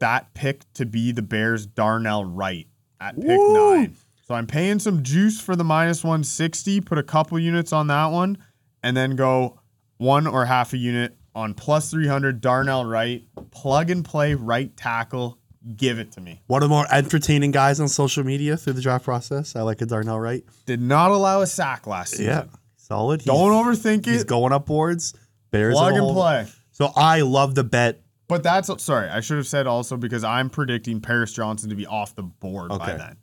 That 0.00 0.34
pick 0.34 0.70
to 0.74 0.84
be 0.86 1.12
the 1.12 1.22
Bears' 1.22 1.66
Darnell 1.66 2.24
Wright 2.24 2.66
at 3.00 3.16
pick 3.16 3.26
Woo! 3.26 3.54
nine. 3.54 3.96
So 4.26 4.34
I'm 4.34 4.46
paying 4.46 4.78
some 4.78 5.02
juice 5.02 5.40
for 5.40 5.56
the 5.56 5.64
minus 5.64 6.04
160, 6.04 6.80
put 6.82 6.98
a 6.98 7.02
couple 7.02 7.38
units 7.38 7.72
on 7.72 7.88
that 7.88 8.06
one, 8.06 8.38
and 8.82 8.96
then 8.96 9.16
go 9.16 9.58
one 9.98 10.26
or 10.26 10.44
half 10.44 10.72
a 10.72 10.76
unit 10.76 11.16
on 11.34 11.54
plus 11.54 11.90
300 11.90 12.40
Darnell 12.40 12.84
Wright. 12.84 13.24
Plug 13.50 13.90
and 13.90 14.04
play 14.04 14.34
right 14.34 14.76
tackle. 14.76 15.39
Give 15.76 15.98
it 15.98 16.12
to 16.12 16.20
me. 16.20 16.40
One 16.46 16.62
of 16.62 16.68
the 16.68 16.74
more 16.74 16.86
entertaining 16.90 17.50
guys 17.50 17.80
on 17.80 17.88
social 17.88 18.24
media 18.24 18.56
through 18.56 18.72
the 18.74 18.80
draft 18.80 19.04
process. 19.04 19.54
I 19.54 19.62
like 19.62 19.82
a 19.82 19.86
Darnell 19.86 20.18
Wright. 20.18 20.42
Did 20.64 20.80
not 20.80 21.10
allow 21.10 21.42
a 21.42 21.46
sack 21.46 21.86
last 21.86 22.12
season. 22.12 22.26
Yeah. 22.26 22.44
Solid. 22.76 23.20
He's, 23.20 23.26
Don't 23.26 23.50
overthink 23.52 24.06
it. 24.06 24.06
he's 24.06 24.24
going 24.24 24.52
up 24.52 24.66
boards. 24.66 25.14
Bears 25.50 25.74
Plug 25.74 25.94
and 25.94 26.14
play. 26.14 26.46
So 26.70 26.90
I 26.96 27.20
love 27.20 27.54
the 27.54 27.64
bet. 27.64 28.00
But 28.26 28.42
that's 28.42 28.70
sorry, 28.82 29.08
I 29.08 29.20
should 29.20 29.38
have 29.38 29.46
said 29.46 29.66
also 29.66 29.96
because 29.96 30.22
I'm 30.22 30.50
predicting 30.50 31.00
Paris 31.00 31.32
Johnson 31.32 31.68
to 31.70 31.76
be 31.76 31.86
off 31.86 32.14
the 32.14 32.22
board 32.22 32.68
by 32.70 32.92
then. 32.94 33.16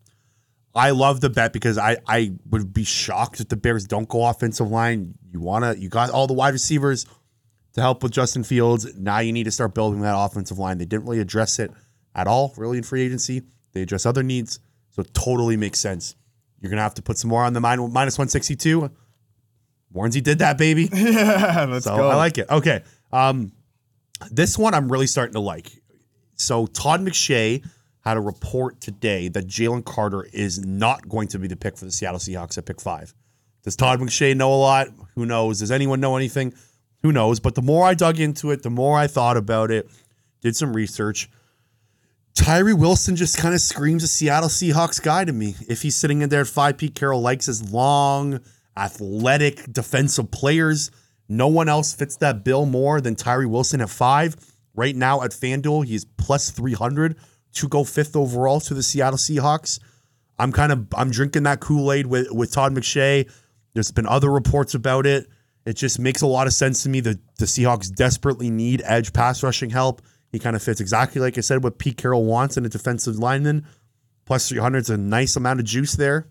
I 0.75 0.91
love 0.91 1.21
the 1.21 1.29
bet 1.29 1.53
because 1.53 1.77
I, 1.77 1.97
I 2.05 2.33
would 2.49 2.73
be 2.73 2.83
shocked 2.83 3.39
if 3.39 3.47
the 3.47 3.55
Bears 3.55 3.85
don't 3.85 4.07
go 4.07 4.25
offensive 4.25 4.69
line. 4.69 5.15
You 5.31 5.39
wanna 5.39 5.75
you 5.75 5.87
got 5.89 6.09
all 6.11 6.27
the 6.27 6.33
wide 6.33 6.53
receivers 6.53 7.05
to 7.73 7.81
help 7.81 8.03
with 8.03 8.11
Justin 8.11 8.43
Fields. 8.43 8.95
Now 8.97 9.19
you 9.19 9.31
need 9.31 9.45
to 9.45 9.51
start 9.51 9.73
building 9.73 10.01
that 10.01 10.15
offensive 10.15 10.59
line. 10.59 10.77
They 10.77 10.85
didn't 10.85 11.05
really 11.05 11.21
address 11.21 11.57
it 11.57 11.71
at 12.17 12.27
all, 12.27 12.53
really 12.57 12.77
in 12.77 12.83
free 12.83 13.03
agency. 13.03 13.43
They 13.71 13.81
address 13.83 14.05
other 14.05 14.23
needs, 14.23 14.59
so 14.89 15.01
it 15.03 15.13
totally 15.13 15.55
makes 15.55 15.79
sense. 15.79 16.15
You're 16.59 16.69
gonna 16.69 16.81
have 16.81 16.95
to 16.95 17.01
put 17.01 17.17
some 17.17 17.29
more 17.29 17.43
on 17.43 17.53
the 17.53 17.61
min- 17.61 17.93
minus 17.93 18.17
one 18.17 18.27
sixty 18.27 18.55
two. 18.57 18.91
Warrensy 19.93 20.21
did 20.21 20.39
that, 20.39 20.57
baby. 20.57 20.89
Yeah, 20.93 21.65
let's 21.69 21.85
So 21.85 21.95
go. 21.95 22.09
I 22.09 22.15
like 22.15 22.37
it. 22.37 22.49
Okay. 22.49 22.83
Um, 23.11 23.53
this 24.31 24.57
one 24.57 24.73
I'm 24.73 24.91
really 24.91 25.07
starting 25.07 25.33
to 25.33 25.39
like. 25.39 25.71
So 26.35 26.65
Todd 26.67 27.01
McShay 27.01 27.63
had 28.01 28.17
a 28.17 28.21
report 28.21 28.81
today 28.81 29.27
that 29.29 29.47
Jalen 29.47 29.85
Carter 29.85 30.27
is 30.33 30.59
not 30.65 31.07
going 31.07 31.27
to 31.29 31.39
be 31.39 31.47
the 31.47 31.55
pick 31.55 31.77
for 31.77 31.85
the 31.85 31.91
Seattle 31.91 32.19
Seahawks 32.19 32.57
at 32.57 32.65
pick 32.65 32.81
five. 32.81 33.13
Does 33.63 33.75
Todd 33.75 33.99
McShay 33.99 34.35
know 34.35 34.53
a 34.53 34.55
lot? 34.55 34.87
Who 35.15 35.25
knows? 35.25 35.59
Does 35.59 35.71
anyone 35.71 35.99
know 35.99 36.15
anything? 36.15 36.53
Who 37.03 37.11
knows? 37.11 37.39
But 37.39 37.55
the 37.55 37.61
more 37.61 37.85
I 37.85 37.93
dug 37.93 38.19
into 38.19 38.51
it, 38.51 38.63
the 38.63 38.69
more 38.69 38.97
I 38.97 39.07
thought 39.07 39.37
about 39.37 39.71
it, 39.71 39.87
did 40.41 40.55
some 40.55 40.73
research. 40.75 41.29
Tyree 42.37 42.75
Wilson 42.75 43.15
just 43.15 43.39
kind 43.39 43.55
of 43.55 43.61
screams 43.61 44.03
a 44.03 44.07
Seattle 44.07 44.47
Seahawks 44.47 45.01
guy 45.01 45.25
to 45.25 45.33
me. 45.33 45.55
If 45.67 45.81
he's 45.81 45.95
sitting 45.95 46.21
in 46.21 46.29
there 46.29 46.41
at 46.41 46.47
five, 46.47 46.77
Pete 46.77 46.93
Carroll 46.93 47.19
likes 47.19 47.47
his 47.47 47.73
long, 47.73 48.39
athletic 48.77 49.73
defensive 49.73 50.29
players. 50.29 50.91
No 51.27 51.47
one 51.47 51.67
else 51.67 51.95
fits 51.95 52.15
that 52.17 52.45
bill 52.45 52.67
more 52.67 53.01
than 53.01 53.15
Tyree 53.15 53.47
Wilson 53.47 53.81
at 53.81 53.89
five. 53.89 54.35
Right 54.75 54.95
now 54.95 55.23
at 55.23 55.31
FanDuel, 55.31 55.85
he's 55.85 56.05
plus 56.05 56.51
300 56.51 57.17
to 57.53 57.67
go 57.67 57.83
fifth 57.83 58.15
overall 58.15 58.59
to 58.61 58.75
the 58.75 58.83
Seattle 58.83 59.17
Seahawks. 59.17 59.79
I'm 60.37 60.51
kind 60.51 60.71
of 60.71 60.85
I'm 60.95 61.09
drinking 61.09 61.43
that 61.43 61.59
Kool-Aid 61.59 62.05
with, 62.05 62.31
with 62.31 62.53
Todd 62.53 62.71
McShay. 62.71 63.27
There's 63.73 63.91
been 63.91 64.05
other 64.05 64.29
reports 64.29 64.75
about 64.75 65.07
it. 65.07 65.25
It 65.65 65.73
just 65.73 65.97
makes 65.97 66.21
a 66.21 66.27
lot 66.27 66.45
of 66.45 66.53
sense 66.53 66.83
to 66.83 66.89
me 66.89 66.99
that 66.99 67.17
the 67.39 67.45
Seahawks 67.45 67.91
desperately 67.91 68.51
need 68.51 68.83
edge 68.85 69.11
pass 69.11 69.41
rushing 69.41 69.71
help. 69.71 70.03
He 70.37 70.39
kind 70.39 70.55
of 70.55 70.61
fits 70.61 70.79
exactly 70.79 71.19
like 71.19 71.35
I 71.35 71.41
said 71.41 71.63
what 71.63 71.79
Pete 71.79 71.97
Carroll 71.97 72.23
wants 72.23 72.57
in 72.57 72.65
a 72.65 72.69
defensive 72.69 73.17
lineman. 73.17 73.65
Plus 74.25 74.49
300 74.49 74.77
is 74.77 74.89
a 74.91 74.95
nice 74.97 75.35
amount 75.35 75.59
of 75.59 75.65
juice 75.65 75.93
there. 75.93 76.27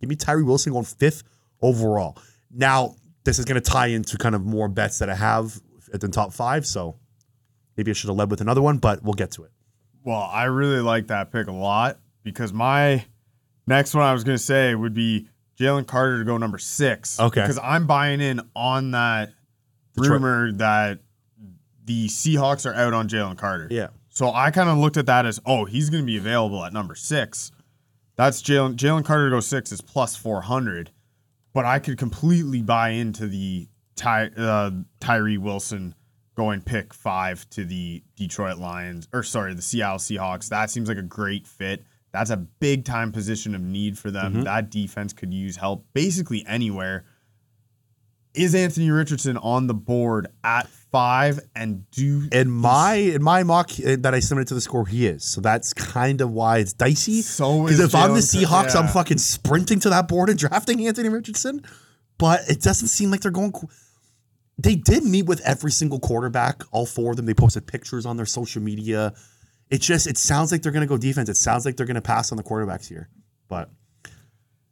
Give 0.00 0.08
me 0.08 0.16
Tyree 0.16 0.44
Wilson 0.44 0.72
going 0.72 0.86
fifth 0.86 1.24
overall. 1.60 2.16
Now, 2.50 2.94
this 3.24 3.38
is 3.38 3.44
going 3.44 3.60
to 3.60 3.70
tie 3.70 3.88
into 3.88 4.16
kind 4.16 4.34
of 4.34 4.46
more 4.46 4.66
bets 4.66 4.98
that 5.00 5.10
I 5.10 5.14
have 5.14 5.60
at 5.92 6.00
the 6.00 6.08
top 6.08 6.32
five. 6.32 6.64
So 6.66 6.96
maybe 7.76 7.90
I 7.90 7.92
should 7.92 8.08
have 8.08 8.16
led 8.16 8.30
with 8.30 8.40
another 8.40 8.62
one, 8.62 8.78
but 8.78 9.02
we'll 9.02 9.12
get 9.12 9.32
to 9.32 9.44
it. 9.44 9.50
Well, 10.04 10.22
I 10.32 10.44
really 10.44 10.80
like 10.80 11.08
that 11.08 11.30
pick 11.30 11.46
a 11.48 11.52
lot 11.52 11.98
because 12.22 12.50
my 12.54 13.04
next 13.66 13.94
one 13.94 14.04
I 14.04 14.14
was 14.14 14.24
going 14.24 14.38
to 14.38 14.42
say 14.42 14.74
would 14.74 14.94
be 14.94 15.28
Jalen 15.58 15.86
Carter 15.86 16.20
to 16.20 16.24
go 16.24 16.38
number 16.38 16.56
six. 16.56 17.20
Okay. 17.20 17.42
Because 17.42 17.58
I'm 17.62 17.86
buying 17.86 18.22
in 18.22 18.40
on 18.56 18.92
that 18.92 19.34
Detroit- 19.96 20.12
rumor 20.12 20.52
that 20.52 21.00
the 21.84 22.08
Seahawks 22.08 22.70
are 22.70 22.74
out 22.74 22.92
on 22.92 23.08
Jalen 23.08 23.36
Carter. 23.36 23.68
Yeah. 23.70 23.88
So 24.10 24.32
I 24.32 24.50
kind 24.50 24.68
of 24.68 24.78
looked 24.78 24.96
at 24.96 25.06
that 25.06 25.26
as, 25.26 25.40
oh, 25.46 25.64
he's 25.64 25.88
going 25.88 26.02
to 26.02 26.06
be 26.06 26.16
available 26.16 26.64
at 26.64 26.72
number 26.72 26.94
six. 26.94 27.52
That's 28.16 28.42
Jalen 28.42 28.74
Jalen 28.76 29.04
Carter 29.04 29.30
to 29.30 29.36
go 29.36 29.40
six 29.40 29.72
is 29.72 29.80
plus 29.80 30.16
400. 30.16 30.90
But 31.52 31.64
I 31.64 31.78
could 31.78 31.98
completely 31.98 32.62
buy 32.62 32.90
into 32.90 33.26
the 33.26 33.68
Ty, 33.96 34.26
uh, 34.36 34.70
Tyree 35.00 35.38
Wilson 35.38 35.94
going 36.36 36.60
pick 36.62 36.94
five 36.94 37.48
to 37.50 37.64
the 37.64 38.02
Detroit 38.16 38.58
Lions, 38.58 39.08
or 39.12 39.22
sorry, 39.22 39.52
the 39.54 39.62
Seattle 39.62 39.98
Seahawks. 39.98 40.48
That 40.48 40.70
seems 40.70 40.88
like 40.88 40.96
a 40.98 41.02
great 41.02 41.46
fit. 41.46 41.84
That's 42.12 42.30
a 42.30 42.36
big 42.36 42.84
time 42.84 43.12
position 43.12 43.54
of 43.54 43.60
need 43.60 43.98
for 43.98 44.10
them. 44.10 44.42
That 44.44 44.70
defense 44.70 45.12
could 45.12 45.32
use 45.34 45.56
help 45.56 45.86
basically 45.92 46.44
anywhere. 46.46 47.04
Is 48.34 48.54
Anthony 48.54 48.90
Richardson 48.90 49.36
on 49.38 49.66
the 49.66 49.74
board 49.74 50.28
at 50.44 50.68
five? 50.68 51.40
And 51.54 51.90
do 51.90 52.28
In 52.32 52.50
my 52.50 52.94
in 52.94 53.22
my 53.22 53.42
mock 53.42 53.70
uh, 53.84 53.96
that 54.00 54.14
I 54.14 54.20
submitted 54.20 54.48
to 54.48 54.54
the 54.54 54.60
score, 54.60 54.86
he 54.86 55.06
is. 55.06 55.24
So 55.24 55.40
that's 55.40 55.72
kind 55.72 56.20
of 56.20 56.30
why 56.30 56.58
it's 56.58 56.72
dicey. 56.72 57.22
So 57.22 57.64
Because 57.64 57.80
if 57.80 57.94
I'm 57.94 58.14
the 58.14 58.20
Jalen- 58.20 58.44
Seahawks, 58.44 58.76
I'm 58.76 58.88
fucking 58.88 59.18
sprinting 59.18 59.80
to 59.80 59.90
that 59.90 60.08
board 60.08 60.28
and 60.30 60.38
drafting 60.38 60.86
Anthony 60.86 61.08
Richardson. 61.08 61.64
But 62.18 62.48
it 62.48 62.60
doesn't 62.60 62.88
seem 62.88 63.10
like 63.10 63.20
they're 63.22 63.30
going. 63.30 63.52
They 64.58 64.76
did 64.76 65.04
meet 65.04 65.24
with 65.24 65.40
every 65.40 65.72
single 65.72 65.98
quarterback, 65.98 66.62
all 66.70 66.84
four 66.86 67.12
of 67.12 67.16
them. 67.16 67.26
They 67.26 67.34
posted 67.34 67.66
pictures 67.66 68.04
on 68.04 68.16
their 68.16 68.26
social 68.26 68.62
media. 68.62 69.14
It 69.70 69.80
just 69.80 70.06
it 70.06 70.18
sounds 70.18 70.52
like 70.52 70.62
they're 70.62 70.72
going 70.72 70.86
to 70.86 70.88
go 70.88 70.98
defense. 70.98 71.28
It 71.28 71.36
sounds 71.36 71.64
like 71.64 71.76
they're 71.76 71.86
going 71.86 71.94
to 71.94 72.02
pass 72.02 72.30
on 72.30 72.36
the 72.36 72.42
quarterbacks 72.44 72.86
here. 72.86 73.08
But 73.48 73.70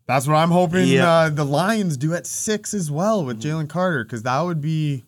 That's 0.09 0.27
what 0.27 0.37
I'm 0.37 0.51
hoping 0.51 0.99
uh, 0.99 1.29
the 1.29 1.44
Lions 1.44 1.99
do 1.99 2.14
at 2.14 2.27
six 2.27 2.73
as 2.73 2.90
well 2.90 3.23
with 3.27 3.42
Jalen 3.42 3.68
Carter, 3.68 4.05
because 4.05 4.23
that 4.23 4.40
would 4.40 4.62
be 4.62 5.05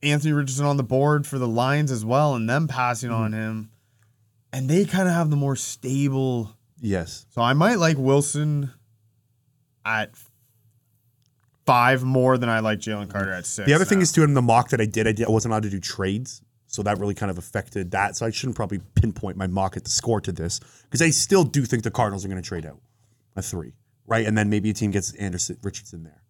Anthony 0.00 0.32
Richardson 0.32 0.64
on 0.64 0.76
the 0.76 0.84
board 0.84 1.26
for 1.26 1.40
the 1.40 1.48
Lions 1.48 1.90
as 1.90 2.04
well, 2.04 2.36
and 2.36 2.48
them 2.48 2.68
passing 2.68 3.10
on 3.10 3.32
him. 3.32 3.70
And 4.52 4.70
they 4.70 4.84
kind 4.84 5.08
of 5.08 5.14
have 5.14 5.28
the 5.28 5.34
more 5.36 5.56
stable. 5.56 6.56
yes, 6.80 7.26
So 7.30 7.42
I 7.42 7.52
might 7.52 7.80
like 7.80 7.98
Wilson 7.98 8.70
at 9.84 10.12
five 11.66 12.04
more 12.04 12.38
than 12.38 12.48
I 12.48 12.60
like 12.60 12.78
Jalen 12.78 13.10
Carter 13.10 13.32
at 13.32 13.44
six. 13.44 13.66
The 13.66 13.74
other 13.74 13.84
thing 13.84 14.00
is 14.00 14.12
too 14.12 14.22
in 14.22 14.34
the 14.34 14.42
mock 14.42 14.68
that 14.68 14.80
I 14.80 14.86
did, 14.86 15.08
I, 15.08 15.12
did, 15.12 15.26
I 15.26 15.30
wasn't 15.30 15.50
allowed 15.50 15.64
to 15.64 15.70
do 15.70 15.80
trades, 15.80 16.42
so 16.68 16.84
that 16.84 17.00
really 17.00 17.14
kind 17.14 17.28
of 17.28 17.38
affected 17.38 17.90
that. 17.90 18.14
So 18.14 18.24
I 18.24 18.30
shouldn't 18.30 18.54
probably 18.54 18.80
pinpoint 18.94 19.36
my 19.36 19.48
mock 19.48 19.76
at 19.76 19.82
the 19.82 19.90
score 19.90 20.20
to 20.20 20.30
this 20.30 20.60
because 20.84 21.02
I 21.02 21.10
still 21.10 21.42
do 21.42 21.64
think 21.64 21.82
the 21.82 21.90
Cardinals 21.90 22.24
are 22.24 22.28
going 22.28 22.40
to 22.40 22.48
trade 22.48 22.66
out 22.66 22.78
a 23.36 23.42
three, 23.42 23.74
right? 24.06 24.26
And 24.26 24.36
then 24.36 24.48
maybe 24.50 24.70
a 24.70 24.74
team 24.74 24.90
gets 24.90 25.14
Anderson 25.14 25.58
Richardson 25.62 26.02
there. 26.04 26.22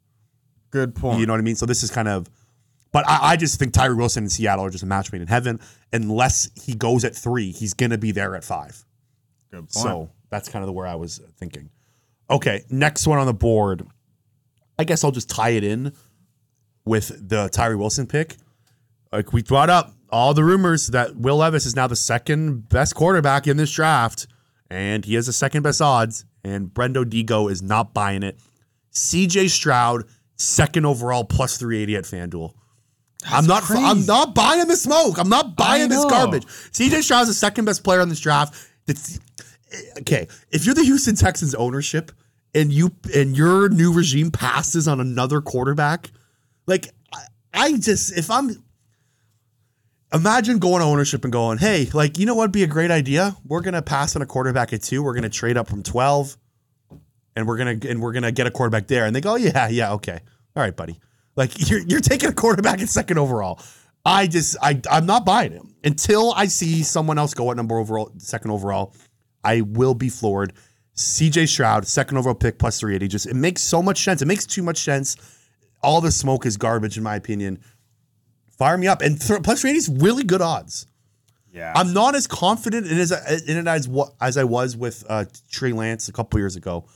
good 0.70 0.94
point. 0.94 1.20
You 1.20 1.26
know 1.26 1.32
what 1.32 1.38
I 1.40 1.44
mean? 1.44 1.56
So 1.56 1.66
this 1.66 1.82
is 1.82 1.90
kind 1.90 2.08
of, 2.08 2.28
but 2.92 3.08
I, 3.08 3.32
I 3.32 3.36
just 3.36 3.58
think 3.58 3.72
Tyree 3.72 3.94
Wilson 3.94 4.24
and 4.24 4.32
Seattle 4.32 4.64
are 4.64 4.70
just 4.70 4.84
a 4.84 4.86
match 4.86 5.12
made 5.12 5.20
in 5.22 5.28
heaven. 5.28 5.60
Unless 5.92 6.50
he 6.54 6.74
goes 6.74 7.04
at 7.04 7.14
three, 7.14 7.50
he's 7.52 7.74
going 7.74 7.90
to 7.90 7.98
be 7.98 8.10
there 8.12 8.34
at 8.36 8.44
five. 8.44 8.84
good 9.50 9.60
point. 9.60 9.72
So 9.72 10.10
that's 10.30 10.48
kind 10.48 10.62
of 10.62 10.66
the 10.66 10.72
where 10.72 10.86
I 10.86 10.94
was 10.94 11.20
thinking. 11.38 11.70
Okay, 12.30 12.64
next 12.70 13.06
one 13.06 13.18
on 13.18 13.26
the 13.26 13.34
board. 13.34 13.86
I 14.78 14.84
guess 14.84 15.04
I'll 15.04 15.12
just 15.12 15.28
tie 15.30 15.50
it 15.50 15.62
in 15.64 15.92
with 16.84 17.28
the 17.28 17.48
Tyree 17.50 17.76
Wilson 17.76 18.06
pick. 18.06 18.36
Like 19.12 19.32
we 19.32 19.42
brought 19.42 19.70
up 19.70 19.92
all 20.10 20.34
the 20.34 20.42
rumors 20.44 20.88
that 20.88 21.16
Will 21.16 21.36
Levis 21.36 21.66
is 21.66 21.76
now 21.76 21.86
the 21.86 21.96
second 21.96 22.68
best 22.68 22.94
quarterback 22.94 23.46
in 23.46 23.56
this 23.56 23.70
draft, 23.72 24.26
and 24.70 25.04
he 25.04 25.14
has 25.14 25.26
the 25.26 25.32
second 25.32 25.62
best 25.62 25.80
odds, 25.80 26.24
and 26.44 26.68
Brendo 26.68 27.04
Digo 27.04 27.50
is 27.50 27.62
not 27.62 27.94
buying 27.94 28.22
it. 28.22 28.38
CJ 28.92 29.50
Stroud, 29.50 30.04
second 30.36 30.86
overall, 30.86 31.24
plus 31.24 31.58
380 31.58 31.96
at 31.96 32.04
FanDuel. 32.04 32.54
I'm 33.26 33.46
not 33.46 33.64
I'm 33.70 34.04
not 34.06 34.34
buying 34.34 34.68
the 34.68 34.76
smoke. 34.76 35.18
I'm 35.18 35.28
not 35.28 35.56
buying 35.56 35.88
this 35.88 36.04
garbage. 36.04 36.44
CJ 36.44 37.02
Stroud's 37.02 37.28
the 37.28 37.34
second 37.34 37.64
best 37.64 37.82
player 37.82 38.00
on 38.00 38.08
this 38.08 38.20
draft. 38.20 38.54
It's, 38.86 39.18
okay, 40.00 40.28
if 40.50 40.66
you're 40.66 40.74
the 40.74 40.84
Houston 40.84 41.14
Texans 41.16 41.54
ownership 41.54 42.12
and 42.54 42.72
you 42.72 42.92
and 43.14 43.36
your 43.36 43.68
new 43.70 43.92
regime 43.92 44.30
passes 44.30 44.86
on 44.86 45.00
another 45.00 45.40
quarterback, 45.40 46.10
like 46.66 46.90
I, 47.12 47.24
I 47.54 47.72
just 47.78 48.16
if 48.16 48.30
I'm 48.30 48.62
imagine 50.14 50.58
going 50.58 50.80
to 50.80 50.86
ownership 50.86 51.24
and 51.24 51.32
going, 51.32 51.58
hey, 51.58 51.90
like 51.92 52.18
you 52.18 52.26
know 52.26 52.34
what'd 52.34 52.52
be 52.52 52.62
a 52.62 52.68
great 52.68 52.90
idea? 52.90 53.36
We're 53.44 53.60
gonna 53.60 53.82
pass 53.82 54.16
on 54.16 54.22
a 54.22 54.26
quarterback 54.26 54.72
at 54.72 54.82
two. 54.82 55.02
We're 55.02 55.14
gonna 55.14 55.28
trade 55.28 55.56
up 55.56 55.68
from 55.68 55.82
twelve, 55.82 56.36
and 57.36 57.46
we're 57.46 57.58
gonna 57.58 57.76
and 57.88 58.00
we're 58.00 58.12
gonna 58.12 58.32
get 58.32 58.46
a 58.46 58.50
quarterback 58.50 58.86
there. 58.86 59.04
And 59.04 59.14
they 59.14 59.20
go, 59.20 59.32
oh, 59.32 59.36
yeah, 59.36 59.68
yeah, 59.68 59.92
okay, 59.94 60.20
all 60.56 60.62
right, 60.62 60.74
buddy. 60.74 61.00
Like 61.36 61.68
you're 61.68 61.80
you're 61.80 62.00
taking 62.00 62.30
a 62.30 62.34
quarterback 62.34 62.80
at 62.80 62.88
second 62.88 63.18
overall. 63.18 63.60
I 64.06 64.26
just 64.26 64.56
I 64.62 64.80
I'm 64.90 65.06
not 65.06 65.24
buying 65.24 65.52
it 65.52 65.62
until 65.82 66.32
I 66.34 66.46
see 66.46 66.82
someone 66.82 67.18
else 67.18 67.34
go 67.34 67.50
at 67.50 67.56
number 67.56 67.78
overall 67.78 68.12
second 68.18 68.50
overall. 68.50 68.94
I 69.42 69.60
will 69.62 69.94
be 69.94 70.08
floored. 70.08 70.52
CJ 70.96 71.48
Stroud, 71.48 71.86
second 71.86 72.18
overall 72.18 72.36
pick 72.36 72.58
plus 72.58 72.78
380. 72.78 73.08
Just 73.08 73.26
it 73.26 73.34
makes 73.34 73.62
so 73.62 73.82
much 73.82 74.02
sense. 74.04 74.22
It 74.22 74.26
makes 74.26 74.46
too 74.46 74.62
much 74.62 74.78
sense. 74.78 75.16
All 75.82 76.00
the 76.00 76.12
smoke 76.12 76.46
is 76.46 76.56
garbage 76.56 76.96
in 76.96 77.02
my 77.02 77.16
opinion. 77.16 77.58
Fire 78.58 78.78
me 78.78 78.86
up. 78.86 79.02
And 79.02 79.20
th- 79.20 79.42
plus 79.42 79.60
380 79.60 79.76
is 79.76 80.02
really 80.02 80.24
good 80.24 80.40
odds. 80.42 80.86
yeah. 81.52 81.72
I'm 81.74 81.92
not 81.92 82.14
as 82.14 82.26
confident 82.26 82.86
in, 82.86 82.98
as, 82.98 83.10
in 83.48 83.56
it 83.56 83.66
as 83.66 83.88
what 83.88 84.14
as 84.20 84.36
I 84.36 84.44
was 84.44 84.76
with 84.76 85.04
uh, 85.08 85.24
Trey 85.50 85.72
Lance 85.72 86.08
a 86.08 86.12
couple 86.12 86.38
years 86.40 86.56
ago, 86.56 86.86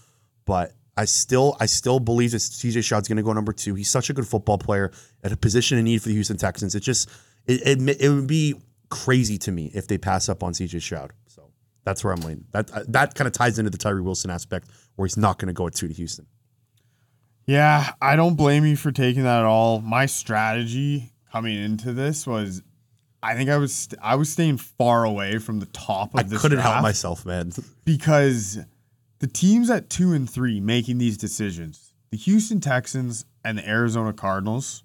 but 0.44 0.72
I 0.96 1.04
still 1.04 1.56
I 1.60 1.66
still 1.66 2.00
believe 2.00 2.32
that 2.32 2.38
CJ 2.38 2.82
Stroud's 2.82 3.08
going 3.08 3.16
to 3.18 3.22
go 3.22 3.32
number 3.32 3.52
two. 3.52 3.74
He's 3.74 3.90
such 3.90 4.10
a 4.10 4.12
good 4.12 4.26
football 4.26 4.58
player 4.58 4.90
at 5.22 5.32
a 5.32 5.36
position 5.36 5.78
in 5.78 5.84
need 5.84 6.02
for 6.02 6.08
the 6.08 6.14
Houston 6.14 6.36
Texans. 6.36 6.74
It 6.74 6.80
just 6.80 7.08
it, 7.46 7.60
it 7.66 8.00
it 8.00 8.08
would 8.08 8.26
be 8.26 8.54
crazy 8.88 9.38
to 9.38 9.52
me 9.52 9.70
if 9.74 9.86
they 9.86 9.98
pass 9.98 10.28
up 10.28 10.42
on 10.42 10.52
CJ 10.52 10.80
Stroud. 10.82 11.12
So 11.26 11.50
that's 11.84 12.02
where 12.02 12.12
I'm 12.12 12.20
leaning. 12.20 12.44
That 12.52 12.70
uh, 12.72 12.84
that 12.88 13.14
kind 13.14 13.26
of 13.26 13.32
ties 13.32 13.58
into 13.58 13.70
the 13.70 13.78
Tyree 13.78 14.00
Wilson 14.00 14.30
aspect 14.30 14.68
where 14.96 15.06
he's 15.06 15.16
not 15.16 15.38
going 15.38 15.48
to 15.48 15.52
go 15.52 15.66
at 15.66 15.74
two 15.74 15.88
to 15.88 15.94
Houston. 15.94 16.26
Yeah, 17.46 17.92
I 18.02 18.16
don't 18.16 18.34
blame 18.34 18.66
you 18.66 18.76
for 18.76 18.92
taking 18.92 19.22
that 19.22 19.38
at 19.38 19.44
all. 19.44 19.80
My 19.80 20.06
strategy 20.06 21.12
coming 21.32 21.56
into 21.56 21.92
this 21.92 22.26
was 22.26 22.62
I 23.22 23.34
think 23.34 23.50
I 23.50 23.56
was 23.56 23.88
I 24.00 24.14
was 24.14 24.30
staying 24.30 24.58
far 24.58 25.04
away 25.04 25.38
from 25.38 25.60
the 25.60 25.66
top 25.66 26.14
of 26.14 26.20
I 26.20 26.22
this 26.24 26.38
I 26.38 26.42
couldn't 26.42 26.58
help 26.58 26.82
myself, 26.82 27.26
man. 27.26 27.52
because 27.84 28.58
the 29.18 29.26
teams 29.26 29.70
at 29.70 29.90
2 29.90 30.12
and 30.12 30.30
3 30.30 30.60
making 30.60 30.98
these 30.98 31.16
decisions, 31.16 31.92
the 32.10 32.16
Houston 32.16 32.60
Texans 32.60 33.24
and 33.44 33.58
the 33.58 33.68
Arizona 33.68 34.12
Cardinals 34.12 34.84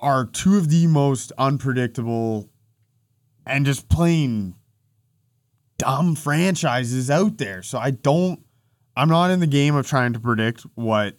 are 0.00 0.24
two 0.24 0.56
of 0.56 0.70
the 0.70 0.86
most 0.86 1.30
unpredictable 1.36 2.48
and 3.46 3.66
just 3.66 3.88
plain 3.88 4.54
dumb 5.76 6.14
franchises 6.14 7.10
out 7.10 7.36
there. 7.38 7.62
So 7.62 7.78
I 7.78 7.90
don't 7.90 8.42
I'm 8.96 9.08
not 9.08 9.30
in 9.30 9.40
the 9.40 9.46
game 9.46 9.74
of 9.74 9.86
trying 9.86 10.12
to 10.14 10.20
predict 10.20 10.62
what 10.74 11.16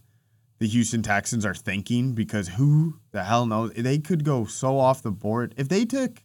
the 0.61 0.67
Houston 0.67 1.01
Texans 1.01 1.43
are 1.43 1.55
thinking 1.55 2.13
because 2.13 2.47
who 2.47 2.99
the 3.13 3.23
hell 3.23 3.47
knows? 3.47 3.73
They 3.73 3.97
could 3.97 4.23
go 4.23 4.45
so 4.45 4.77
off 4.77 5.01
the 5.01 5.09
board. 5.09 5.55
If 5.57 5.67
they 5.69 5.85
took 5.85 6.21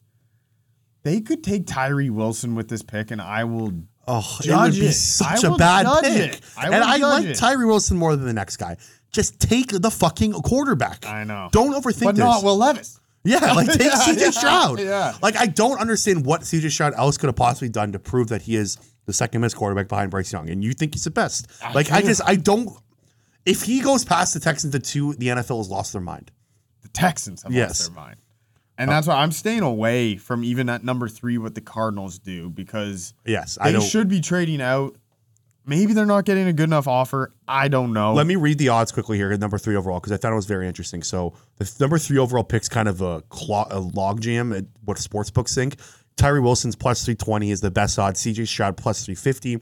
they 1.05 1.23
could 1.23 1.43
take 1.43 1.67
Tyree 1.67 2.11
Wilson 2.11 2.55
with 2.55 2.69
this 2.69 2.83
pick 2.83 3.11
and 3.11 3.21
I 3.23 3.45
will 3.45 3.73
Oh, 4.07 4.39
it 4.45 4.55
would 4.55 4.73
be 4.75 4.87
it. 4.87 4.93
such 4.93 5.43
I 5.43 5.55
a 5.55 5.57
bad 5.57 5.87
pick. 6.05 6.41
I 6.57 6.67
and 6.67 6.77
I 6.85 6.99
like 6.99 7.25
it. 7.25 7.35
Tyree 7.37 7.65
Wilson 7.65 7.97
more 7.97 8.15
than 8.15 8.27
the 8.27 8.33
next 8.35 8.59
guy. 8.59 8.77
Just 9.11 9.41
take 9.41 9.71
the 9.71 9.91
fucking 9.91 10.35
quarterback. 10.35 11.07
I 11.07 11.25
know. 11.25 11.49
Don't 11.51 11.73
overthink 11.73 12.05
but 12.05 12.15
this. 12.17 12.23
not 12.25 12.45
Will 12.45 12.59
Levis. 12.59 13.01
yeah, 13.25 13.39
like 13.55 13.69
take 13.69 13.81
Yeah, 13.87 13.93
CJ 13.93 14.21
yeah, 14.21 14.31
Stroud. 14.31 14.81
yeah. 14.81 15.15
Like 15.23 15.37
I 15.37 15.47
don't 15.47 15.81
understand 15.81 16.27
what 16.27 16.43
CJ 16.43 16.71
Stroud 16.71 16.93
else 16.95 17.17
could 17.17 17.29
have 17.29 17.37
possibly 17.37 17.71
done 17.71 17.93
to 17.93 17.99
prove 17.99 18.29
that 18.29 18.43
he 18.43 18.57
is 18.57 18.77
the 19.07 19.15
second 19.15 19.41
best 19.41 19.57
quarterback 19.57 19.89
behind 19.89 20.11
Bryce 20.11 20.31
Young, 20.33 20.51
and 20.51 20.63
you 20.63 20.73
think 20.75 20.93
he's 20.95 21.05
the 21.05 21.11
best. 21.11 21.47
I 21.63 21.73
like 21.73 21.91
I 21.91 22.03
just 22.03 22.21
I 22.27 22.37
don't. 22.37 22.69
If 23.47 23.63
he 23.63 23.81
goes 23.81 24.05
past 24.05 24.35
the 24.35 24.41
Texans 24.41 24.73
to 24.73 24.79
two, 24.81 25.15
the 25.15 25.29
NFL 25.29 25.59
has 25.59 25.69
lost 25.71 25.93
their 25.93 26.03
mind. 26.03 26.31
The 26.83 26.89
Texans 26.89 27.43
have 27.45 27.53
Yes. 27.53 27.81
lost 27.81 27.95
their 27.95 28.03
mind. 28.05 28.17
And 28.79 28.91
that's 28.91 29.07
why 29.07 29.15
I'm 29.15 29.33
staying 29.33 29.63
away 29.63 30.17
from 30.17 30.45
even 30.45 30.69
at 30.69 30.85
number 30.85 31.09
three 31.09 31.39
what 31.39 31.55
the 31.55 31.63
Cardinals 31.63 32.19
do 32.19 32.51
because 32.51 33.15
Yes, 33.25 33.57
I 33.59 33.73
they 33.73 33.81
should 33.81 34.09
be 34.09 34.21
trading 34.21 34.61
out. 34.61 34.97
Maybe 35.65 35.95
they're 35.95 36.07
not 36.07 36.25
getting 36.27 36.47
a 36.47 36.53
good 36.53 36.69
enough 36.69 36.87
offer. 36.87 37.33
I 37.49 37.69
don't 37.69 37.93
know. 37.93 38.13
Let 38.13 38.27
me 38.27 38.37
read 38.37 38.59
the 38.59 38.69
odds 38.69 38.93
quickly 38.93 39.17
here 39.17 39.33
at 39.33 39.41
number 39.41 39.59
three 39.59 39.75
overall 39.77 39.99
because 39.99 40.13
I 40.13 40.17
thought 40.17 40.31
it 40.33 40.37
was 40.37 40.47
very 40.47 40.69
interesting. 40.69 41.03
So 41.03 41.33
the 41.57 41.65
th- 41.65 41.81
number 41.81 41.99
three 41.99 42.19
overall 42.19 42.45
pick's 42.45 42.69
kind 42.69 42.87
of 42.87 43.01
a, 43.01 43.23
clo- 43.31 43.67
a 43.71 43.81
log 43.81 44.21
jam 44.21 44.53
at 44.53 44.65
what 44.85 44.99
sports 44.99 45.31
books 45.31 45.55
think. 45.55 45.77
Tyree 46.17 46.41
Wilson's 46.41 46.77
plus 46.77 47.05
320 47.05 47.51
is 47.51 47.63
the 47.63 47.71
best 47.71 47.99
odds. 47.99 48.21
CJ 48.21 48.47
Stroud 48.47 48.77
plus 48.77 49.05
350. 49.07 49.59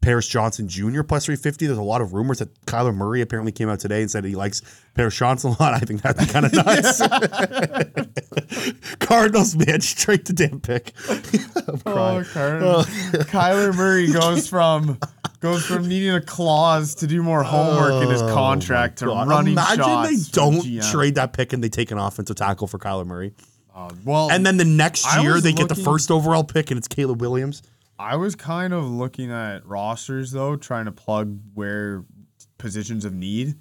Paris 0.00 0.26
Johnson 0.26 0.66
Jr. 0.66 1.02
plus 1.02 1.26
350. 1.26 1.66
There's 1.66 1.78
a 1.78 1.82
lot 1.82 2.00
of 2.00 2.14
rumors 2.14 2.38
that 2.38 2.48
Kyler 2.66 2.94
Murray 2.94 3.20
apparently 3.20 3.52
came 3.52 3.68
out 3.68 3.80
today 3.80 4.00
and 4.00 4.10
said 4.10 4.24
he 4.24 4.34
likes 4.34 4.62
Paris 4.94 5.14
Johnson 5.16 5.50
a 5.58 5.62
lot. 5.62 5.74
I 5.80 5.80
think 5.80 6.00
that'd 6.02 6.26
be 6.26 6.32
kind 6.32 6.46
of 6.46 6.52
nuts. 6.54 7.00
Cardinals, 9.00 9.56
man, 9.56 9.80
straight 9.80 10.24
to 10.26 10.32
damn 10.32 10.60
pick. 10.60 10.92
I'm 11.08 11.22
Oh, 11.86 11.92
crying. 11.92 12.24
Kyler, 12.24 12.62
oh. 12.62 12.84
Kyler 13.24 13.74
Murray 13.76 14.10
goes 14.12 14.48
from 14.48 14.98
goes 15.40 15.64
from 15.64 15.88
needing 15.88 16.10
a 16.14 16.20
clause 16.20 16.94
to 16.96 17.06
do 17.06 17.22
more 17.22 17.42
homework 17.42 18.02
in 18.04 18.10
his 18.10 18.20
oh 18.22 18.32
contract 18.34 18.98
to 18.98 19.06
Oh, 19.10 19.14
God. 19.14 19.28
running 19.28 19.52
Imagine 19.52 19.84
shots. 19.84 20.08
they 20.26 20.30
don't 20.32 20.60
GM. 20.64 20.90
trade 20.92 21.14
that 21.16 21.32
pick 21.32 21.52
and 21.52 21.62
they 21.64 21.68
take 21.68 21.90
an 21.90 21.98
offensive 21.98 22.36
tackle 22.36 22.66
for 22.66 22.78
Kyler 22.78 23.06
Murray. 23.06 23.32
Oh, 23.74 23.90
well, 24.04 24.30
And 24.30 24.44
then 24.44 24.56
the 24.56 24.64
next 24.64 25.06
year 25.20 25.34
was 25.34 25.42
they 25.42 25.52
get 25.52 25.68
the 25.68 25.74
first 25.74 26.10
overall 26.10 26.44
pick 26.44 26.70
and 26.70 26.78
it's 26.78 26.88
Caleb 26.88 27.20
Williams. 27.20 27.62
I 28.00 28.16
was 28.16 28.34
kind 28.34 28.72
of 28.72 28.86
looking 28.90 29.30
at 29.30 29.66
rosters 29.66 30.32
though, 30.32 30.56
trying 30.56 30.86
to 30.86 30.92
plug 30.92 31.38
where 31.54 32.04
positions 32.58 33.04
of 33.04 33.12
need. 33.12 33.56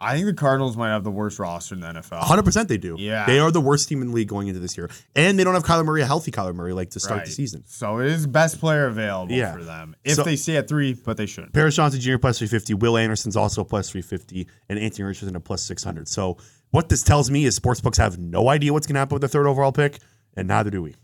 I 0.00 0.14
think 0.14 0.26
the 0.26 0.34
Cardinals 0.34 0.76
might 0.76 0.90
have 0.90 1.02
the 1.02 1.10
worst 1.10 1.38
roster 1.38 1.74
in 1.74 1.80
the 1.80 1.86
NFL. 1.86 2.20
100% 2.20 2.68
they 2.68 2.76
do. 2.76 2.96
Yeah. 2.98 3.24
They 3.26 3.38
are 3.38 3.50
the 3.50 3.60
worst 3.60 3.88
team 3.88 4.02
in 4.02 4.08
the 4.08 4.14
league 4.14 4.28
going 4.28 4.48
into 4.48 4.60
this 4.60 4.76
year. 4.76 4.90
And 5.16 5.38
they 5.38 5.44
don't 5.44 5.54
have 5.54 5.62
Kyler 5.64 5.84
Murray, 5.84 6.02
a 6.02 6.06
healthy 6.06 6.30
Kyler 6.30 6.54
Murray, 6.54 6.72
like 6.72 6.90
to 6.90 7.00
start 7.00 7.18
Right. 7.18 7.26
the 7.26 7.32
season. 7.32 7.62
So 7.66 8.00
it 8.00 8.08
is 8.08 8.26
best 8.26 8.60
player 8.60 8.86
available 8.86 9.32
Yeah. 9.34 9.54
for 9.54 9.64
them 9.64 9.96
if 10.04 10.16
So- 10.16 10.22
they 10.22 10.36
stay 10.36 10.56
at 10.56 10.68
three, 10.68 10.92
but 10.92 11.16
they 11.16 11.26
shouldn't. 11.26 11.52
Paris 11.54 11.76
Johnson 11.76 12.00
Jr. 12.00 12.18
plus 12.18 12.38
350, 12.38 12.74
Will 12.74 12.96
Anderson's 12.98 13.36
also 13.36 13.64
plus 13.64 13.88
350, 13.90 14.46
and 14.68 14.78
Anthony 14.78 15.04
Richardson 15.04 15.36
a 15.36 15.40
plus 15.40 15.62
600. 15.62 16.06
So 16.08 16.36
what 16.70 16.88
this 16.90 17.02
tells 17.02 17.30
me 17.30 17.44
is 17.44 17.58
sportsbooks 17.58 17.96
have 17.96 18.18
no 18.18 18.48
idea 18.50 18.72
what's 18.72 18.86
going 18.86 18.94
to 18.94 19.00
happen 19.00 19.14
with 19.14 19.22
the 19.22 19.28
third 19.28 19.46
overall 19.46 19.72
pick, 19.72 20.00
and 20.36 20.48
neither 20.48 20.70
do 20.70 20.82
we. 20.82 20.96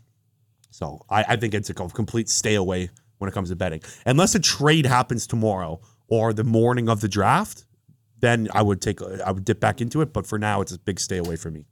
So 0.71 1.05
I, 1.09 1.23
I 1.27 1.35
think 1.35 1.53
it's 1.53 1.69
a 1.69 1.73
complete 1.73 2.29
stay 2.29 2.55
away 2.55 2.89
when 3.19 3.29
it 3.29 3.33
comes 3.33 3.49
to 3.49 3.55
betting. 3.55 3.81
Unless 4.05 4.33
a 4.33 4.39
trade 4.39 4.85
happens 4.85 5.27
tomorrow 5.27 5.79
or 6.07 6.33
the 6.33 6.43
morning 6.43 6.89
of 6.89 7.01
the 7.01 7.07
draft, 7.07 7.65
then 8.19 8.47
I 8.53 8.61
would 8.61 8.81
take 8.81 9.01
I 9.01 9.31
would 9.31 9.45
dip 9.45 9.59
back 9.59 9.81
into 9.81 10.01
it. 10.01 10.13
But 10.13 10.25
for 10.25 10.39
now, 10.39 10.61
it's 10.61 10.71
a 10.71 10.79
big 10.79 10.99
stay 10.99 11.17
away 11.17 11.35
for 11.35 11.51
me. 11.51 11.65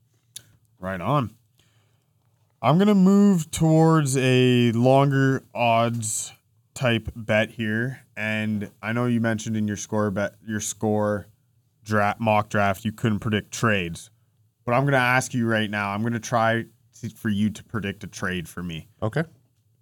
Right 0.80 1.02
on. 1.02 1.32
I'm 2.62 2.78
gonna 2.78 2.94
move 2.94 3.50
towards 3.52 4.18
a 4.18 4.72
longer 4.74 5.44
odds 5.56 6.34
type 6.74 7.10
bet 7.16 7.52
here, 7.52 8.02
and 8.18 8.70
I 8.82 8.92
know 8.92 9.06
you 9.06 9.22
mentioned 9.22 9.56
in 9.56 9.68
your 9.68 9.78
score 9.78 10.12
bet 10.12 10.36
your 10.46 10.60
score 10.60 11.28
draft 11.84 12.20
mock 12.20 12.50
draft 12.50 12.86
you 12.86 12.92
couldn't 12.92 13.20
predict 13.20 13.52
trades, 13.52 14.10
but 14.66 14.74
I'm 14.74 14.84
gonna 14.84 14.98
ask 14.98 15.34
you 15.34 15.48
right 15.48 15.70
now. 15.70 15.92
I'm 15.92 16.04
gonna 16.04 16.20
try 16.20 16.66
to, 17.02 17.10
for 17.10 17.30
you 17.30 17.50
to 17.50 17.64
predict 17.64 18.04
a 18.04 18.08
trade 18.08 18.48
for 18.48 18.64
me. 18.64 18.88
Okay. 19.02 19.24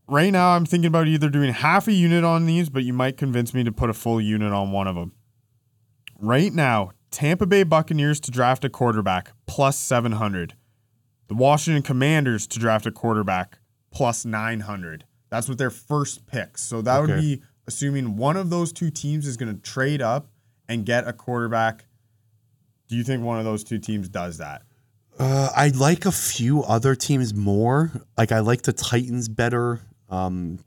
Right 0.08 0.32
now, 0.32 0.50
I'm 0.50 0.66
thinking 0.66 0.88
about 0.88 1.08
either 1.08 1.30
doing 1.30 1.52
half 1.52 1.88
a 1.88 1.92
unit 1.92 2.24
on 2.24 2.46
these, 2.46 2.70
but 2.70 2.84
you 2.84 2.94
might 2.94 3.18
convince 3.18 3.54
me 3.54 3.64
to 3.64 3.72
put 3.72 3.90
a 3.90 3.94
full 3.94 4.22
unit 4.22 4.54
on 4.54 4.72
one 4.72 4.88
of 4.88 4.96
them. 4.96 5.12
Right 6.20 6.54
now, 6.54 6.92
Tampa 7.12 7.46
Bay 7.46 7.64
Buccaneers 7.64 8.20
to 8.22 8.32
draft 8.32 8.64
a 8.64 8.70
quarterback 8.70 9.32
plus 9.46 9.78
700. 9.78 10.56
The 11.28 11.36
Washington 11.36 11.84
Commanders 11.84 12.48
to 12.48 12.60
draft 12.60 12.86
a 12.86 12.92
quarterback 12.92 13.60
plus 13.92 14.24
900. 14.24 15.04
That's 15.30 15.50
what 15.50 15.58
their 15.58 15.70
first 15.70 16.26
picks. 16.26 16.64
So 16.64 16.82
that 16.82 17.02
would 17.02 17.20
be 17.20 17.42
assuming 17.68 18.16
one 18.16 18.38
of 18.38 18.50
those 18.50 18.72
two 18.72 18.90
teams 18.90 19.28
is 19.28 19.36
going 19.36 19.54
to 19.54 19.62
trade 19.62 20.02
up 20.02 20.28
and 20.70 20.86
get 20.86 21.08
a 21.08 21.14
quarterback. 21.14 21.86
Do 22.88 22.96
you 22.96 23.04
think 23.04 23.24
one 23.24 23.40
of 23.40 23.46
those 23.46 23.64
two 23.64 23.78
teams 23.78 24.08
does 24.08 24.38
that? 24.38 24.62
Uh, 25.20 25.50
I 25.56 25.70
like 25.70 26.06
a 26.06 26.12
few 26.12 26.64
other 26.64 26.96
teams 26.96 27.34
more. 27.34 27.92
Like 28.18 28.32
I 28.32 28.40
like 28.40 28.62
the 28.64 28.74
Titans 28.74 29.28
better. 29.30 29.82
Um, 30.10 30.60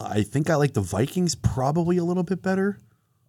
I 0.00 0.22
think 0.22 0.50
I 0.50 0.56
like 0.56 0.74
the 0.74 0.80
Vikings 0.82 1.34
probably 1.34 1.96
a 1.96 2.04
little 2.04 2.22
bit 2.22 2.42
better. 2.42 2.78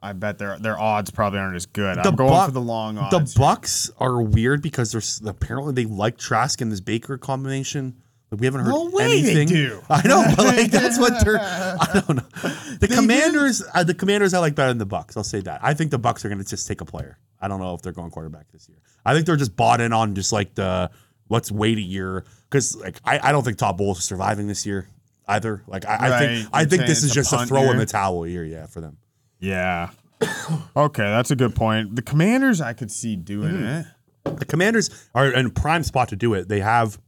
I 0.02 0.14
bet 0.14 0.38
their 0.38 0.60
their 0.60 0.80
odds 0.80 1.10
probably 1.10 1.40
aren't 1.40 1.56
as 1.56 1.66
good. 1.66 1.98
The 1.98 2.10
I'm 2.10 2.16
going 2.16 2.32
Buc- 2.32 2.46
for 2.48 2.52
the 2.52 2.62
long 2.62 2.98
odds. 2.98 3.34
The 3.34 3.40
Bucks 3.40 3.90
are 3.98 4.22
weird 4.22 4.62
because 4.62 4.92
there's 4.92 5.22
apparently 5.26 5.74
they 5.74 5.86
like 5.86 6.18
Trask 6.18 6.62
and 6.62 6.72
this 6.72 6.82
Baker 6.82 7.18
combination. 7.18 7.96
Like 8.30 8.42
we 8.42 8.46
haven't 8.46 8.62
heard 8.66 8.72
No 8.72 8.90
way 8.92 9.22
they 9.22 9.32
anything. 9.32 9.48
do. 9.48 9.82
I 9.90 10.06
know, 10.08 10.24
but 10.36 10.46
like 10.46 10.70
that's 10.72 11.00
what 11.00 11.24
they're. 11.24 11.40
I 11.42 12.04
don't 12.06 12.18
know. 12.18 12.50
The 12.80 12.90
Commanders, 12.94 13.64
uh, 13.74 13.84
the 13.84 13.94
Commanders, 13.96 14.34
I 14.34 14.40
like 14.40 14.54
better 14.54 14.70
than 14.70 14.78
the 14.80 14.86
Bucks. 14.86 15.16
I'll 15.18 15.24
say 15.24 15.40
that. 15.42 15.62
I 15.64 15.74
think 15.74 15.92
the 15.92 15.98
Bucks 16.00 16.26
are 16.26 16.30
going 16.30 16.44
to 16.44 16.48
just 16.48 16.68
take 16.68 16.82
a 16.82 16.86
player. 16.86 17.18
I 17.42 17.48
don't 17.48 17.60
know 17.62 17.74
if 17.74 17.82
they're 17.82 17.94
going 17.94 18.12
quarterback 18.12 18.52
this 18.52 18.68
year. 18.68 18.78
I 19.08 19.14
think 19.14 19.26
they're 19.26 19.38
just 19.38 19.56
bought 19.56 19.80
in 19.82 19.94
on 19.94 20.14
just 20.16 20.34
like 20.34 20.54
the 20.56 20.92
let's 21.30 21.52
wait 21.52 21.78
a 21.78 21.82
year 21.82 22.26
because 22.50 22.76
like 22.76 23.00
I, 23.06 23.20
I 23.30 23.32
don't 23.32 23.44
think 23.44 23.58
Todd 23.58 23.78
Bowles 23.78 24.00
is 24.00 24.04
surviving 24.04 24.48
this 24.48 24.66
year 24.66 24.88
either. 25.28 25.64
Like 25.66 25.86
I, 25.86 25.96
I 25.96 26.20
think 26.20 26.50
I 26.54 26.60
You're 26.62 26.70
think 26.70 26.86
this 26.88 27.04
is 27.04 27.12
a 27.12 27.14
just 27.14 27.34
a 27.34 27.46
throw 27.46 27.72
in 27.72 27.78
the 27.78 27.86
towel 27.86 28.28
year. 28.28 28.44
Yeah, 28.44 28.66
for 28.66 28.82
them. 28.82 28.98
Yeah. 29.40 29.90
okay, 30.76 31.04
that's 31.04 31.32
a 31.32 31.36
good 31.36 31.56
point. 31.56 31.96
The 31.96 32.02
Commanders, 32.02 32.60
I 32.62 32.74
could 32.74 32.92
see 32.92 33.16
doing 33.16 33.54
Mm-hmm. 33.54 34.30
it. 34.34 34.40
the 34.40 34.46
Commanders 34.46 34.90
are 35.16 35.32
in 35.32 35.52
prime 35.52 35.84
spot 35.84 36.10
to 36.10 36.16
do 36.16 36.34
it. 36.34 36.48
They 36.50 36.60
have 36.60 37.00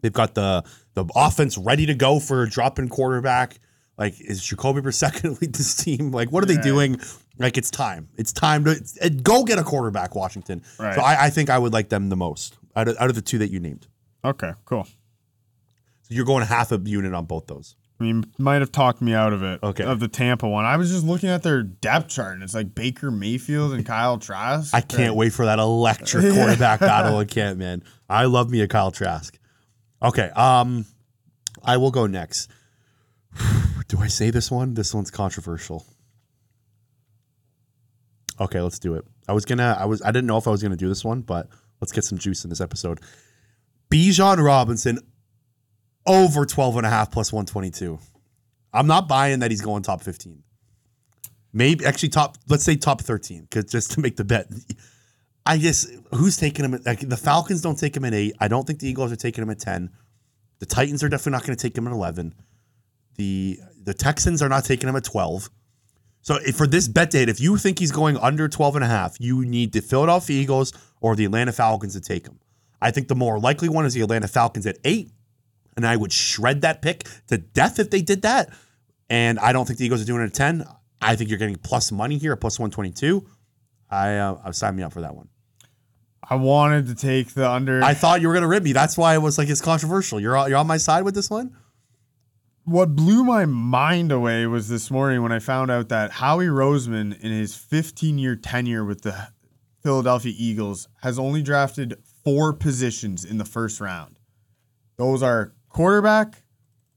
they've 0.00 0.12
got 0.12 0.34
the 0.34 0.62
the 0.94 1.04
offense 1.16 1.56
ready 1.58 1.86
to 1.86 1.94
go 1.94 2.20
for 2.20 2.46
dropping 2.46 2.88
quarterback. 2.88 3.58
Like 3.98 4.20
is 4.20 4.42
Jacoby 4.44 4.80
Brissett 4.80 5.12
going 5.22 5.34
to 5.34 5.40
lead 5.40 5.54
this 5.54 5.74
team? 5.74 6.10
Like 6.12 6.30
what 6.30 6.42
are 6.42 6.46
they 6.46 6.56
doing? 6.58 7.00
Like 7.38 7.56
it's 7.56 7.70
time. 7.70 8.08
It's 8.16 8.32
time 8.32 8.64
to 8.64 8.70
it's- 8.72 8.96
it- 9.00 9.22
go 9.22 9.44
get 9.44 9.58
a 9.58 9.62
quarterback, 9.64 10.14
Washington. 10.14 10.62
Right. 10.78 10.94
So 10.94 11.00
I, 11.00 11.24
I 11.26 11.30
think 11.30 11.50
I 11.50 11.58
would 11.58 11.72
like 11.72 11.88
them 11.88 12.08
the 12.08 12.16
most 12.16 12.56
out 12.76 12.88
of, 12.88 12.96
out 12.98 13.08
of 13.08 13.14
the 13.14 13.22
two 13.22 13.38
that 13.38 13.50
you 13.50 13.58
named. 13.60 13.86
Okay, 14.24 14.52
cool. 14.64 14.84
So 14.84 16.14
you're 16.14 16.24
going 16.24 16.44
half 16.46 16.72
a 16.72 16.78
unit 16.78 17.14
on 17.14 17.24
both 17.24 17.46
those. 17.46 17.74
I 18.00 18.04
mean, 18.04 18.24
might 18.36 18.56
have 18.60 18.72
talked 18.72 19.00
me 19.00 19.14
out 19.14 19.32
of 19.32 19.42
it. 19.44 19.60
Okay. 19.62 19.84
Of 19.84 20.00
the 20.00 20.08
Tampa 20.08 20.48
one. 20.48 20.64
I 20.64 20.76
was 20.76 20.90
just 20.90 21.04
looking 21.04 21.28
at 21.28 21.42
their 21.44 21.62
depth 21.62 22.08
chart 22.08 22.34
and 22.34 22.42
it's 22.42 22.54
like 22.54 22.74
Baker 22.74 23.10
Mayfield 23.12 23.72
and 23.74 23.86
Kyle 23.86 24.18
Trask. 24.18 24.74
I 24.74 24.80
can't 24.80 25.14
wait 25.14 25.32
for 25.32 25.44
that 25.44 25.58
electric 25.60 26.34
quarterback 26.34 26.80
battle 26.80 27.20
in 27.20 27.28
camp, 27.28 27.58
man. 27.58 27.82
I 28.10 28.24
love 28.24 28.50
me 28.50 28.60
a 28.60 28.66
Kyle 28.68 28.90
Trask. 28.90 29.38
Okay, 30.02 30.30
um, 30.30 30.84
I 31.64 31.76
will 31.76 31.92
go 31.92 32.06
next. 32.08 32.50
Do 33.88 33.98
I 34.00 34.08
say 34.08 34.30
this 34.30 34.50
one? 34.50 34.74
This 34.74 34.92
one's 34.94 35.10
controversial. 35.12 35.86
Okay, 38.40 38.60
let's 38.60 38.78
do 38.78 38.94
it. 38.94 39.04
I 39.28 39.32
was 39.32 39.44
gonna, 39.44 39.76
I 39.78 39.84
was, 39.84 40.02
I 40.02 40.10
didn't 40.10 40.26
know 40.26 40.38
if 40.38 40.46
I 40.46 40.50
was 40.50 40.62
gonna 40.62 40.76
do 40.76 40.88
this 40.88 41.04
one, 41.04 41.20
but 41.20 41.48
let's 41.80 41.92
get 41.92 42.04
some 42.04 42.18
juice 42.18 42.44
in 42.44 42.50
this 42.50 42.60
episode. 42.60 43.00
Bijan 43.90 44.42
Robinson 44.42 44.98
over 46.06 46.46
12 46.46 46.78
and 46.78 46.86
a 46.86 46.90
half 46.90 47.10
plus 47.10 47.32
122. 47.32 47.98
I'm 48.72 48.86
not 48.86 49.06
buying 49.06 49.40
that 49.40 49.50
he's 49.50 49.60
going 49.60 49.82
top 49.82 50.02
15. 50.02 50.42
Maybe 51.52 51.84
actually 51.84 52.08
top, 52.08 52.38
let's 52.48 52.64
say 52.64 52.76
top 52.76 53.02
13, 53.02 53.42
because 53.42 53.70
just 53.70 53.92
to 53.92 54.00
make 54.00 54.16
the 54.16 54.24
bet. 54.24 54.46
I 55.44 55.58
guess 55.58 55.90
who's 56.14 56.36
taking 56.36 56.64
him? 56.64 56.80
Like, 56.86 57.00
the 57.00 57.16
Falcons 57.16 57.62
don't 57.62 57.78
take 57.78 57.96
him 57.96 58.04
at 58.04 58.14
eight. 58.14 58.34
I 58.40 58.48
don't 58.48 58.66
think 58.66 58.78
the 58.78 58.88
Eagles 58.88 59.12
are 59.12 59.16
taking 59.16 59.42
him 59.42 59.50
at 59.50 59.58
10. 59.58 59.90
The 60.60 60.66
Titans 60.66 61.02
are 61.02 61.08
definitely 61.08 61.32
not 61.32 61.44
going 61.44 61.56
to 61.56 61.62
take 61.62 61.76
him 61.76 61.86
at 61.88 61.92
11. 61.92 62.32
The 63.16 63.58
the 63.82 63.92
Texans 63.92 64.40
are 64.40 64.48
not 64.48 64.64
taking 64.64 64.88
him 64.88 64.94
at 64.96 65.04
12. 65.04 65.50
So 66.22 66.38
for 66.52 66.66
this 66.66 66.88
bet 66.88 67.10
date, 67.10 67.28
if 67.28 67.40
you 67.40 67.56
think 67.56 67.78
he's 67.78 67.90
going 67.92 68.16
under 68.16 68.48
12 68.48 68.76
and 68.76 68.84
a 68.84 68.88
half, 68.88 69.16
you 69.20 69.44
need 69.44 69.72
the 69.72 69.80
Philadelphia 69.80 70.40
Eagles 70.40 70.72
or 71.00 71.16
the 71.16 71.24
Atlanta 71.24 71.52
Falcons 71.52 71.94
to 71.94 72.00
take 72.00 72.26
him. 72.26 72.38
I 72.80 72.90
think 72.90 73.08
the 73.08 73.14
more 73.14 73.38
likely 73.38 73.68
one 73.68 73.84
is 73.86 73.94
the 73.94 74.02
Atlanta 74.02 74.28
Falcons 74.28 74.66
at 74.66 74.78
eight, 74.84 75.10
and 75.76 75.86
I 75.86 75.96
would 75.96 76.12
shred 76.12 76.62
that 76.62 76.80
pick 76.80 77.06
to 77.26 77.38
death 77.38 77.78
if 77.78 77.90
they 77.90 78.02
did 78.02 78.22
that. 78.22 78.52
And 79.10 79.38
I 79.38 79.52
don't 79.52 79.66
think 79.66 79.78
the 79.78 79.84
Eagles 79.84 80.00
are 80.00 80.04
doing 80.04 80.22
it 80.22 80.26
at 80.26 80.34
10. 80.34 80.64
I 81.00 81.16
think 81.16 81.28
you're 81.28 81.38
getting 81.38 81.56
plus 81.56 81.92
money 81.92 82.18
here, 82.18 82.32
at 82.32 82.40
plus 82.40 82.58
122. 82.58 83.26
I 83.90 84.16
uh, 84.16 84.38
I 84.44 84.50
signed 84.52 84.76
me 84.76 84.82
up 84.82 84.92
for 84.92 85.02
that 85.02 85.14
one. 85.14 85.28
I 86.28 86.36
wanted 86.36 86.86
to 86.86 86.94
take 86.94 87.34
the 87.34 87.50
under. 87.50 87.82
I 87.82 87.94
thought 87.94 88.20
you 88.20 88.28
were 88.28 88.34
gonna 88.34 88.48
rip 88.48 88.62
me. 88.62 88.72
That's 88.72 88.96
why 88.96 89.14
it 89.14 89.18
was 89.18 89.38
like 89.38 89.48
it's 89.48 89.60
controversial. 89.60 90.18
You're 90.18 90.48
you're 90.48 90.58
on 90.58 90.66
my 90.66 90.78
side 90.78 91.02
with 91.02 91.14
this 91.14 91.28
one. 91.28 91.54
What 92.64 92.94
blew 92.94 93.24
my 93.24 93.44
mind 93.44 94.12
away 94.12 94.46
was 94.46 94.68
this 94.68 94.90
morning 94.90 95.22
when 95.22 95.32
I 95.32 95.38
found 95.38 95.70
out 95.70 95.88
that 95.88 96.12
Howie 96.12 96.46
Roseman, 96.46 97.18
in 97.20 97.32
his 97.32 97.54
15 97.56 98.18
year 98.18 98.36
tenure 98.36 98.84
with 98.84 99.02
the 99.02 99.28
Philadelphia 99.82 100.32
Eagles, 100.36 100.88
has 101.02 101.18
only 101.18 101.42
drafted 101.42 101.98
four 102.24 102.52
positions 102.52 103.24
in 103.24 103.38
the 103.38 103.44
first 103.44 103.80
round. 103.80 104.18
Those 104.96 105.22
are 105.22 105.54
quarterback, 105.68 106.44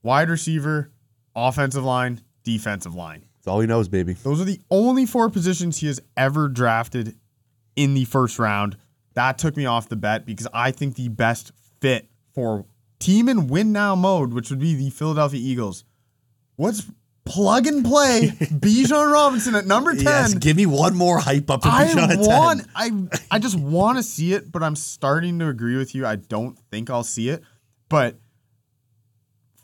wide 0.02 0.30
receiver, 0.30 0.92
offensive 1.34 1.84
line, 1.84 2.22
defensive 2.44 2.94
line. 2.94 3.26
That's 3.38 3.48
all 3.48 3.60
he 3.60 3.66
knows, 3.66 3.88
baby. 3.88 4.12
Those 4.12 4.40
are 4.40 4.44
the 4.44 4.60
only 4.70 5.04
four 5.06 5.30
positions 5.30 5.78
he 5.78 5.88
has 5.88 6.00
ever 6.16 6.48
drafted 6.48 7.16
in 7.74 7.94
the 7.94 8.04
first 8.04 8.38
round. 8.38 8.76
That 9.14 9.38
took 9.38 9.56
me 9.56 9.66
off 9.66 9.88
the 9.88 9.96
bet 9.96 10.26
because 10.26 10.46
I 10.52 10.70
think 10.70 10.94
the 10.94 11.08
best 11.08 11.50
fit 11.80 12.08
for 12.34 12.66
team 12.98 13.28
in 13.28 13.48
win 13.48 13.72
now 13.72 13.94
mode, 13.94 14.32
which 14.32 14.50
would 14.50 14.58
be 14.58 14.74
the 14.74 14.90
Philadelphia 14.90 15.40
Eagles, 15.40 15.84
what's 16.56 16.84
plug 17.24 17.66
and 17.66 17.84
play 17.84 18.28
Bijan 18.40 19.12
Robinson 19.12 19.54
at 19.56 19.66
number 19.66 19.94
10. 19.94 20.04
Yes, 20.04 20.34
give 20.34 20.56
me 20.56 20.64
one 20.66 20.94
more 20.94 21.18
hype 21.18 21.50
up. 21.50 21.60
I 21.64 21.86
Bijan 21.86 22.08
at 22.08 22.10
10. 22.10 22.18
want 22.20 22.66
I 22.74 22.90
I 23.30 23.38
just 23.38 23.58
want 23.58 23.98
to 23.98 24.02
see 24.02 24.32
it, 24.32 24.50
but 24.52 24.62
I'm 24.62 24.76
starting 24.76 25.38
to 25.40 25.48
agree 25.48 25.76
with 25.76 25.94
you. 25.94 26.06
I 26.06 26.16
don't 26.16 26.58
think 26.70 26.88
I'll 26.88 27.02
see 27.04 27.28
it. 27.28 27.42
But 27.88 28.16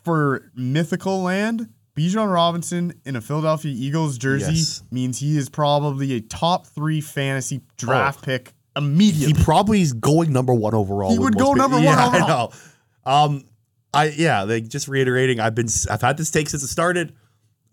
for 0.03 0.51
mythical 0.55 1.21
land, 1.21 1.69
Bijan 1.95 2.31
Robinson 2.33 2.99
in 3.05 3.15
a 3.15 3.21
Philadelphia 3.21 3.73
Eagles 3.75 4.17
jersey 4.17 4.53
Yes. 4.53 4.83
means 4.91 5.19
he 5.19 5.37
is 5.37 5.49
probably 5.49 6.13
a 6.13 6.21
top 6.21 6.67
three 6.67 7.01
fantasy 7.01 7.61
oh. 7.61 7.73
draft 7.77 8.19
Oh. 8.23 8.25
pick 8.25 8.53
immediately. 8.75 9.37
He 9.37 9.43
probably 9.43 9.81
is 9.81 9.93
going 9.93 10.33
number 10.33 10.53
one 10.53 10.73
overall. 10.73 11.11
He 11.11 11.19
would 11.19 11.35
go 11.35 11.53
people. 11.53 11.55
number 11.55 11.75
one 11.77 11.83
yeah, 11.85 12.07
I 12.07 12.27
know. 12.27 12.51
Um, 13.05 13.45
I 13.93 14.05
yeah, 14.05 14.43
like 14.43 14.67
just 14.67 14.87
reiterating, 14.87 15.39
I've 15.39 15.55
been 15.55 15.67
I've 15.89 16.01
had 16.01 16.17
this 16.17 16.31
take 16.31 16.49
since 16.49 16.63
it 16.63 16.67
started. 16.67 17.13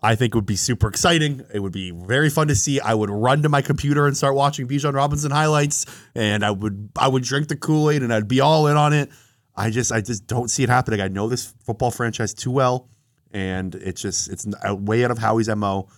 I 0.02 0.14
think 0.14 0.34
it 0.34 0.38
would 0.38 0.46
be 0.46 0.56
super 0.56 0.88
exciting. 0.88 1.44
It 1.52 1.60
would 1.60 1.72
be 1.72 1.90
very 1.90 2.30
fun 2.30 2.48
to 2.48 2.54
see. 2.54 2.80
I 2.80 2.94
would 2.94 3.10
run 3.10 3.42
to 3.42 3.48
my 3.48 3.60
computer 3.60 4.06
and 4.06 4.16
start 4.16 4.34
watching 4.34 4.66
Bijan 4.66 4.94
Robinson 4.94 5.30
highlights, 5.30 5.86
and 6.14 6.44
I 6.44 6.50
would 6.50 6.90
I 6.96 7.08
would 7.08 7.22
drink 7.22 7.48
the 7.48 7.56
Kool 7.56 7.90
Aid 7.90 8.02
and 8.02 8.12
I'd 8.12 8.28
be 8.28 8.40
all 8.40 8.66
in 8.66 8.76
on 8.76 8.92
it. 8.92 9.10
I 9.54 9.70
just 9.70 9.92
I 9.92 10.00
just 10.00 10.26
don't 10.26 10.48
see 10.48 10.62
it 10.62 10.68
happening. 10.68 11.00
I 11.00 11.08
know 11.08 11.28
this 11.28 11.52
football 11.64 11.90
franchise 11.90 12.32
too 12.32 12.50
well, 12.50 12.88
and 13.30 13.74
it's 13.74 14.00
just 14.00 14.30
it's 14.30 14.46
way 14.70 15.04
out 15.04 15.10
of 15.10 15.18
Howie's 15.18 15.48
mo. 15.48 15.88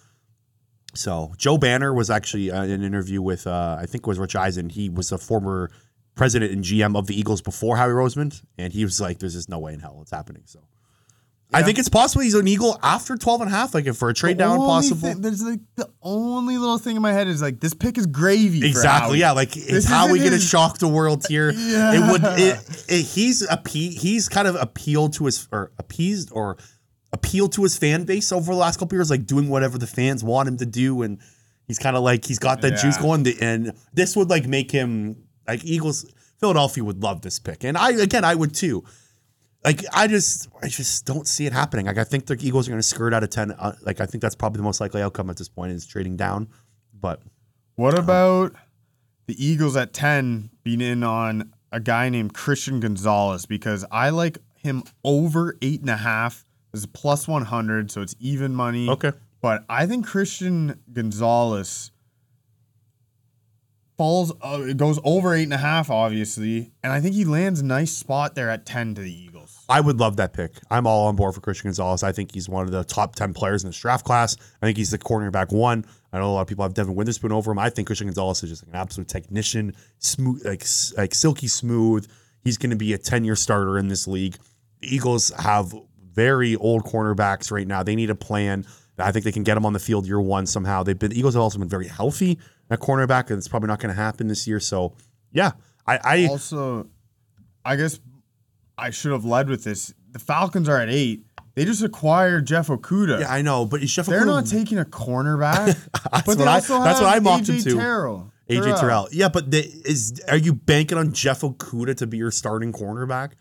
So 0.94 1.32
Joe 1.38 1.56
Banner 1.56 1.94
was 1.94 2.10
actually 2.10 2.50
uh, 2.50 2.64
in 2.64 2.70
an 2.70 2.82
interview 2.82 3.22
with 3.22 3.46
uh, 3.46 3.76
I 3.78 3.86
think 3.86 4.04
it 4.04 4.08
was 4.08 4.18
Rich 4.18 4.36
Eisen. 4.36 4.68
He 4.68 4.88
was 4.88 5.12
a 5.12 5.18
former 5.18 5.70
president 6.14 6.52
and 6.52 6.62
GM 6.64 6.96
of 6.96 7.06
the 7.06 7.18
Eagles 7.18 7.40
before 7.42 7.76
Howie 7.76 7.90
Roseman, 7.92 8.42
and 8.58 8.72
he 8.72 8.84
was 8.84 9.00
like, 9.00 9.18
"There's 9.18 9.34
just 9.34 9.48
no 9.48 9.58
way 9.58 9.74
in 9.74 9.80
hell 9.80 9.98
it's 10.02 10.10
happening." 10.10 10.42
So 10.46 10.60
I 11.54 11.62
think 11.62 11.78
it's 11.78 11.88
possible 11.90 12.22
he's 12.22 12.32
an 12.34 12.48
Eagle 12.48 12.78
after 12.82 13.14
12 13.16 13.42
and 13.42 13.50
a 13.50 13.54
half, 13.54 13.74
like 13.74 13.84
if 13.86 13.98
for 13.98 14.08
a 14.08 14.14
trade 14.14 14.38
down 14.38 14.56
possible. 14.58 15.00
thing- 15.08 15.20
there's 15.20 15.42
like 15.42 15.60
the 15.76 15.86
only 16.00 16.56
little 16.56 16.78
thing 16.78 16.96
in 16.96 17.02
my 17.02 17.12
head 17.12 17.28
is 17.28 17.42
like 17.42 17.60
this 17.60 17.74
pick 17.74 17.98
is 17.98 18.06
gravy. 18.06 18.66
Exactly. 18.66 19.18
Yeah. 19.18 19.32
Like 19.32 19.52
This 19.52 19.68
it's 19.68 19.86
how 19.86 20.10
we 20.10 20.18
get 20.18 20.30
to 20.30 20.38
shock 20.38 20.78
the 20.78 20.88
world 20.88 21.26
here. 21.28 21.50
Yeah. 21.50 21.92
It 21.94 22.10
would. 22.12 22.22
It, 22.40 22.84
it, 22.88 23.02
he's 23.04 23.46
appe- 23.46 23.98
He's 23.98 24.28
kind 24.30 24.48
of 24.48 24.54
appealed 24.56 25.12
to 25.14 25.26
his 25.26 25.46
or 25.52 25.72
appeased 25.78 26.30
or 26.32 26.56
appealed 27.12 27.52
to 27.52 27.62
his 27.62 27.76
fan 27.76 28.04
base 28.04 28.32
over 28.32 28.52
the 28.52 28.58
last 28.58 28.78
couple 28.78 28.96
years, 28.96 29.10
like 29.10 29.26
doing 29.26 29.50
whatever 29.50 29.76
the 29.76 29.86
fans 29.86 30.24
want 30.24 30.48
him 30.48 30.56
to 30.56 30.64
do, 30.64 31.02
and 31.02 31.18
he's 31.66 31.78
kind 31.78 31.96
of 31.96 32.02
like 32.02 32.24
he's 32.24 32.38
got 32.38 32.62
that 32.62 32.78
juice 32.78 32.96
going. 32.96 33.24
The- 33.24 33.36
And 33.42 33.72
this 33.92 34.16
would 34.16 34.30
like 34.30 34.46
make 34.46 34.70
him 34.70 35.24
like 35.46 35.64
Eagles. 35.64 36.06
Philadelphia 36.40 36.82
would 36.82 37.02
love 37.02 37.22
this 37.22 37.38
pick, 37.38 37.62
and 37.64 37.78
I 37.78 37.90
again 37.92 38.24
I 38.24 38.34
would 38.34 38.54
too. 38.54 38.84
Like 39.64 39.84
I 39.92 40.08
just 40.08 40.48
I 40.60 40.66
just 40.68 41.06
don't 41.06 41.28
see 41.28 41.46
it 41.46 41.52
happening. 41.52 41.86
Like 41.86 41.98
I 41.98 42.04
think 42.04 42.26
the 42.26 42.36
Eagles 42.40 42.66
are 42.66 42.72
going 42.72 42.80
to 42.80 42.86
skirt 42.86 43.14
out 43.14 43.22
of 43.22 43.30
ten. 43.30 43.52
Uh, 43.52 43.74
like 43.82 44.00
I 44.00 44.06
think 44.06 44.22
that's 44.22 44.34
probably 44.34 44.56
the 44.58 44.64
most 44.64 44.80
likely 44.80 45.02
outcome 45.02 45.30
at 45.30 45.36
this 45.36 45.48
point 45.48 45.70
is 45.72 45.86
trading 45.86 46.16
down. 46.16 46.48
But 46.98 47.22
What 47.76 47.96
about 47.98 48.54
the 49.26 49.44
Eagles 49.44 49.76
at 49.76 49.92
10 49.92 50.50
being 50.64 50.80
in 50.80 51.02
on 51.04 51.52
a 51.70 51.78
guy 51.80 52.08
named 52.08 52.34
Christian 52.34 52.80
Gonzalez? 52.80 53.46
Because 53.46 53.84
I 53.92 54.10
like 54.10 54.38
him 54.56 54.82
over 55.04 55.56
eight 55.62 55.80
and 55.80 55.90
a 55.90 55.96
half. 55.96 56.44
It's 56.74 56.84
a 56.84 56.88
plus 56.88 57.26
100, 57.28 57.90
so 57.90 58.00
it's 58.02 58.14
even 58.18 58.54
money. 58.54 58.88
okay, 58.88 59.12
But 59.40 59.64
I 59.68 59.86
think 59.86 60.06
Christian 60.06 60.80
Gonzalez 60.92 61.90
falls, 63.96 64.32
uh, 64.42 64.62
it 64.62 64.76
goes 64.76 64.98
over 65.04 65.34
eight 65.34 65.44
and 65.44 65.52
a 65.52 65.58
half, 65.58 65.90
obviously. 65.90 66.72
And 66.82 66.92
I 66.92 67.00
think 67.00 67.14
he 67.14 67.24
lands 67.24 67.60
a 67.60 67.64
nice 67.64 67.92
spot 67.92 68.34
there 68.34 68.50
at 68.50 68.66
10 68.66 68.94
to 68.96 69.02
the 69.02 69.12
Eagles. 69.12 69.64
I 69.68 69.80
would 69.80 70.00
love 70.00 70.16
that 70.16 70.32
pick. 70.32 70.52
I'm 70.70 70.86
all 70.86 71.06
on 71.06 71.16
board 71.16 71.34
for 71.34 71.40
Christian 71.40 71.68
Gonzalez. 71.68 72.02
I 72.02 72.12
think 72.12 72.32
he's 72.32 72.48
one 72.48 72.64
of 72.64 72.72
the 72.72 72.84
top 72.84 73.14
10 73.14 73.34
players 73.34 73.64
in 73.64 73.68
this 73.70 73.78
draft 73.78 74.04
class. 74.04 74.36
I 74.60 74.66
think 74.66 74.76
he's 74.76 74.90
the 74.90 74.98
cornerback 74.98 75.52
one. 75.52 75.84
I 76.12 76.18
know 76.18 76.30
a 76.30 76.32
lot 76.32 76.42
of 76.42 76.48
people 76.48 76.64
have 76.64 76.74
Devon 76.74 76.94
Witherspoon 76.94 77.32
over 77.32 77.52
him. 77.52 77.58
I 77.58 77.70
think 77.70 77.86
Christian 77.86 78.06
Gonzalez 78.06 78.42
is 78.42 78.50
just 78.50 78.64
an 78.64 78.74
absolute 78.74 79.08
technician, 79.08 79.74
smooth, 79.98 80.44
like, 80.44 80.64
like 80.96 81.14
silky 81.14 81.48
smooth. 81.48 82.06
He's 82.44 82.58
going 82.58 82.70
to 82.70 82.76
be 82.76 82.92
a 82.92 82.98
10 82.98 83.24
year 83.24 83.36
starter 83.36 83.78
in 83.78 83.88
this 83.88 84.06
league. 84.06 84.36
The 84.80 84.94
Eagles 84.94 85.30
have 85.38 85.74
very 86.12 86.56
old 86.56 86.84
cornerbacks 86.84 87.50
right 87.50 87.66
now. 87.66 87.82
They 87.82 87.96
need 87.96 88.10
a 88.10 88.14
plan. 88.14 88.66
I 88.98 89.10
think 89.12 89.24
they 89.24 89.32
can 89.32 89.42
get 89.42 89.56
him 89.56 89.64
on 89.64 89.72
the 89.72 89.78
field 89.78 90.06
year 90.06 90.20
one 90.20 90.46
somehow. 90.46 90.82
They've 90.82 90.98
been 90.98 91.12
Eagles 91.12 91.34
have 91.34 91.42
also 91.42 91.58
been 91.58 91.68
very 91.68 91.88
healthy 91.88 92.38
at 92.70 92.78
cornerback, 92.80 93.28
and 93.30 93.38
it's 93.38 93.48
probably 93.48 93.68
not 93.68 93.80
going 93.80 93.94
to 93.94 94.00
happen 94.00 94.28
this 94.28 94.46
year. 94.46 94.60
So, 94.60 94.94
yeah, 95.32 95.52
I, 95.86 95.98
I 96.04 96.26
Also, 96.26 96.88
I 97.64 97.76
guess 97.76 98.00
I 98.78 98.90
should 98.90 99.12
have 99.12 99.24
led 99.24 99.48
with 99.48 99.64
this. 99.64 99.92
The 100.12 100.18
Falcons 100.18 100.68
are 100.68 100.78
at 100.78 100.88
eight. 100.88 101.24
They 101.54 101.64
just 101.66 101.82
acquired 101.82 102.46
Jeff 102.46 102.68
Okudah. 102.68 103.20
yeah, 103.20 103.30
I 103.32 103.42
know, 103.42 103.66
but 103.66 103.82
is 103.82 103.92
Jeff 103.94 104.06
Okudah? 104.06 104.10
They're 104.10 104.20
Okuda- 104.22 104.26
not 104.26 104.46
taking 104.46 104.78
a 104.78 104.84
cornerback. 104.86 105.66
That's 106.12 106.26
but 106.26 106.38
they 106.38 106.44
what 106.44 106.48
I- 106.48 106.54
also 106.54 106.82
that's 106.82 106.98
have 107.00 107.06
what 107.06 107.16
I 107.16 107.20
mocked 107.20 107.44
AJ 107.44 107.54
him 107.56 107.62
to. 107.64 107.74
Terrell. 107.76 108.32
AJ 108.48 108.80
Terrell. 108.80 109.08
Yeah, 109.12 109.28
but 109.28 109.50
the, 109.50 109.58
is 109.84 110.20
are 110.28 110.36
you 110.36 110.52
banking 110.54 110.98
on 110.98 111.12
Jeff 111.12 111.40
Okudah 111.42 111.96
to 111.98 112.06
be 112.06 112.16
your 112.18 112.30
starting 112.30 112.72
cornerback? 112.72 113.32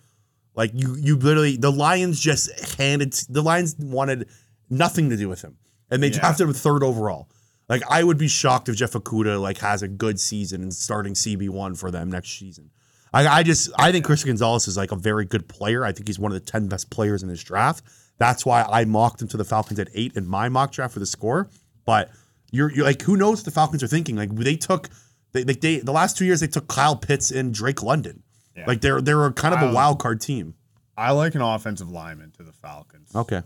Like 0.55 0.71
you, 0.73 0.95
you 0.95 1.15
literally 1.15 1.55
the 1.57 1.71
Lions 1.71 2.19
just 2.19 2.77
handed 2.77 3.13
the 3.29 3.41
Lions 3.41 3.75
wanted 3.79 4.27
nothing 4.69 5.09
to 5.09 5.15
do 5.17 5.29
with 5.29 5.41
him, 5.41 5.57
and 5.89 6.03
they 6.03 6.07
Yeah. 6.09 6.19
drafted 6.19 6.47
him 6.47 6.53
third 6.53 6.83
overall. 6.83 7.29
Like 7.71 7.83
I 7.89 8.03
would 8.03 8.17
be 8.17 8.27
shocked 8.27 8.67
if 8.67 8.75
Jeff 8.75 8.91
Okudah 8.91 9.41
like 9.41 9.59
has 9.59 9.81
a 9.81 9.87
good 9.87 10.19
season 10.19 10.61
and 10.61 10.73
starting 10.73 11.13
CB 11.13 11.49
one 11.49 11.73
for 11.73 11.89
them 11.89 12.11
next 12.11 12.37
season. 12.37 12.69
I, 13.13 13.25
I 13.25 13.43
just 13.43 13.71
I 13.79 13.93
think 13.93 14.03
Christian 14.03 14.27
Gonzalez 14.27 14.67
is 14.67 14.75
like 14.75 14.91
a 14.91 14.97
very 14.97 15.23
good 15.23 15.47
player. 15.47 15.85
I 15.85 15.93
think 15.93 16.09
he's 16.09 16.19
one 16.19 16.33
of 16.33 16.33
the 16.33 16.51
ten 16.51 16.67
best 16.67 16.89
players 16.89 17.23
in 17.23 17.29
this 17.29 17.41
draft. 17.41 17.85
That's 18.17 18.45
why 18.45 18.63
I 18.63 18.83
mocked 18.83 19.21
him 19.21 19.29
to 19.29 19.37
the 19.37 19.45
Falcons 19.45 19.79
at 19.79 19.87
eight 19.93 20.17
in 20.17 20.27
my 20.27 20.49
mock 20.49 20.73
draft 20.73 20.93
for 20.93 20.99
the 20.99 21.05
score. 21.05 21.49
But 21.85 22.11
you're, 22.51 22.69
you're 22.71 22.85
like, 22.85 23.01
who 23.01 23.15
knows 23.15 23.39
what 23.39 23.45
the 23.45 23.51
Falcons 23.51 23.81
are 23.83 23.87
thinking? 23.87 24.17
Like 24.17 24.35
they 24.35 24.57
took 24.57 24.89
they, 25.31 25.43
they, 25.43 25.53
they 25.53 25.79
the 25.79 25.93
last 25.93 26.17
two 26.17 26.25
years 26.25 26.41
they 26.41 26.47
took 26.47 26.67
Kyle 26.67 26.97
Pitts 26.97 27.31
and 27.31 27.53
Drake 27.53 27.81
London. 27.81 28.21
Yeah. 28.53 28.65
Like 28.67 28.81
they're 28.81 28.99
they're 28.99 29.31
kind 29.31 29.55
of 29.55 29.61
a 29.61 29.73
wild 29.73 29.99
card 29.99 30.19
team. 30.19 30.55
I 30.97 31.11
like 31.11 31.35
an 31.35 31.41
offensive 31.41 31.89
lineman 31.89 32.31
to 32.31 32.43
the 32.43 32.51
Falcons. 32.51 33.15
Okay. 33.15 33.43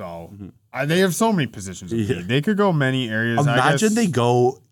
So 0.00 0.32
I, 0.72 0.86
they 0.86 1.00
have 1.00 1.14
so 1.14 1.30
many 1.30 1.46
positions. 1.46 1.92
Yeah. 1.92 2.22
They 2.24 2.40
could 2.40 2.56
go 2.56 2.72
many 2.72 3.10
areas. 3.10 3.46
I 3.46 3.52
Imagine 3.52 3.94
they 3.94 4.06
go 4.06 4.62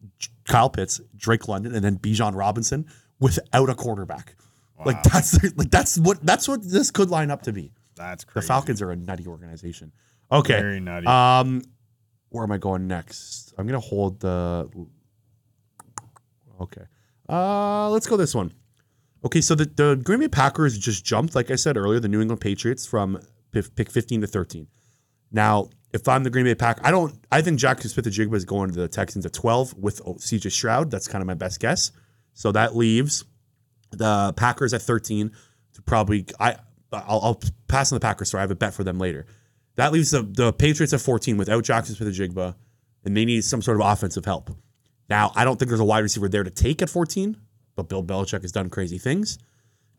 Kyle 0.46 0.70
Pitts, 0.70 1.02
Drake 1.14 1.48
London, 1.48 1.74
and 1.74 1.84
then 1.84 1.98
Bijan 1.98 2.34
Robinson 2.34 2.86
without 3.20 3.68
a 3.68 3.74
quarterback. 3.74 4.36
Like 4.86 5.02
that's 5.02 5.34
like 5.54 5.70
that's 5.70 5.98
what 5.98 6.24
that's 6.24 6.48
what 6.48 6.62
this 6.62 6.90
could 6.90 7.10
line 7.10 7.30
up 7.30 7.42
to 7.42 7.52
be. 7.52 7.72
That's 7.94 8.24
crazy. 8.24 8.42
The. 8.42 8.48
Falcons 8.48 8.80
are 8.80 8.90
a 8.90 8.96
nutty 8.96 9.26
organization. 9.26 9.92
Okay. 10.32 10.58
Very 10.58 10.80
nutty. 10.80 11.06
Um, 11.06 11.60
where 12.30 12.42
am 12.42 12.52
I 12.52 12.56
going 12.56 12.86
next? 12.86 13.52
I'm 13.58 13.66
gonna 13.66 13.80
hold 13.80 14.20
the. 14.20 14.70
Okay. 16.58 16.84
Uh, 17.28 17.90
let's 17.90 18.06
go 18.06 18.16
this 18.16 18.34
one. 18.34 18.54
Okay, 19.26 19.42
so 19.42 19.54
the, 19.54 19.66
the 19.66 20.00
Green 20.02 20.20
Bay 20.20 20.28
Packers 20.28 20.78
just 20.78 21.04
jumped, 21.04 21.34
like 21.34 21.50
I 21.50 21.56
said 21.56 21.76
earlier, 21.76 22.00
the 22.00 22.08
New 22.08 22.22
England 22.22 22.40
Patriots 22.40 22.86
from 22.86 23.20
pick 23.50 23.90
15 23.90 24.22
to 24.22 24.26
13. 24.26 24.68
Now, 25.30 25.70
if 25.92 26.06
I'm 26.08 26.24
the 26.24 26.30
Green 26.30 26.44
Bay 26.44 26.54
Pack, 26.54 26.80
I 26.82 26.90
don't. 26.90 27.14
I 27.32 27.42
think 27.42 27.58
Jaxon 27.58 27.88
Smith-Njigba 27.88 28.34
is 28.34 28.44
going 28.44 28.70
to 28.70 28.76
the 28.76 28.88
Texans 28.88 29.24
at 29.24 29.32
12 29.32 29.74
with 29.74 30.00
oh, 30.04 30.14
CJ 30.14 30.52
Stroud. 30.52 30.90
That's 30.90 31.08
kind 31.08 31.22
of 31.22 31.26
my 31.26 31.34
best 31.34 31.60
guess. 31.60 31.92
So 32.34 32.52
that 32.52 32.76
leaves 32.76 33.24
the 33.90 34.32
Packers 34.36 34.74
at 34.74 34.82
13 34.82 35.32
to 35.74 35.82
probably. 35.82 36.26
I 36.38 36.56
I'll, 36.92 37.20
I'll 37.22 37.40
pass 37.68 37.92
on 37.92 37.96
the 37.96 38.00
Packers. 38.00 38.30
So 38.30 38.38
I 38.38 38.42
have 38.42 38.50
a 38.50 38.54
bet 38.54 38.74
for 38.74 38.84
them 38.84 38.98
later. 38.98 39.26
That 39.76 39.92
leaves 39.92 40.10
the, 40.10 40.22
the 40.22 40.52
Patriots 40.52 40.92
at 40.92 41.00
14 41.00 41.36
without 41.36 41.62
Jaxon 41.62 41.96
Smith-Njigba, 41.96 42.54
and 43.04 43.16
they 43.16 43.24
need 43.24 43.44
some 43.44 43.62
sort 43.62 43.80
of 43.80 43.86
offensive 43.86 44.24
help. 44.24 44.50
Now, 45.08 45.32
I 45.36 45.44
don't 45.44 45.56
think 45.58 45.68
there's 45.68 45.80
a 45.80 45.84
wide 45.84 46.00
receiver 46.00 46.28
there 46.28 46.42
to 46.42 46.50
take 46.50 46.82
at 46.82 46.90
14, 46.90 47.36
but 47.76 47.88
Bill 47.88 48.02
Belichick 48.02 48.42
has 48.42 48.52
done 48.52 48.70
crazy 48.70 48.98
things. 48.98 49.38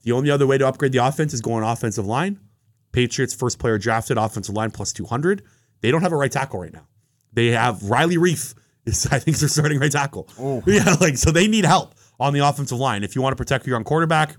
The 0.04 0.12
only 0.12 0.32
other 0.32 0.46
way 0.46 0.58
to 0.58 0.68
upgrade 0.68 0.92
the 0.92 1.06
offense 1.06 1.34
is 1.34 1.42
going 1.42 1.64
offensive 1.64 2.06
line. 2.06 2.40
Patriots 2.92 3.34
first 3.34 3.60
player 3.60 3.78
drafted 3.78 4.18
offensive 4.18 4.56
line 4.56 4.72
plus 4.72 4.94
200. 4.94 5.44
They 5.82 5.92
don't 5.92 6.02
have 6.02 6.12
a 6.12 6.18
right 6.18 6.32
tackle 6.32 6.60
right 6.60 6.74
now. 6.74 6.88
They 7.34 7.48
have 7.48 7.84
Riley 7.84 8.18
Reiff. 8.18 8.56
Is, 8.86 9.08
I 9.12 9.20
think 9.20 9.38
they're 9.38 9.50
starting 9.50 9.80
right 9.80 9.92
tackle. 9.92 10.28
Oh. 10.40 10.64
Yeah, 10.68 10.96
like 11.00 11.18
so 11.18 11.32
they 11.32 11.48
need 11.48 11.66
help 11.66 11.96
on 12.20 12.34
the 12.34 12.40
offensive 12.40 12.78
line. 12.78 13.04
If 13.04 13.16
you 13.16 13.22
want 13.22 13.34
to 13.34 13.38
protect 13.38 13.68
your 13.68 13.78
own 13.78 13.84
quarterback, 13.84 14.36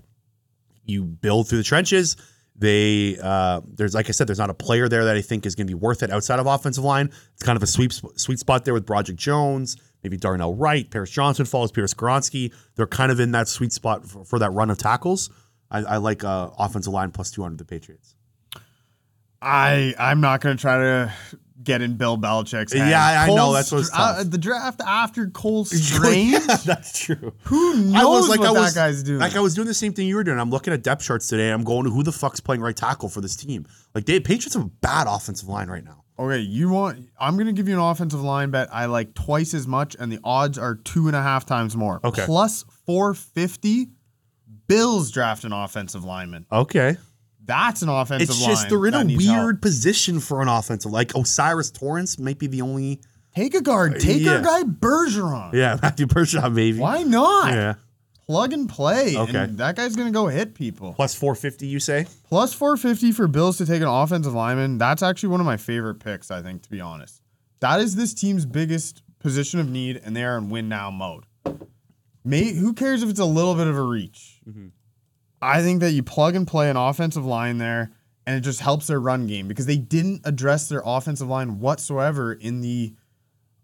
you 0.85 1.03
build 1.03 1.47
through 1.47 1.59
the 1.59 1.63
trenches. 1.63 2.17
They 2.55 3.17
uh, 3.21 3.61
there's 3.65 3.95
like 3.95 4.07
I 4.09 4.11
said, 4.11 4.27
there's 4.27 4.37
not 4.37 4.49
a 4.49 4.53
player 4.53 4.87
there 4.87 5.05
that 5.05 5.15
I 5.15 5.21
think 5.21 5.45
is 5.45 5.55
going 5.55 5.65
to 5.67 5.71
be 5.71 5.79
worth 5.79 6.03
it 6.03 6.11
outside 6.11 6.39
of 6.39 6.45
offensive 6.45 6.83
line. 6.83 7.09
It's 7.33 7.43
kind 7.43 7.55
of 7.55 7.63
a 7.63 7.67
sweet 7.67 7.99
sweet 8.15 8.39
spot 8.39 8.65
there 8.65 8.73
with 8.73 8.85
Broderick 8.85 9.17
Jones, 9.17 9.77
maybe 10.03 10.17
Darnell 10.17 10.53
Wright, 10.53 10.89
Paris 10.89 11.09
Johnson 11.09 11.45
falls, 11.45 11.71
Pierce 11.71 11.93
Skoronski. 11.93 12.53
They're 12.75 12.85
kind 12.87 13.11
of 13.11 13.19
in 13.19 13.31
that 13.31 13.47
sweet 13.47 13.73
spot 13.73 14.05
for, 14.05 14.23
for 14.25 14.37
that 14.39 14.51
run 14.51 14.69
of 14.69 14.77
tackles. 14.77 15.31
I, 15.71 15.79
I 15.79 15.97
like 15.97 16.23
uh, 16.23 16.49
offensive 16.59 16.93
line 16.93 17.11
plus 17.11 17.31
200 17.31 17.57
the 17.57 17.65
Patriots. 17.65 18.15
I 19.41 19.93
I'm 19.97 20.21
not 20.21 20.41
gonna 20.41 20.55
try 20.55 20.77
to 20.77 21.13
get 21.63 21.81
in 21.81 21.95
Bill 21.95 22.17
Belichick's 22.17 22.73
head. 22.73 22.89
Yeah, 22.89 23.03
I- 23.05 23.25
I 23.25 23.27
know, 23.27 23.53
that's 23.53 23.71
what's 23.71 23.89
tough. 23.91 24.17
uh, 24.19 24.23
the 24.23 24.37
draft 24.37 24.81
after 24.85 25.27
Cole 25.29 25.63
Strange. 25.65 26.43
That's 26.65 26.97
true. 26.97 27.33
Who 27.43 27.75
knows 27.75 27.95
I 27.95 28.05
was 28.05 28.29
like 28.29 28.39
what 28.39 28.49
I 28.49 28.51
was 28.51 28.73
that 28.73 28.79
guy's 28.79 29.03
doing? 29.03 29.19
like 29.19 29.35
I 29.35 29.39
was 29.41 29.53
doing 29.53 29.67
the 29.67 29.73
same 29.75 29.93
thing 29.93 30.07
you 30.07 30.15
were 30.15 30.23
doing. 30.23 30.39
I'm 30.39 30.49
looking 30.49 30.73
at 30.73 30.81
depth 30.81 31.03
charts 31.03 31.27
today. 31.27 31.51
I'm 31.51 31.63
going 31.63 31.83
to 31.83 31.91
who 31.91 32.01
the 32.01 32.11
fuck's 32.11 32.39
playing 32.39 32.61
right 32.61 32.75
tackle 32.75 33.09
for 33.09 33.21
this 33.21 33.35
team. 33.35 33.67
Like 33.93 34.05
the 34.05 34.19
Patriots 34.19 34.55
have 34.55 34.63
a 34.63 34.69
bad 34.81 35.05
offensive 35.07 35.47
line 35.49 35.67
right 35.67 35.83
now. 35.83 36.03
okay, 36.17 36.39
you 36.39 36.69
want? 36.69 37.09
I'm 37.19 37.37
gonna 37.37 37.53
give 37.53 37.67
you 37.67 37.75
an 37.75 37.79
offensive 37.79 38.21
line 38.21 38.49
bet. 38.49 38.69
I 38.73 38.85
like 38.87 39.13
twice 39.13 39.53
as 39.53 39.67
much, 39.67 39.95
and 39.99 40.11
the 40.11 40.19
odds 40.23 40.57
are 40.57 40.73
two 40.75 41.05
and 41.07 41.15
a 41.15 41.21
half 41.21 41.45
times 41.45 41.75
more. 41.77 41.99
Okay. 42.03 42.25
Plus 42.25 42.63
450. 42.87 43.89
Bills 44.67 45.11
draft 45.11 45.43
an 45.43 45.51
offensive 45.53 46.03
lineman. 46.05 46.45
Okay. 46.51 46.97
That's 47.43 47.81
an 47.81 47.89
offensive 47.89 48.29
line. 48.29 48.37
It's 48.37 48.45
just 48.61 48.69
they're 48.69 48.85
in 48.85 48.93
a 48.93 49.03
needs 49.03 49.25
help. 49.25 49.37
weird 49.37 49.61
position 49.61 50.19
for 50.19 50.41
an 50.41 50.47
offensive. 50.47 50.91
Like 50.91 51.15
O'Cyrus 51.15 51.71
Torrence 51.71 52.17
might 52.19 52.39
be 52.39 52.47
the 52.47 52.61
only. 52.61 53.01
Take 53.35 53.53
a 53.55 53.61
guard. 53.61 53.99
Take 53.99 54.21
Yeah. 54.21 54.33
our 54.37 54.41
guy 54.41 54.63
Bergeron. 54.63 55.53
Yeah, 55.53 55.77
Matthew 55.81 56.05
Bergeron 56.05 56.53
maybe. 56.53 56.79
Why 56.79 57.03
not? 57.03 57.51
Yeah. 57.53 57.73
Plug 58.27 58.53
and 58.53 58.69
play. 58.69 59.17
Okay. 59.17 59.37
And 59.37 59.57
that 59.57 59.75
guy's 59.75 59.95
gonna 59.95 60.11
go 60.11 60.27
hit 60.27 60.53
people. 60.53 60.93
Plus 60.93 61.15
450, 61.15 61.65
you 61.67 61.79
say? 61.79 62.05
Plus 62.29 62.53
450 62.53 63.11
for 63.11 63.27
Bills 63.27 63.57
to 63.57 63.65
take 63.65 63.81
an 63.81 63.87
offensive 63.87 64.33
lineman. 64.33 64.77
That's 64.77 65.01
actually 65.03 65.29
one 65.29 65.39
of 65.39 65.45
my 65.45 65.57
favorite 65.57 65.95
picks, 65.95 66.29
I 66.31 66.41
think, 66.41 66.61
to 66.63 66.69
be 66.69 66.79
honest. 66.79 67.21
That 67.59 67.79
is 67.81 67.95
this 67.95 68.13
team's 68.13 68.45
biggest 68.45 69.01
position 69.19 69.59
of 69.59 69.69
need, 69.69 69.99
and 70.03 70.15
they 70.15 70.23
are 70.23 70.37
in 70.37 70.49
win 70.49 70.69
now 70.69 70.89
mode. 70.91 71.25
May, 72.23 72.53
who 72.53 72.73
cares 72.73 73.01
if 73.03 73.09
it's 73.09 73.19
a 73.19 73.25
little 73.25 73.55
bit 73.55 73.67
of 73.67 73.75
a 73.77 73.81
reach? 73.81 74.39
Mm-hmm. 74.47 74.67
I 75.41 75.61
think 75.61 75.79
that 75.81 75.91
you 75.91 76.03
plug 76.03 76.35
and 76.35 76.45
play 76.47 76.69
an 76.69 76.77
offensive 76.77 77.25
line 77.25 77.57
there, 77.57 77.91
and 78.25 78.35
it 78.37 78.41
just 78.41 78.59
helps 78.61 78.87
their 78.87 78.99
run 78.99 79.25
game 79.27 79.47
because 79.47 79.65
they 79.65 79.77
didn't 79.77 80.21
address 80.23 80.69
their 80.69 80.83
offensive 80.85 81.27
line 81.27 81.59
whatsoever 81.59 82.33
in 82.33 82.61
the 82.61 82.93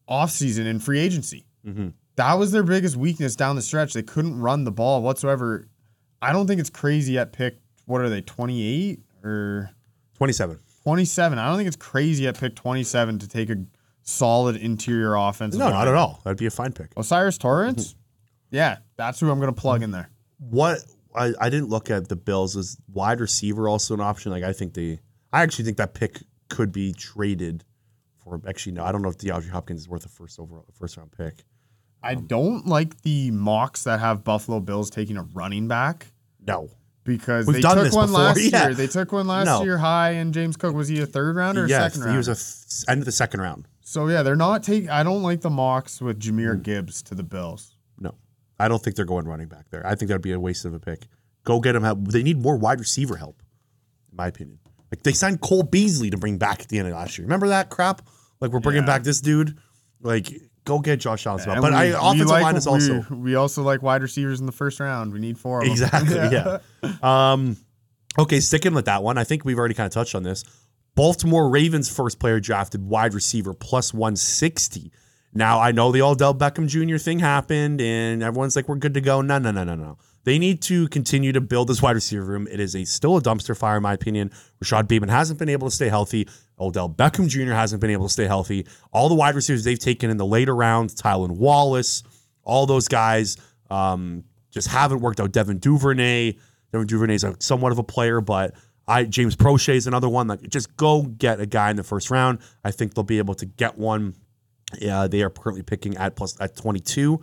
offseason 0.10 0.66
in 0.66 0.80
free 0.80 1.00
agency. 1.00 1.46
Mm-hmm. 1.66 1.90
That 2.16 2.34
was 2.36 2.52
their 2.52 2.64
biggest 2.64 2.96
weakness 2.96 3.36
down 3.36 3.56
the 3.56 3.62
stretch. 3.62 3.94
They 3.94 4.02
couldn't 4.02 4.40
run 4.40 4.64
the 4.64 4.72
ball 4.72 5.02
whatsoever. 5.04 5.68
I 6.22 6.34
don't 6.34 6.48
think 6.48 6.60
it's 6.60 6.70
crazy 6.72 7.18
at 7.20 7.32
pick, 7.32 7.60
what 7.86 8.02
are 8.02 8.10
they, 8.10 8.22
28 8.22 9.00
or 9.24 9.70
27. 10.16 10.60
27? 10.84 11.38
I 11.38 11.48
don't 11.48 11.58
think 11.58 11.68
it's 11.68 11.76
crazy 11.76 12.28
at 12.28 12.40
pick 12.40 12.56
27 12.56 13.20
to 13.20 13.28
take 13.28 13.50
a 13.52 13.58
solid 14.02 14.56
interior 14.56 15.14
offensive 15.16 15.60
No, 15.60 15.66
line. 15.66 15.74
not 15.76 15.88
at 15.88 15.94
all. 15.94 16.22
That'd 16.24 16.38
be 16.40 16.46
a 16.48 16.50
fine 16.52 16.72
pick. 16.72 16.92
O'Cyrus 16.98 17.38
Torrence? 17.38 17.90
Mm-hmm. 17.90 18.56
Yeah, 18.56 18.78
that's 18.96 19.20
who 19.20 19.30
I'm 19.30 19.40
going 19.40 19.54
to 19.54 19.60
plug 19.62 19.84
in 19.84 19.92
there. 19.92 20.10
What 20.40 20.80
I, 21.16 21.34
I 21.40 21.50
didn't 21.50 21.70
look 21.70 21.90
at 21.90 22.10
the 22.10 22.16
Bills 22.16 22.56
as 22.56 22.78
wide 22.92 23.20
receiver 23.20 23.68
also 23.68 23.94
an 23.94 24.02
option. 24.02 24.32
Like 24.32 24.44
I 24.44 24.54
think 24.54 24.74
they 24.74 25.00
I 25.34 25.42
actually 25.44 25.66
think 25.66 25.78
that 25.78 25.94
pick 25.94 26.22
could 26.50 26.72
be 26.72 26.94
traded 26.94 27.64
for 28.24 28.42
actually 28.48 28.74
no, 28.74 28.84
I 28.84 28.92
don't 28.92 29.02
know 29.02 29.10
if 29.10 29.18
DeAndre 29.18 29.50
Hopkins 29.50 29.82
is 29.82 29.90
worth 29.90 30.06
a 30.06 30.10
first 30.10 30.40
overall 30.40 30.66
first 30.74 30.98
round 30.98 31.12
pick. 31.12 31.44
I 32.04 32.14
um, 32.14 32.28
don't 32.28 32.68
like 32.68 33.02
the 33.02 33.32
mocks 33.32 33.84
that 33.86 34.00
have 34.00 34.24
Buffalo 34.24 34.60
Bills 34.60 34.90
taking 34.90 35.18
a 35.18 35.24
running 35.24 35.68
back 35.68 36.08
No. 36.46 36.70
because 37.04 37.48
We've 37.48 37.56
they 37.56 37.62
done 37.62 37.76
took 37.78 37.86
this 37.86 37.96
one 37.96 38.08
before, 38.10 38.22
last 38.24 38.40
yeah. 38.52 38.66
year. 38.68 38.74
They 38.76 38.88
took 38.88 39.12
one 39.12 39.26
last 39.28 39.46
No. 39.48 39.64
year 39.64 39.78
high, 39.80 40.12
and 40.12 40.32
James 40.34 40.56
Cook 40.58 40.76
was 40.76 40.88
he 40.88 41.02
a 41.02 41.06
third 41.08 41.36
round 41.36 41.58
or 41.58 41.66
a 41.66 41.70
yeah, 41.70 41.88
second 41.88 42.02
he 42.02 42.06
round? 42.08 42.18
was 42.18 42.28
a 42.28 42.32
f- 42.32 42.90
end 42.94 43.02
of 43.02 43.06
the 43.06 43.12
second 43.12 43.42
round. 43.42 43.68
so 43.82 44.08
yeah, 44.08 44.22
they're 44.22 44.36
not 44.36 44.62
taking. 44.62 44.90
I 44.90 45.02
don't 45.04 45.24
like 45.24 45.42
the 45.42 45.50
mocks 45.50 46.00
with. 46.02 46.20
Jahmyr 46.20 46.56
mm. 46.58 46.64
Gibbs 46.64 47.02
to 47.04 47.16
the 47.16 47.24
Bills. 47.24 47.74
I 48.60 48.68
don't 48.68 48.84
think 48.84 48.96
they're 48.96 49.06
going 49.06 49.26
running 49.26 49.48
back 49.48 49.70
there. 49.70 49.86
I 49.86 49.96
think 49.96 50.10
that'd 50.10 50.22
be 50.22 50.32
a 50.32 50.40
waste 50.40 50.66
of 50.66 50.74
a 50.74 50.80
pick. 50.80 51.08
Go 51.44 51.60
get 51.60 51.74
them 51.74 51.84
help. 51.84 52.08
They 52.08 52.24
need 52.24 52.42
more 52.42 52.58
wide 52.58 52.80
receiver 52.80 53.16
help, 53.18 53.42
in 54.12 54.18
my 54.18 54.28
opinion. 54.28 54.60
Like 54.92 55.04
they 55.04 55.14
signed 55.14 55.42
Cole 55.42 55.64
Beasley 55.64 56.10
to 56.10 56.18
bring 56.18 56.38
back 56.38 56.62
at 56.62 56.70
the 56.70 56.80
end 56.80 56.88
of 56.88 56.94
last 56.94 57.18
year. 57.18 57.26
Remember 57.26 57.48
that 57.50 57.70
crap? 57.70 58.02
Like 58.42 58.52
we're 58.52 58.60
bringing 58.60 58.84
Yeah. 58.84 58.88
back 58.88 59.04
this 59.04 59.22
dude. 59.22 59.58
Like 60.02 60.30
go 60.64 60.80
get 60.80 61.00
Josh 61.00 61.26
Allen. 61.28 61.44
But 61.46 61.62
we- 61.72 61.78
I 61.78 61.86
we 61.88 61.94
offensive 61.94 62.28
like- 62.28 62.44
line 62.44 62.56
is 62.56 62.66
we- 62.66 62.72
also 62.72 63.06
We, 63.16 63.36
also 63.36 63.64
like 63.64 63.82
wide 63.82 64.02
receivers 64.02 64.40
in 64.40 64.46
the 64.46 64.52
first 64.52 64.80
round. 64.80 65.14
We 65.14 65.20
need 65.20 65.38
four 65.38 65.60
of 65.60 65.66
them. 65.66 65.72
exactly 65.72 66.16
yeah. 66.32 66.60
Um, 67.02 67.58
okay, 68.20 68.40
sticking 68.40 68.74
with 68.74 68.86
that 68.86 69.04
one. 69.04 69.18
I 69.18 69.24
think 69.24 69.46
we've 69.46 69.58
already 69.58 69.74
kind 69.76 69.88
of 69.88 69.94
touched 69.94 70.16
on 70.16 70.24
this. 70.24 70.44
Baltimore 70.96 71.50
Ravens 71.50 71.90
first 71.90 72.20
player 72.20 72.40
drafted 72.40 72.84
wide 72.84 73.14
receiver 73.14 73.54
plus 73.54 73.94
160. 73.94 74.92
Now 75.38 75.60
I 75.60 75.72
know 75.72 75.92
the 75.92 76.02
Odell 76.02 76.34
Beckham 76.34 76.68
Jr. 76.68 76.98
thing 76.98 77.20
happened, 77.20 77.80
and 77.80 78.24
everyone's 78.24 78.56
like, 78.56 78.68
"We're 78.68 78.78
good 78.78 78.96
to 78.96 79.02
go." 79.02 79.22
No, 79.22 79.38
no, 79.38 79.52
no, 79.52 79.64
no, 79.64 79.76
no. 79.76 80.00
They 80.24 80.40
need 80.40 80.64
to 80.64 80.88
continue 80.88 81.32
to 81.32 81.40
build 81.40 81.70
this 81.70 81.80
wide 81.80 81.96
receiver 81.96 82.26
room. 82.26 82.48
It 82.52 82.60
is 82.60 82.76
a 82.76 82.84
still 82.86 83.18
a 83.18 83.22
dumpster 83.22 83.56
fire, 83.56 83.78
in 83.78 83.84
my 83.84 83.94
opinion. 83.94 84.32
Rashod 84.60 84.88
Bateman 84.88 85.10
hasn't 85.10 85.38
been 85.38 85.48
able 85.48 85.70
to 85.70 85.76
stay 85.76 85.90
healthy. 85.90 86.28
Odell 86.60 86.90
Beckham 86.90 87.30
Jr. 87.30 87.54
hasn't 87.54 87.82
been 87.82 87.92
able 87.92 88.08
to 88.08 88.12
stay 88.12 88.26
healthy. 88.26 88.66
All 88.92 89.10
the 89.10 89.16
wide 89.16 89.36
receivers 89.36 89.64
they've 89.64 89.78
taken 89.78 90.10
in 90.10 90.18
the 90.18 90.26
later 90.26 90.56
rounds, 90.56 90.96
Tylan 90.96 91.38
Wallace, 91.38 92.02
all 92.44 92.66
those 92.66 92.88
guys, 92.88 93.38
um, 93.70 94.24
just 94.50 94.68
haven't 94.70 95.02
worked 95.02 95.20
out. 95.20 95.32
Devin 95.32 95.60
Duvernay, 95.60 96.34
Devin 96.72 96.88
Duvernay 96.88 97.14
is 97.14 97.26
somewhat 97.38 97.72
of 97.72 97.78
a 97.78 97.84
player, 97.84 98.22
but 98.22 98.56
I 98.88 99.04
James 99.04 99.36
Proche 99.36 99.76
is 99.76 99.86
another 99.86 100.10
one. 100.10 100.28
Like, 100.28 100.42
just 100.50 100.76
go 100.78 101.04
get 101.04 101.40
a 101.40 101.46
guy 101.46 101.70
in 101.70 101.76
the 101.76 101.84
first 101.84 102.10
round. 102.10 102.40
I 102.64 102.72
think 102.72 102.96
they'll 102.96 103.04
be 103.04 103.20
able 103.20 103.36
to 103.36 103.46
get 103.46 103.78
one. 103.78 104.16
Yeah, 104.80 105.08
they 105.08 105.22
are 105.22 105.30
currently 105.30 105.64
picking 105.64 105.96
at 105.98 106.16
plus 106.16 106.40
at 106.42 106.56
22. 106.56 107.22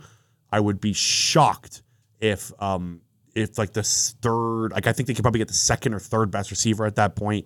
I 0.51 0.59
would 0.59 0.79
be 0.79 0.93
shocked 0.93 1.83
if 2.19 2.51
um 2.61 3.01
if 3.35 3.57
like 3.57 3.73
the 3.73 3.83
third 3.83 4.69
like 4.71 4.87
I 4.87 4.93
think 4.93 5.07
they 5.07 5.13
could 5.13 5.23
probably 5.23 5.39
get 5.39 5.47
the 5.47 5.53
second 5.53 5.93
or 5.93 5.99
third 5.99 6.31
best 6.31 6.49
receiver 6.49 6.85
at 6.85 6.95
that 6.95 7.15
point. 7.15 7.45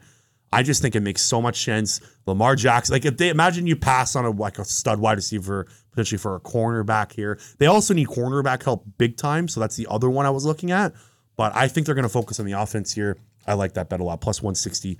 I 0.51 0.63
just 0.63 0.81
think 0.81 0.95
it 0.95 1.01
makes 1.01 1.21
so 1.21 1.41
much 1.41 1.63
sense. 1.63 2.01
Lamar 2.25 2.55
Jackson, 2.55 2.93
like 2.93 3.05
if 3.05 3.17
they 3.17 3.29
imagine 3.29 3.67
you 3.67 3.75
pass 3.75 4.15
on 4.15 4.25
a 4.25 4.31
like 4.31 4.57
a 4.57 4.65
stud 4.65 4.99
wide 4.99 5.17
receiver 5.17 5.67
potentially 5.91 6.17
for 6.17 6.35
a 6.35 6.39
cornerback 6.39 7.11
here. 7.11 7.39
They 7.57 7.65
also 7.65 7.93
need 7.93 8.07
cornerback 8.07 8.63
help 8.63 8.85
big 8.97 9.17
time, 9.17 9.47
so 9.47 9.59
that's 9.59 9.75
the 9.75 9.87
other 9.89 10.09
one 10.09 10.25
I 10.25 10.29
was 10.29 10.45
looking 10.45 10.71
at. 10.71 10.93
But 11.35 11.55
I 11.55 11.67
think 11.67 11.85
they're 11.85 11.95
going 11.95 12.03
to 12.03 12.09
focus 12.09 12.39
on 12.39 12.45
the 12.45 12.53
offense 12.53 12.93
here. 12.93 13.17
I 13.47 13.53
like 13.53 13.73
that 13.73 13.89
bet 13.89 13.99
a 13.99 14.03
lot. 14.03 14.21
Plus 14.21 14.41
160 14.41 14.99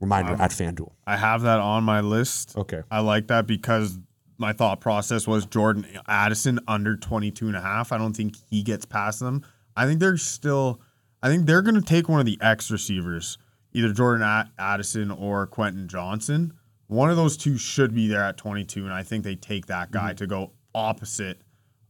reminder 0.00 0.32
at 0.40 0.50
FanDuel. 0.50 0.92
I 1.06 1.16
have 1.16 1.42
that 1.42 1.60
on 1.60 1.84
my 1.84 2.00
list. 2.00 2.56
Okay. 2.56 2.82
I 2.90 3.00
like 3.00 3.28
that 3.28 3.46
because 3.46 3.98
my 4.40 4.52
thought 4.52 4.80
process 4.80 5.26
was 5.26 5.44
Jordan 5.46 5.86
Addison 6.08 6.58
under 6.66 6.96
22 6.96 7.46
and 7.46 7.56
a 7.56 7.60
half. 7.60 7.92
I 7.92 7.98
don't 7.98 8.16
think 8.16 8.34
he 8.48 8.62
gets 8.62 8.86
past 8.86 9.20
them. 9.20 9.44
I 9.76 9.86
think 9.86 10.00
they're 10.00 10.16
still 10.16 10.80
I 11.22 11.28
think 11.28 11.46
they're 11.46 11.62
going 11.62 11.74
to 11.74 11.82
take 11.82 12.08
one 12.08 12.18
of 12.18 12.26
the 12.26 12.38
X 12.40 12.70
receivers, 12.70 13.36
either 13.72 13.92
Jordan 13.92 14.46
Addison 14.58 15.10
or 15.10 15.46
Quentin 15.46 15.86
Johnston. 15.86 16.54
One 16.86 17.10
of 17.10 17.16
those 17.16 17.36
two 17.36 17.58
should 17.58 17.94
be 17.94 18.08
there 18.08 18.24
at 18.24 18.38
22 18.38 18.84
and 18.84 18.92
I 18.92 19.02
think 19.02 19.22
they 19.22 19.36
take 19.36 19.66
that 19.66 19.90
guy 19.90 20.08
mm-hmm. 20.08 20.16
to 20.16 20.26
go 20.26 20.52
opposite 20.74 21.42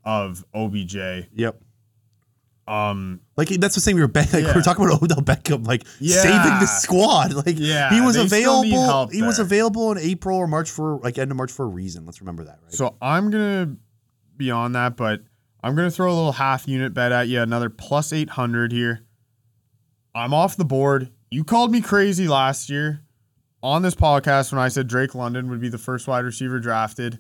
of 0.05 0.45
OBJ. 0.53 0.97
Yep. 1.33 1.63
Um 2.69 3.21
Like 3.37 3.49
that's 3.49 3.75
the 3.75 3.81
same. 3.81 3.97
We 3.97 4.03
were 4.03 4.11
like, 4.15 4.33
we 4.33 4.43
Yeah. 4.43 4.55
were 4.55 4.63
talking 4.63 4.85
about 4.85 5.03
Odell 5.03 5.23
Beckham, 5.23 5.67
like 5.67 5.85
Yeah. 5.99 6.17
saving 6.23 6.59
the 6.61 6.67
squad. 6.67 7.33
Like 7.35 7.57
Yeah, 7.59 7.91
he 7.91 8.01
was 8.01 8.15
they 8.17 8.27
still 8.29 8.63
need 8.63 8.75
available. 8.75 9.13
He 9.13 9.23
was 9.23 9.39
available 9.39 9.91
in 9.93 9.99
April 9.99 10.37
or 10.39 10.47
March 10.47 10.71
for 10.71 10.99
like 10.99 11.19
end 11.19 11.31
of 11.31 11.37
March 11.37 11.51
for 11.53 11.65
a 11.65 11.69
reason. 11.69 12.07
Let's 12.07 12.21
remember 12.21 12.45
that, 12.45 12.59
right? 12.63 12.73
So 12.73 12.97
I'm 13.03 13.31
gonna 13.31 13.77
be 14.37 14.51
on 14.51 14.73
that, 14.73 14.97
but 14.97 15.23
I'm 15.63 15.75
gonna 15.75 15.91
throw 15.91 16.11
a 16.11 16.15
little 16.15 16.33
half 16.33 16.69
unit 16.69 16.95
bet 16.95 17.13
at 17.13 17.29
you, 17.29 17.41
another 17.43 17.71
plus 17.71 18.13
eight 18.13 18.31
hundred 18.31 18.73
here. 18.73 19.03
I'm 20.15 20.33
off 20.35 20.57
the 20.57 20.65
board. 20.65 21.11
You 21.31 21.45
called 21.45 21.71
me 21.73 21.81
crazy 21.81 22.27
last 22.29 22.69
year 22.71 23.03
on 23.63 23.83
this 23.83 23.95
podcast 23.95 24.53
when 24.53 24.61
I 24.61 24.69
said 24.69 24.89
Drake 24.89 25.15
London 25.15 25.49
would 25.51 25.61
be 25.61 25.69
the 25.69 25.79
first 25.79 26.09
wide 26.09 26.25
receiver 26.25 26.59
drafted. 26.61 27.19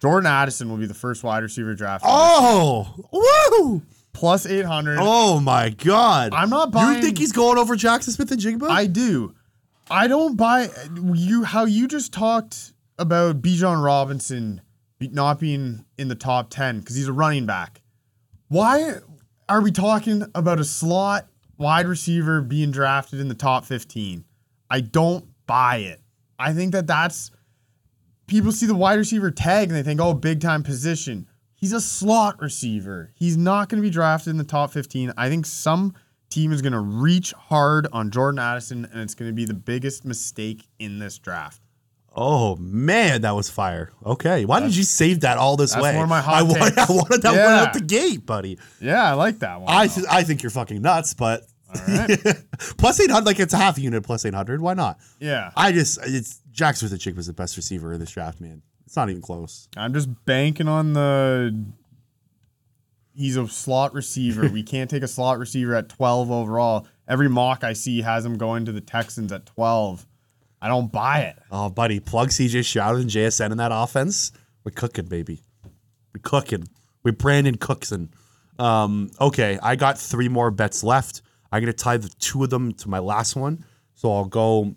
Jordan 0.00 0.26
Addison 0.26 0.68
will 0.68 0.76
be 0.76 0.86
the 0.86 0.94
first 0.94 1.22
wide 1.22 1.42
receiver 1.42 1.74
drafted. 1.74 2.08
oh, 2.12 2.94
woo! 3.12 3.82
Plus 4.16 4.46
eight 4.46 4.64
hundred. 4.64 4.96
Oh 4.98 5.40
my 5.40 5.68
God! 5.68 6.32
I'm 6.32 6.48
not 6.48 6.70
buying. 6.70 6.96
You 6.96 7.02
think 7.02 7.18
he's 7.18 7.32
going 7.32 7.58
over 7.58 7.76
Jaxon 7.76 8.12
Smith-Njigba? 8.12 8.66
I 8.66 8.86
do. 8.86 9.34
I 9.90 10.08
don't 10.08 10.36
buy 10.36 10.70
you 11.12 11.44
how 11.44 11.66
you 11.66 11.86
just 11.86 12.14
talked 12.14 12.72
about 12.98 13.42
Bijan 13.42 13.84
Robinson 13.84 14.62
not 14.98 15.38
being 15.38 15.84
in 15.98 16.08
the 16.08 16.14
top 16.14 16.48
10 16.48 16.80
because 16.80 16.96
he's 16.96 17.08
a 17.08 17.12
running 17.12 17.44
back. 17.44 17.82
Why 18.48 18.94
are 19.50 19.60
we 19.60 19.70
talking 19.70 20.22
about 20.34 20.58
a 20.60 20.64
slot 20.64 21.28
wide 21.58 21.86
receiver 21.86 22.40
being 22.40 22.70
drafted 22.70 23.20
in 23.20 23.28
the 23.28 23.34
top 23.34 23.66
15? 23.66 24.24
I 24.70 24.80
don't 24.80 25.26
buy 25.46 25.76
it. 25.76 26.00
I 26.38 26.54
think 26.54 26.72
that 26.72 26.86
that's 26.86 27.30
people 28.26 28.50
see 28.50 28.64
the 28.64 28.74
wide 28.74 28.98
receiver 28.98 29.30
tag 29.30 29.68
and 29.68 29.76
they 29.76 29.82
think, 29.82 30.00
oh, 30.00 30.14
big 30.14 30.40
time 30.40 30.62
position. 30.62 31.28
He's 31.56 31.72
a 31.72 31.80
slot 31.80 32.40
receiver. 32.40 33.10
He's 33.14 33.36
not 33.36 33.68
going 33.68 33.82
to 33.82 33.86
be 33.86 33.90
drafted 33.90 34.30
in 34.30 34.36
the 34.36 34.44
top 34.44 34.70
15. 34.72 35.12
I 35.16 35.28
think 35.28 35.46
some 35.46 35.94
team 36.28 36.52
is 36.52 36.60
going 36.60 36.74
to 36.74 36.80
reach 36.80 37.32
hard 37.32 37.86
on 37.92 38.10
Jordan 38.10 38.38
Addison, 38.38 38.84
and 38.84 39.00
it's 39.00 39.14
going 39.14 39.30
to 39.30 39.34
be 39.34 39.44
the 39.46 39.54
biggest 39.54 40.04
mistake 40.04 40.68
in 40.78 40.98
this 40.98 41.18
draft. 41.18 41.60
oh 42.14 42.56
man, 42.56 43.22
that 43.22 43.32
was 43.32 43.48
fire. 43.50 43.90
Okay, 44.04 44.44
why 44.44 44.60
did 44.60 44.74
you 44.76 44.82
save 44.84 45.20
that 45.20 45.38
all 45.38 45.56
this 45.56 45.72
that's 45.72 45.82
way? 45.82 45.94
one 45.94 46.02
of 46.04 46.08
my 46.08 46.20
hot 46.20 46.34
I, 46.38 46.42
wanted. 46.42 46.78
I 46.78 46.86
wanted 46.88 47.22
that 47.22 47.32
one 47.32 47.52
out 47.68 47.72
the 47.72 47.80
gate, 47.80 48.26
buddy. 48.26 48.58
Yeah, 48.80 49.10
I 49.10 49.14
like 49.14 49.38
that 49.40 49.60
one. 49.60 49.72
I 49.72 49.86
th- 49.86 50.06
I 50.10 50.22
think 50.24 50.42
you're 50.42 50.50
fucking 50.50 50.80
nuts, 50.82 51.14
but 51.14 51.42
right. 51.88 52.18
plus 52.78 53.00
eight 53.00 53.10
hundred, 53.10 53.26
like 53.26 53.40
it's 53.40 53.54
a 53.54 53.58
half 53.58 53.78
unit 53.78 54.02
plus 54.02 54.24
eight 54.24 54.34
hundred. 54.34 54.60
Why 54.60 54.74
not? 54.74 54.98
yeah, 55.20 55.52
I 55.56 55.72
just 55.72 55.98
it's 56.04 56.40
with 56.82 56.90
the 56.90 56.98
chick 56.98 57.16
was 57.16 57.26
the 57.26 57.32
best 57.32 57.56
receiver 57.56 57.92
in 57.92 58.00
this 58.00 58.10
draft, 58.10 58.40
man. 58.40 58.62
It's 58.86 58.96
not 58.96 59.10
even 59.10 59.22
close. 59.22 59.68
I'm 59.76 59.92
just 59.92 60.08
banking 60.24 60.68
on 60.68 60.92
the. 60.92 61.64
He's 63.14 63.36
a 63.36 63.48
slot 63.48 63.94
receiver. 63.94 64.48
we 64.48 64.62
can't 64.62 64.88
take 64.88 65.02
a 65.02 65.08
slot 65.08 65.38
receiver 65.38 65.74
at 65.74 65.88
12 65.88 66.30
overall. 66.30 66.86
Every 67.08 67.28
mock 67.28 67.64
I 67.64 67.72
see 67.72 68.02
has 68.02 68.24
him 68.24 68.36
going 68.36 68.66
to 68.66 68.72
the 68.72 68.80
Texans 68.80 69.32
at 69.32 69.46
12. 69.46 70.06
I 70.60 70.68
don't 70.68 70.90
buy 70.90 71.20
it. 71.20 71.36
Oh, 71.50 71.68
buddy, 71.68 72.00
plug 72.00 72.28
CJ 72.28 72.64
Stroud 72.64 72.96
and 72.96 73.10
JSN 73.10 73.52
in 73.52 73.58
that 73.58 73.72
offense. 73.72 74.32
We're 74.64 74.72
cooking, 74.72 75.06
baby. 75.06 75.40
We're 76.14 76.22
cooking. 76.22 76.68
We're 77.02 77.12
Brandon 77.12 77.56
Cookson. 77.56 78.10
Um, 78.58 79.10
okay, 79.20 79.58
I 79.62 79.76
got 79.76 79.98
three 79.98 80.28
more 80.28 80.50
bets 80.50 80.82
left. 80.82 81.22
I'm 81.52 81.60
gonna 81.60 81.72
tie 81.72 81.98
the 81.98 82.08
two 82.18 82.42
of 82.42 82.50
them 82.50 82.72
to 82.74 82.88
my 82.88 82.98
last 82.98 83.36
one. 83.36 83.64
So 83.94 84.12
I'll 84.12 84.24
go. 84.24 84.74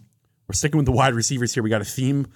We're 0.48 0.54
sticking 0.54 0.78
with 0.78 0.86
the 0.86 0.92
wide 0.92 1.14
receivers 1.14 1.54
here. 1.54 1.64
We 1.64 1.70
got 1.70 1.82
a 1.82 1.86
theme 1.86 2.28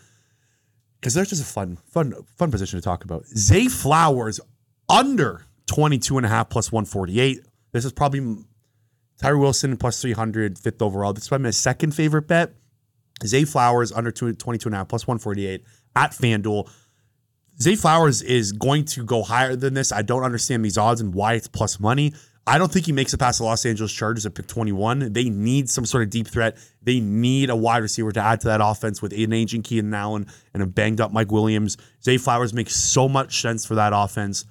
because 1.04 1.16
they're 1.16 1.26
just 1.26 1.42
a 1.42 1.46
fun, 1.46 1.78
fun, 1.86 2.14
fun 2.38 2.50
position 2.50 2.80
to 2.80 2.82
talk 2.82 3.04
about. 3.04 3.26
Zay 3.26 3.68
Flowers 3.68 4.40
under 4.88 5.46
22 5.66 6.16
and 6.16 6.26
a 6.26 6.30
half 6.30 6.50
plus 6.50 6.72
148. 6.72 7.42
This 7.74 7.84
is 7.84 7.92
probably 7.92 8.38
Tyree 9.18 9.38
Wilson 9.38 9.76
plus 9.76 10.02
300, 10.02 10.58
fifth 10.58 10.82
overall. 10.82 11.12
This 11.12 11.24
is 11.24 11.28
probably 11.28 11.44
my 11.44 11.52
second 11.52 11.94
favorite 11.94 12.30
bet. 12.30 12.54
Zay 13.26 13.44
Flowers 13.44 13.92
under 13.92 14.14
22 14.14 14.66
and 14.66 14.74
a 14.74 14.78
half 14.78 14.88
plus 14.88 15.06
148 15.06 15.66
at 15.98 16.12
FanDuel. 16.12 16.72
Zay 17.62 17.76
Flowers 17.76 18.22
is 18.22 18.54
going 18.54 18.86
to 18.86 19.04
go 19.04 19.24
higher 19.24 19.58
than 19.58 19.74
this. 19.74 19.92
I 19.92 20.04
don't 20.04 20.24
understand 20.24 20.64
these 20.64 20.78
odds 20.78 21.02
and 21.02 21.14
why 21.14 21.34
it's 21.34 21.50
plus 21.50 21.82
money. 21.82 22.14
I 22.46 22.58
don't 22.58 22.72
think 22.72 22.86
he 22.86 22.92
makes 22.92 23.14
it 23.14 23.20
past 23.20 23.38
the 23.38 23.46
Los 23.46 23.66
Angeles 23.66 23.94
Chargers 23.94 24.26
at 24.26 24.36
pick 24.36 24.48
21. 24.48 25.14
They 25.14 25.30
need 25.30 25.70
some 25.70 25.86
sort 25.86 26.04
of 26.04 26.10
deep 26.10 26.28
threat. 26.28 26.58
They 26.82 27.00
need 27.00 27.50
a 27.50 27.56
wide 27.56 27.78
receiver 27.78 28.12
to 28.12 28.20
add 28.20 28.42
to 28.42 28.48
that 28.48 28.60
offense 28.62 29.02
with 29.02 29.14
an 29.14 29.32
aging 29.32 29.62
Keenan 29.62 29.94
Allen 29.94 30.28
and 30.54 30.62
a 30.62 30.66
banged 30.66 31.00
up 31.00 31.14
Mike 31.14 31.32
Williams. 31.32 31.78
Zay 32.04 32.18
Flowers 32.18 32.54
makes 32.54 32.76
so 32.76 33.08
much 33.08 33.40
sense 33.42 33.66
for 33.66 33.76
that 33.76 33.94
offense. 33.96 34.46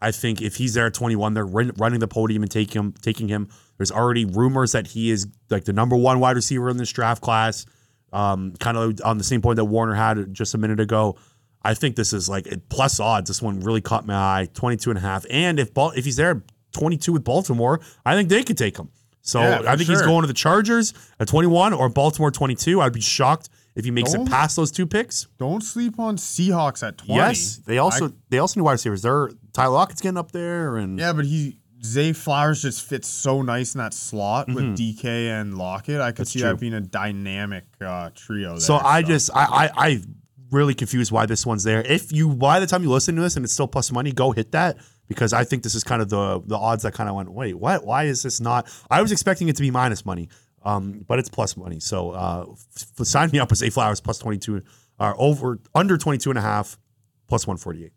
I 0.00 0.10
think 0.10 0.40
if 0.40 0.56
he's 0.56 0.74
there 0.74 0.86
at 0.86 0.94
21, 0.94 1.34
they're 1.34 1.44
running 1.44 2.00
the 2.00 2.08
podium 2.08 2.42
and 2.42 2.50
taking 2.50 2.80
him. 2.80 2.94
Taking 3.02 3.28
him. 3.28 3.48
There's 3.76 3.92
already 3.92 4.24
rumors 4.24 4.72
that 4.72 4.86
he 4.86 5.10
is 5.10 5.26
like 5.50 5.64
the 5.64 5.72
number 5.72 5.96
one 5.96 6.20
wide 6.20 6.36
receiver 6.36 6.70
in 6.70 6.78
this 6.78 6.92
draft 6.92 7.20
class. 7.22 7.66
Um, 8.12 8.52
kind 8.60 8.76
of 8.76 9.00
on 9.04 9.18
the 9.18 9.24
same 9.24 9.42
point 9.42 9.56
that 9.56 9.64
Warner 9.64 9.94
had 9.94 10.32
just 10.32 10.54
a 10.54 10.58
minute 10.58 10.80
ago. 10.80 11.16
I 11.62 11.74
think 11.74 11.96
this 11.96 12.12
is 12.12 12.28
like 12.28 12.46
plus 12.68 13.00
odds. 13.00 13.28
This 13.28 13.42
one 13.42 13.60
really 13.60 13.80
caught 13.80 14.06
my 14.06 14.14
eye, 14.14 14.48
22 14.54 14.90
and 14.90 14.98
a 14.98 15.02
half. 15.02 15.26
And 15.30 15.58
if 15.58 15.74
ball, 15.74 15.90
if 15.90 16.04
he's 16.04 16.16
there 16.16 16.42
22 16.74 17.12
with 17.14 17.24
Baltimore, 17.24 17.80
I 18.04 18.14
think 18.14 18.28
they 18.28 18.42
could 18.42 18.58
take 18.58 18.76
him. 18.76 18.90
So 19.22 19.40
Yeah, 19.40 19.62
I 19.66 19.76
think 19.76 19.88
he's 19.88 20.02
going 20.02 20.20
to 20.20 20.26
the 20.26 20.34
Chargers 20.34 20.92
at 21.18 21.26
21 21.28 21.72
or 21.72 21.88
Baltimore 21.88 22.30
22. 22.30 22.82
I'd 22.82 22.92
be 22.92 23.00
shocked 23.00 23.48
if 23.74 23.86
he 23.86 23.90
makes 23.90 24.12
Don't- 24.12 24.26
it 24.28 24.30
past 24.30 24.54
those 24.56 24.70
two 24.70 24.86
picks. 24.86 25.26
Don't 25.38 25.62
sleep 25.62 25.98
on 25.98 26.18
Seahawks 26.18 26.86
at 26.86 26.98
20. 26.98 27.14
Yes, 27.14 27.56
they 27.64 27.78
also 27.78 28.12
they 28.28 28.38
also 28.38 28.60
need 28.60 28.64
wide 28.64 28.72
receivers. 28.72 29.00
They're 29.00 29.30
Tyler 29.54 29.72
Lockett's 29.74 30.02
getting 30.02 30.18
up 30.18 30.32
there, 30.32 30.76
and 30.76 30.98
Yeah, 30.98 31.14
but 31.14 31.24
he 31.24 31.58
Zay 31.82 32.12
Flowers 32.12 32.60
just 32.62 32.82
fits 32.82 33.08
so 33.08 33.40
nice 33.42 33.74
in 33.74 33.78
that 33.78 33.92
slot 33.94 34.48
with 34.48 34.76
DK 34.76 35.04
and 35.28 35.56
Lockett. 35.58 36.00
I 36.00 36.12
could 36.12 36.14
Mm-hmm. 36.14 36.20
That's 36.20 36.30
see 36.30 36.40
true. 36.40 36.48
that 36.50 36.60
being 36.60 36.74
a 36.74 36.80
dynamic 36.80 37.64
uh, 37.80 38.10
trio. 38.14 38.52
There, 38.52 38.60
So 38.60 38.76
I 38.76 39.02
just 39.02 39.30
I 39.34 39.44
I 39.44 39.70
I 39.88 40.02
really 40.50 40.74
confused 40.74 41.10
why 41.12 41.26
this 41.26 41.44
one's 41.46 41.64
there. 41.64 41.80
If 41.82 42.12
you 42.12 42.28
by 42.34 42.60
the 42.60 42.66
time 42.66 42.82
you 42.82 42.90
listen 42.90 43.16
to 43.16 43.22
this 43.22 43.36
and 43.36 43.44
it's 43.44 43.52
still 43.54 43.66
plus 43.68 43.90
money, 43.92 44.12
go 44.12 44.32
hit 44.32 44.52
that 44.52 44.76
because 45.08 45.32
I 45.32 45.44
think 45.44 45.62
this 45.62 45.74
is 45.74 45.84
kind 45.84 46.00
of 46.02 46.08
the 46.08 46.40
the 46.44 46.56
odds 46.56 46.82
that 46.84 46.94
kind 46.94 47.08
of 47.08 47.14
went 47.16 47.30
wait 47.32 47.54
what 47.54 47.84
why 47.84 48.04
is 48.04 48.22
this 48.22 48.40
not? 48.40 48.68
I 48.90 49.02
was 49.02 49.12
expecting 49.12 49.48
it 49.48 49.56
to 49.56 49.62
be 49.62 49.70
minus 49.70 50.04
money, 50.06 50.28
um, 50.64 51.04
but 51.06 51.18
it's 51.18 51.28
plus 51.28 51.56
money. 51.56 51.80
So 51.80 52.10
uh, 52.10 52.46
f- 52.76 53.06
sign 53.06 53.30
me 53.30 53.38
up 53.38 53.50
with 53.50 53.62
A 53.62 53.70
Flowers 53.70 54.00
plus 54.00 54.18
twenty 54.18 54.38
two 54.38 54.62
or 54.98 55.14
over 55.18 55.58
under 55.74 55.98
22 55.98 56.30
and 56.30 56.38
a 56.38 56.42
half 56.42 56.78
plus 57.26 57.46
one 57.46 57.56
forty 57.56 57.84
eight. 57.84 57.92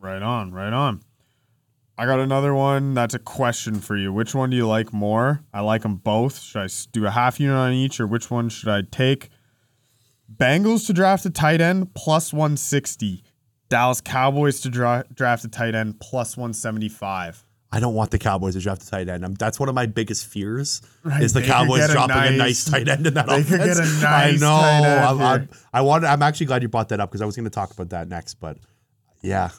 right 0.00 0.22
on, 0.22 0.52
right 0.52 0.72
on. 0.72 1.00
I 1.98 2.04
got 2.04 2.20
another 2.20 2.54
one 2.54 2.92
that's 2.92 3.14
a 3.14 3.18
question 3.18 3.80
for 3.80 3.96
you. 3.96 4.12
Which 4.12 4.34
one 4.34 4.50
do 4.50 4.56
you 4.56 4.66
like 4.68 4.92
more? 4.92 5.42
I 5.54 5.60
like 5.62 5.80
them 5.80 5.96
both. 5.96 6.38
Should 6.40 6.60
I 6.60 6.68
do 6.92 7.06
a 7.06 7.10
half 7.10 7.40
unit 7.40 7.56
on 7.56 7.72
each, 7.72 8.00
or 8.00 8.06
which 8.06 8.30
one 8.30 8.50
should 8.50 8.68
I 8.68 8.82
take? 8.82 9.30
Bengals 10.30 10.86
to 10.88 10.92
draft 10.92 11.24
a 11.24 11.30
tight 11.30 11.62
end 11.62 11.94
plus 11.94 12.32
160. 12.34 13.22
Dallas 13.68 14.00
Cowboys 14.00 14.60
to 14.60 14.68
dra- 14.68 15.04
draft 15.12 15.44
a 15.44 15.48
tight 15.48 15.74
end 15.74 15.98
plus 16.00 16.36
175. 16.36 17.44
I 17.72 17.80
don't 17.80 17.94
want 17.94 18.12
the 18.12 18.18
Cowboys 18.18 18.54
to 18.54 18.60
draft 18.60 18.84
a 18.84 18.86
tight 18.90 19.08
end. 19.08 19.24
i 19.24 19.28
that's 19.38 19.58
one 19.58 19.68
of 19.68 19.74
my 19.74 19.86
biggest 19.86 20.26
fears 20.26 20.80
Right, 21.02 21.22
is 21.22 21.32
the 21.32 21.40
they 21.42 21.46
Cowboys 21.46 21.80
get 21.80 21.90
a 21.90 21.92
dropping 21.94 22.16
a 22.16 22.30
nice 22.30 22.38
nice- 22.38 22.64
tight 22.70 22.88
end 22.88 23.06
in 23.06 23.14
that 23.14 23.26
they 23.26 23.42
could 23.42 23.58
get 23.58 23.76
a 23.76 23.80
nice 23.80 24.02
I 24.02 24.30
know. 24.32 24.46
tight 24.60 24.84
end 24.84 25.04
I'm, 25.04 25.20
I'm. 25.20 25.48
I 25.74 25.80
wanted. 25.80 26.06
I'm 26.06 26.22
actually 26.22 26.46
glad 26.46 26.62
you 26.62 26.68
brought 26.68 26.88
that 26.90 27.00
up 27.00 27.10
because 27.10 27.22
I 27.22 27.26
was 27.26 27.34
going 27.34 27.44
to 27.44 27.50
talk 27.50 27.72
about 27.72 27.90
that 27.90 28.08
next. 28.08 28.34
But 28.34 28.58
yeah, 29.20 29.50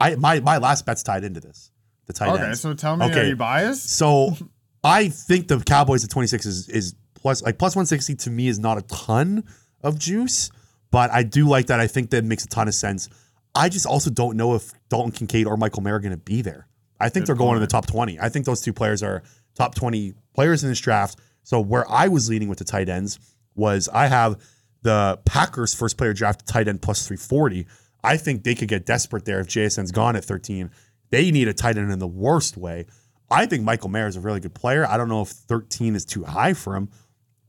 I 0.00 0.16
my 0.16 0.40
my 0.40 0.56
last 0.58 0.86
bet's 0.86 1.02
tied 1.02 1.22
into 1.24 1.40
this. 1.40 1.70
The 2.06 2.14
tight 2.14 2.28
end. 2.28 2.36
Okay, 2.38 2.44
ends. 2.46 2.60
so 2.60 2.74
tell 2.74 2.96
me, 2.96 3.06
are 3.06 3.10
Okay. 3.10 3.28
you 3.28 3.36
biased? 3.36 3.90
So 3.90 4.36
I 4.82 5.08
think 5.10 5.48
the 5.48 5.60
Cowboys 5.60 6.02
at 6.04 6.10
26 6.10 6.46
is 6.46 6.68
is 6.70 6.94
plus 7.14 7.42
like 7.42 7.58
plus 7.58 7.76
160 7.76 8.14
to 8.16 8.30
me 8.30 8.48
is 8.48 8.58
not 8.58 8.78
a 8.78 8.82
ton 8.82 9.44
of 9.84 9.98
juice, 9.98 10.50
but 10.92 11.10
I 11.10 11.24
do 11.24 11.48
like 11.48 11.66
that. 11.66 11.80
I 11.80 11.88
think 11.88 12.10
that 12.10 12.24
makes 12.24 12.44
a 12.44 12.48
ton 12.48 12.68
of 12.68 12.74
sense. 12.74 13.08
I 13.54 13.68
just 13.68 13.86
also 13.86 14.10
don't 14.10 14.36
know 14.36 14.54
if 14.54 14.72
Dalton 14.88 15.10
Kincaid 15.10 15.46
or 15.46 15.56
Michael 15.56 15.82
Mayer 15.82 15.96
are 15.96 16.00
going 16.00 16.12
to 16.12 16.16
be 16.16 16.42
there. 16.42 16.68
I 17.00 17.08
think 17.08 17.24
Good 17.24 17.28
they're 17.28 17.38
going 17.38 17.56
in 17.56 17.60
the 17.60 17.66
top 17.66 17.86
20. 17.86 18.20
I 18.20 18.28
think 18.28 18.46
those 18.46 18.60
two 18.60 18.72
players 18.72 19.02
are 19.02 19.24
top 19.56 19.74
20 19.74 20.14
players 20.34 20.62
in 20.62 20.70
this 20.70 20.78
draft. 20.78 21.18
So 21.42 21.60
where 21.60 21.90
I 21.90 22.06
was 22.06 22.30
leaning 22.30 22.48
with 22.48 22.58
the 22.58 22.64
tight 22.64 22.88
ends 22.88 23.18
was 23.56 23.88
I 23.88 24.06
have 24.06 24.40
the 24.82 25.18
Packers 25.24 25.74
first 25.74 25.98
player 25.98 26.12
draft 26.12 26.46
tight 26.46 26.68
end 26.68 26.80
plus 26.82 27.06
340. 27.06 27.66
I 28.04 28.16
think 28.16 28.44
they 28.44 28.54
could 28.54 28.68
get 28.68 28.86
desperate 28.86 29.24
there 29.24 29.40
if 29.40 29.48
JSN's 29.48 29.92
gone 29.92 30.14
at 30.14 30.24
13. 30.24 30.70
They 31.10 31.30
need 31.30 31.48
a 31.48 31.54
tight 31.54 31.76
end 31.76 31.90
in 31.90 31.98
the 31.98 32.06
worst 32.06 32.56
way. 32.56 32.86
I 33.30 33.46
think 33.46 33.64
Michael 33.64 33.88
Mayer 33.88 34.06
is 34.06 34.16
a 34.16 34.20
really 34.20 34.40
good 34.40 34.54
player. 34.54 34.86
I 34.86 34.96
don't 34.96 35.08
know 35.08 35.22
if 35.22 35.28
13 35.28 35.94
is 35.94 36.04
too 36.04 36.24
high 36.24 36.54
for 36.54 36.76
him, 36.76 36.90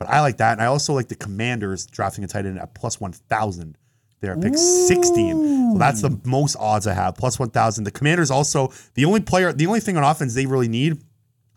but 0.04 0.14
I 0.14 0.20
like 0.22 0.38
that. 0.38 0.54
And 0.54 0.62
I 0.62 0.66
also 0.66 0.94
like 0.94 1.08
the 1.08 1.16
Commanders 1.16 1.86
drafting 1.86 2.24
a 2.24 2.28
tight 2.28 2.46
end 2.46 2.60
at 2.60 2.74
plus 2.76 3.00
1,000. 3.00 3.78
They're 4.20 4.34
at 4.34 4.42
pick 4.42 4.56
16. 4.56 5.74
So 5.74 5.78
that's 5.78 6.02
the 6.02 6.20
most 6.26 6.56
odds 6.58 6.88
I 6.88 6.94
have, 6.94 7.16
plus 7.16 7.40
1,000. 7.40 7.84
The 7.84 7.92
Commanders 7.92 8.32
also, 8.32 8.72
the 8.96 9.06
only 9.06 9.20
player, 9.22 9.52
the 9.52 9.68
only 9.68 9.80
thing 9.80 9.98
on 9.98 10.04
offense 10.04 10.34
they 10.34 10.46
really 10.46 10.68
need 10.68 11.02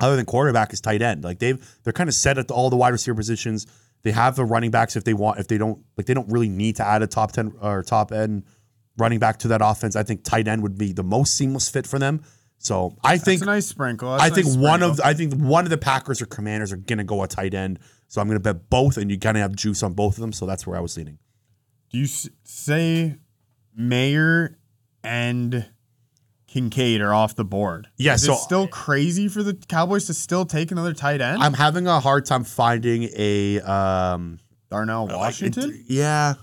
other 0.01 0.17
than 0.17 0.27
quarterback 0.27 0.73
is 0.73 0.81
tight 0.81 1.03
end. 1.03 1.25
Like 1.25 1.39
they've 1.39 1.59
they're 1.85 1.93
kind 1.93 2.09
of 2.09 2.15
set 2.15 2.39
at 2.39 2.51
all 2.51 2.71
the 2.71 2.77
wide 2.77 2.91
receiver 2.91 3.15
positions. 3.15 3.67
They 4.03 4.11
have 4.13 4.37
the 4.37 4.45
running 4.45 4.71
backs 4.71 4.95
if 4.97 5.05
they 5.05 5.15
want. 5.15 5.39
If 5.39 5.49
they 5.49 5.59
don't 5.59 5.83
like, 5.97 6.07
they 6.07 6.15
don't 6.15 6.31
really 6.31 6.49
need 6.49 6.77
to 6.77 6.87
add 6.87 7.03
a 7.03 7.07
top 7.07 7.33
ten 7.33 7.53
or 7.61 7.83
top 7.83 8.13
end 8.13 8.45
running 8.99 9.19
back 9.19 9.39
to 9.41 9.49
that 9.49 9.61
offense. 9.63 9.97
I 9.97 10.03
think 10.03 10.25
tight 10.25 10.49
end 10.49 10.63
would 10.63 10.79
be 10.79 10.93
the 10.93 11.03
most 11.03 11.37
seamless 11.37 11.69
fit 11.69 11.87
for 11.87 11.99
them. 11.99 12.23
So 12.59 12.97
I 13.05 13.19
think 13.19 13.41
That's 13.41 13.49
a 13.49 13.53
nice 13.53 13.67
sprinkle. 13.67 14.13
That's 14.13 14.25
I 14.25 14.31
think 14.31 14.47
nice 14.47 14.57
one 14.57 14.81
sprinkle. 14.81 14.91
of 14.91 15.01
I 15.01 15.15
think 15.15 15.35
one 15.35 15.65
of 15.65 15.71
the 15.71 15.79
Packers 15.79 16.21
or 16.23 16.27
Commanders 16.27 16.73
are 16.73 16.77
gonna 16.77 17.05
go 17.05 17.23
a 17.23 17.29
tight 17.29 17.55
end. 17.55 17.79
So 18.09 18.21
I'm 18.21 18.29
gonna 18.29 18.41
bet 18.41 18.71
both, 18.71 18.97
and 18.97 19.11
you 19.11 19.19
kind 19.19 19.37
of 19.37 19.41
have 19.43 19.55
juice 19.57 19.83
on 19.83 19.93
both 19.93 20.15
of 20.17 20.21
them. 20.21 20.33
So 20.33 20.47
that's 20.47 20.67
where 20.67 20.77
I 20.77 20.81
was 20.81 20.97
leaning. 20.97 21.19
Do 21.91 21.99
you 21.99 22.05
s- 22.05 22.29
say 22.45 23.17
Mayer 23.75 24.59
and 25.05 25.67
Kincaid 26.47 27.01
are 27.01 27.13
off 27.13 27.35
the 27.37 27.45
board? 27.45 27.89
Yeah, 27.97 28.15
Is 28.15 28.25
so- 28.25 28.35
it 28.35 28.39
still 28.39 28.69
crazy 28.69 29.29
for 29.29 29.43
the 29.43 29.55
Cowboys 29.55 30.07
to 30.07 30.15
still 30.15 30.47
take 30.47 30.71
another 30.71 30.93
tight 30.95 31.21
end? 31.21 31.43
I'm 31.43 31.55
having 31.55 31.87
a 31.87 32.01
hard 32.01 32.25
time 32.27 32.45
finding 32.45 33.09
a 33.17 33.61
um, 33.61 34.39
Darnell 34.71 35.09
Washington. 35.09 35.71
it- 35.71 35.81
yeah, 35.89 36.35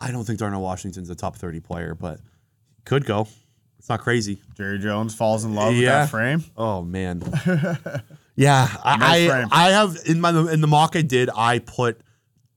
I 0.00 0.10
don't 0.10 0.24
think 0.24 0.38
Darnell 0.38 0.62
Washington's 0.62 1.10
a 1.10 1.14
top 1.14 1.36
30 1.36 1.60
player, 1.60 1.94
but 1.94 2.20
could 2.84 3.04
go. 3.04 3.28
It's 3.78 3.88
not 3.88 4.00
crazy. 4.00 4.40
Jerry 4.56 4.78
Jones 4.78 5.14
falls 5.14 5.44
in 5.44 5.54
love 5.54 5.72
with 5.74 5.82
Yeah. 5.82 6.00
that 6.00 6.10
frame. 6.10 6.44
Oh 6.56 6.82
man. 6.82 7.20
yeah, 8.38 8.68
I, 8.84 9.46
I. 9.50 9.66
I 9.66 9.70
have 9.70 9.98
in 10.06 10.20
my 10.20 10.30
in 10.30 10.60
the 10.60 10.68
mock 10.68 10.94
I 10.94 11.02
did 11.02 11.28
I 11.34 11.58
put 11.58 12.00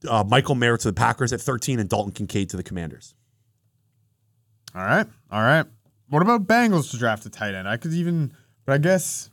uh, 0.07 0.23
Michael 0.23 0.53
Mayer 0.53 0.77
to 0.77 0.87
the 0.87 0.93
Packers 0.93 1.33
at 1.33 1.41
13 1.41 1.79
and 1.79 1.89
Dalton 1.89 2.11
Kincaid 2.11 2.51
to 2.51 2.57
the 2.57 2.61
Commanders. 2.61 3.15
All 4.75 4.83
right, 4.83 5.07
all 5.31 5.41
right. 5.41 5.65
What 6.09 6.21
about 6.21 6.45
Bengals 6.45 6.91
to 6.91 6.97
draft 6.97 7.25
a 7.25 7.31
tight 7.31 7.55
end? 7.55 7.67
I 7.67 7.77
could 7.77 7.93
even, 7.93 8.31
but 8.65 8.73
I 8.73 8.77
guess, 8.77 9.31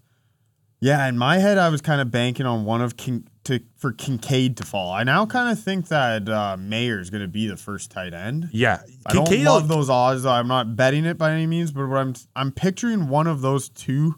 yeah. 0.80 1.06
In 1.06 1.18
my 1.18 1.36
head, 1.36 1.58
I 1.58 1.68
was 1.68 1.82
kind 1.82 2.00
of 2.00 2.10
banking 2.10 2.46
on 2.46 2.64
one 2.64 2.80
of 2.80 2.96
Kin, 2.96 3.28
to 3.44 3.60
for 3.76 3.92
Kincaid 3.92 4.56
to 4.56 4.64
fall. 4.64 4.90
I 4.90 5.04
now 5.04 5.26
kind 5.26 5.52
of 5.52 5.62
think 5.62 5.88
that 5.88 6.30
uh, 6.30 6.56
Mayer 6.58 6.98
is 6.98 7.10
going 7.10 7.22
to 7.22 7.28
be 7.28 7.46
the 7.46 7.58
first 7.58 7.90
tight 7.90 8.14
end. 8.14 8.48
Yeah, 8.52 8.80
I 9.04 9.12
don't 9.12 9.44
love 9.44 9.68
those 9.68 9.90
odds. 9.90 10.24
I'm 10.24 10.48
not 10.48 10.76
betting 10.76 11.04
it 11.04 11.18
by 11.18 11.32
any 11.32 11.46
means, 11.46 11.72
but 11.72 11.86
what 11.88 11.98
I'm 11.98 12.14
I'm 12.34 12.52
picturing 12.52 13.08
one 13.08 13.26
of 13.26 13.42
those 13.42 13.68
two 13.68 14.14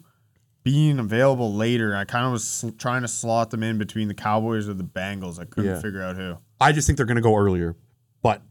being 0.63 0.99
available 0.99 1.53
later. 1.53 1.95
I 1.95 2.03
kind 2.05 2.25
of 2.25 2.31
was 2.33 2.43
sl- 2.47 2.69
trying 2.77 3.01
to 3.01 3.07
slot 3.07 3.49
them 3.51 3.63
in 3.63 3.77
between 3.77 4.07
the 4.07 4.13
Cowboys 4.13 4.69
or 4.69 4.73
the 4.73 4.83
Bengals. 4.83 5.39
I 5.39 5.45
couldn't 5.45 5.71
Yeah. 5.71 5.81
figure 5.81 6.01
out 6.01 6.15
who. 6.15 6.37
I 6.59 6.71
just 6.71 6.85
think 6.87 6.97
they're 6.97 7.05
going 7.05 7.15
to 7.15 7.21
go 7.21 7.35
earlier, 7.35 7.75
but 8.21 8.41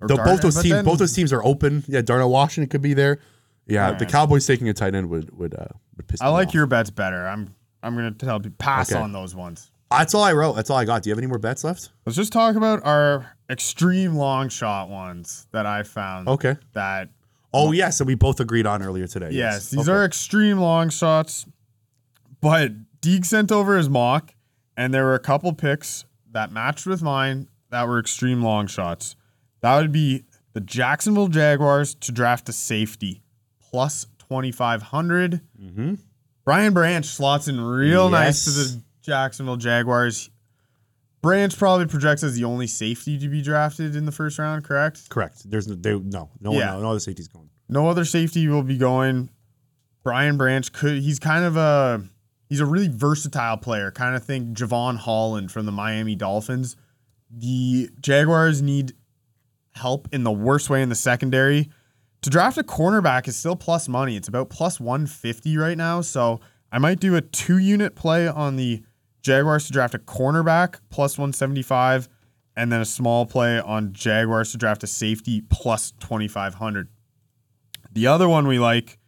Or 0.00 0.08
the, 0.08 0.16
Darnell- 0.16 0.34
both 0.34 0.42
those 0.42 0.54
but 0.56 0.62
teams 0.62 0.74
then- 0.74 0.84
both 0.84 0.98
those 0.98 1.12
teams 1.12 1.32
are 1.32 1.44
open. 1.44 1.84
Yeah, 1.86 2.00
Darnell 2.02 2.30
Washington 2.30 2.68
could 2.70 2.82
be 2.82 2.94
there. 2.94 3.18
Yeah, 3.66 3.88
the 3.88 3.92
Alright. 3.94 4.08
Cowboys 4.08 4.46
taking 4.46 4.68
a 4.68 4.74
tight 4.74 4.94
end 4.94 5.08
would 5.10 5.36
would 5.38 5.54
uh, 5.54 5.66
would 5.96 6.08
piss 6.08 6.20
I 6.20 6.26
me 6.26 6.32
like 6.32 6.48
off. 6.48 6.54
your 6.54 6.66
bets 6.66 6.90
better. 6.90 7.26
I'm 7.28 7.54
I'm 7.82 7.94
gonna 7.94 8.10
tell 8.10 8.40
you 8.42 8.50
pass 8.50 8.90
Okay. 8.90 9.00
on 9.00 9.12
those 9.12 9.34
ones. 9.36 9.70
That's 9.90 10.14
all 10.14 10.24
I 10.24 10.32
wrote. 10.32 10.54
That's 10.56 10.70
all 10.70 10.78
I 10.78 10.84
got. 10.84 11.02
Do 11.02 11.10
you 11.10 11.12
have 11.12 11.18
any 11.18 11.26
more 11.28 11.38
bets 11.38 11.62
left? 11.64 11.90
Let's 12.06 12.16
just 12.16 12.32
talk 12.32 12.56
about 12.56 12.84
our 12.84 13.36
extreme 13.50 14.14
long 14.16 14.48
shot 14.48 14.88
ones 14.88 15.46
that 15.52 15.66
I 15.66 15.82
found. 15.84 16.26
Okay. 16.28 16.56
That 16.72 17.10
Oh 17.54 17.72
yeah, 17.72 17.90
so 17.90 18.04
we 18.04 18.14
both 18.14 18.40
agreed 18.40 18.66
on 18.66 18.82
earlier 18.82 19.06
today. 19.06 19.28
yes, 19.30 19.70
these 19.70 19.88
Okay. 19.88 19.92
are 19.98 20.04
extreme 20.04 20.58
long 20.58 20.88
shots. 20.88 21.46
But 22.40 22.72
Deeg 23.00 23.24
sent 23.24 23.52
over 23.52 23.76
his 23.76 23.88
mock, 23.88 24.34
and 24.76 24.92
there 24.92 25.04
were 25.04 25.14
a 25.14 25.18
couple 25.20 25.52
picks 25.52 26.04
that 26.30 26.50
matched 26.50 26.86
with 26.86 27.02
mine 27.02 27.48
that 27.70 27.86
were 27.86 27.98
extreme 27.98 28.42
long 28.42 28.66
shots. 28.66 29.16
That 29.60 29.76
would 29.80 29.92
be 29.92 30.24
the 30.54 30.60
Jacksonville 30.60 31.28
Jaguars 31.28 31.94
to 31.96 32.10
draft 32.12 32.48
a 32.48 32.52
safety 32.52 33.22
plus 33.60 34.06
twenty 34.18 34.50
five 34.52 34.82
hundred. 34.82 35.40
Mm-hmm. 35.60 35.94
Brian 36.44 36.72
Branch 36.74 37.06
slots 37.06 37.46
in 37.48 37.60
real 37.60 38.10
nice 38.10 38.44
to 38.44 38.50
the 38.50 38.82
Jacksonville 39.02 39.56
Jaguars. 39.56 40.30
Branch 41.22 41.56
probably 41.56 41.86
projects 41.86 42.22
as 42.24 42.34
the 42.34 42.44
only 42.44 42.66
safety 42.66 43.16
to 43.18 43.28
be 43.28 43.42
drafted 43.42 43.94
in 43.94 44.06
the 44.06 44.12
first 44.12 44.38
round, 44.38 44.64
correct? 44.64 45.08
Correct. 45.08 45.48
There's 45.48 45.68
no, 45.68 45.74
they, 45.76 45.96
no, 45.98 46.30
no, 46.40 46.52
Yeah. 46.52 46.72
no, 46.72 46.80
no 46.82 46.90
other 46.90 46.98
safety's 47.00 47.28
going. 47.28 47.48
No 47.68 47.88
other 47.88 48.04
safety 48.04 48.48
will 48.48 48.64
be 48.64 48.76
going. 48.76 49.30
Brian 50.04 50.36
Branch 50.36 50.70
could 50.72 51.00
he's 51.00 51.20
kind 51.20 51.44
of 51.44 51.56
a 51.56 52.02
he's 52.48 52.58
a 52.60 52.66
really 52.66 52.88
versatile 52.88 53.56
player. 53.56 53.90
Kind 53.92 54.16
of 54.16 54.24
think 54.24 54.56
Jevon 54.56 54.96
Holland 54.96 55.52
from 55.52 55.64
the 55.64 55.72
Miami 55.72 56.16
Dolphins. 56.16 56.76
The 57.30 57.88
Jaguars 58.00 58.60
need 58.60 58.92
help 59.74 60.08
in 60.12 60.24
the 60.24 60.32
worst 60.32 60.68
way 60.68 60.82
in 60.82 60.88
the 60.88 60.94
secondary. 60.96 61.70
To 62.22 62.30
draft 62.30 62.58
a 62.58 62.62
cornerback 62.62 63.26
is 63.28 63.36
still 63.36 63.56
plus 63.56 63.88
money. 63.88 64.16
It's 64.16 64.28
about 64.28 64.50
plus 64.50 64.78
150 64.80 65.56
right 65.56 65.78
now. 65.78 66.00
So 66.02 66.40
I 66.70 66.78
might 66.78 67.00
do 67.00 67.14
a 67.16 67.20
two 67.20 67.58
unit 67.58 67.94
play 67.94 68.26
on 68.28 68.56
the 68.56 68.82
Jaguars 69.22 69.66
to 69.66 69.72
draft 69.72 69.94
a 69.94 69.98
cornerback 69.98 70.80
plus 70.90 71.16
175, 71.16 72.08
and 72.56 72.70
then 72.70 72.80
a 72.80 72.84
small 72.84 73.24
play 73.24 73.58
on 73.60 73.92
Jaguars 73.92 74.52
to 74.52 74.58
draft 74.58 74.82
a 74.82 74.86
safety 74.86 75.40
plus 75.40 75.92
2500. 76.00 76.88
The 77.92 78.06
other 78.06 78.28
one 78.28 78.46
we 78.46 78.58
like, 78.58 78.98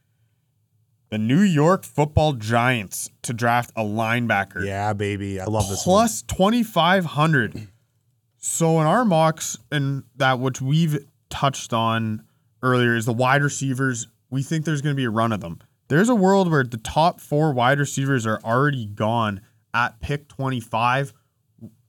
the 1.10 1.18
New 1.18 1.40
York 1.40 1.84
Football 1.84 2.34
Giants 2.34 3.10
to 3.22 3.32
draft 3.32 3.70
a 3.76 3.82
linebacker. 3.82 4.64
Yeah, 4.64 4.92
baby. 4.92 5.40
I 5.40 5.44
love 5.44 5.68
this 5.68 5.82
plus 5.82 6.22
2500 6.22 7.68
so 8.44 8.78
in 8.78 8.86
our 8.86 9.06
mocks 9.06 9.56
and 9.72 10.04
that 10.16 10.38
which 10.38 10.60
we've 10.60 11.06
touched 11.30 11.72
on 11.72 12.22
earlier 12.62 12.94
is 12.94 13.06
the 13.06 13.12
wide 13.12 13.42
receivers. 13.42 14.06
We 14.28 14.42
think 14.42 14.66
there's 14.66 14.82
going 14.82 14.94
to 14.94 14.96
be 14.96 15.06
a 15.06 15.10
run 15.10 15.32
of 15.32 15.40
them. 15.40 15.60
There's 15.88 16.10
a 16.10 16.14
world 16.14 16.50
where 16.50 16.62
the 16.62 16.76
top 16.76 17.20
four 17.20 17.54
wide 17.54 17.78
receivers 17.78 18.26
are 18.26 18.40
already 18.44 18.84
gone 18.84 19.40
at 19.74 20.00
pick 20.00 20.28
25 20.28 21.12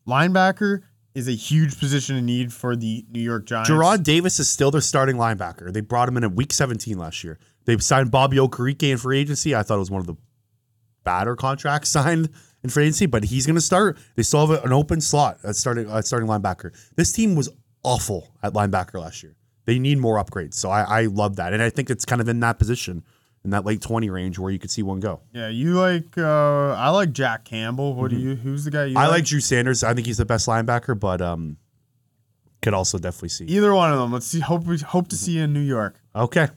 linebacker 0.08 0.82
is 1.14 1.28
a 1.30 1.32
huge 1.32 1.80
position 1.80 2.18
in 2.18 2.26
need 2.26 2.52
for 2.52 2.76
the 2.76 3.06
new 3.10 3.22
york 3.22 3.46
giants 3.46 3.70
Jarrad 3.70 4.04
Davis 4.04 4.40
is 4.40 4.50
still 4.50 4.72
their 4.72 4.82
starting 4.82 5.16
linebacker. 5.16 5.72
They 5.72 5.82
brought 5.82 6.10
him 6.10 6.18
in 6.18 6.24
at 6.24 6.34
week 6.34 6.52
17 6.52 6.98
last 6.98 7.24
year. 7.24 7.40
They 7.66 7.78
signed 7.78 8.12
Bobby 8.12 8.38
Okereke 8.38 8.92
in 8.92 8.98
free 8.98 9.20
agency. 9.20 9.56
I 9.56 9.64
thought 9.64 9.76
it 9.76 9.80
was 9.80 9.92
one 9.92 10.02
of 10.02 10.08
the 10.08 10.16
badder 11.04 11.36
contracts 11.36 11.90
signed 12.00 12.30
in 12.64 12.70
free 12.70 12.84
agency, 12.84 13.06
but 13.06 13.24
he's 13.26 13.46
going 13.46 13.56
to 13.56 13.62
start. 13.62 13.98
They 14.16 14.24
still 14.24 14.48
have 14.48 14.66
an 14.66 14.74
open 14.74 15.00
slot 15.00 15.40
at 15.44 15.56
starting 15.56 15.90
at 15.90 16.06
starting 16.06 16.28
linebacker. 16.28 16.72
This 16.96 17.12
team 17.12 17.36
was 17.36 17.50
awful 17.84 18.34
at 18.44 18.54
linebacker 18.54 19.00
last 19.00 19.24
year. 19.24 19.36
They 19.66 19.80
need 19.80 20.00
more 20.00 20.24
upgrades. 20.24 20.56
So 20.56 20.70
I, 20.70 21.02
I 21.02 21.06
love 21.06 21.38
that, 21.38 21.54
and 21.54 21.62
I 21.62 21.70
think 21.70 21.90
it's 21.90 22.06
kind 22.06 22.22
of 22.22 22.28
in 22.28 22.40
that 22.42 22.60
position, 22.60 23.04
in 23.46 23.52
that 23.52 23.64
late 23.64 23.80
20 23.80 24.10
range 24.10 24.38
where 24.38 24.52
you 24.52 24.60
could 24.60 24.72
see 24.72 24.84
one 24.84 25.00
go. 25.00 25.22
yeah 25.32 25.48
you 25.48 25.80
like 25.80 26.18
uh 26.18 26.74
i 26.74 26.90
like 26.90 27.14
jack 27.14 27.46
campbell 27.46 27.94
what 27.96 28.10
do 28.12 28.18
you 28.18 28.36
who's 28.36 28.66
the 28.66 28.72
guy 28.72 28.84
you 28.86 28.90
Mm-hmm. 28.96 28.98
I 28.98 29.08
like 29.08 29.24
Drew 29.24 29.40
Sanders. 29.40 29.84
I 29.84 29.94
think 29.94 30.08
he's 30.08 30.18
the 30.18 30.26
best 30.26 30.48
linebacker, 30.48 31.00
but 31.00 31.22
um, 31.22 31.56
could 32.62 32.74
also 32.74 32.98
definitely 32.98 33.30
see. 33.30 33.46
either 33.46 33.74
one 33.74 33.94
of 33.94 34.00
them 34.00 34.12
let's 34.12 34.26
see 34.26 34.40
hope 34.42 34.66
we 34.66 34.78
hope 34.80 35.08
to 35.10 35.16
see 35.16 35.34
you 35.38 35.44
in 35.44 35.54
new 35.54 35.60
york 35.62 36.02
Okay. 36.16 36.48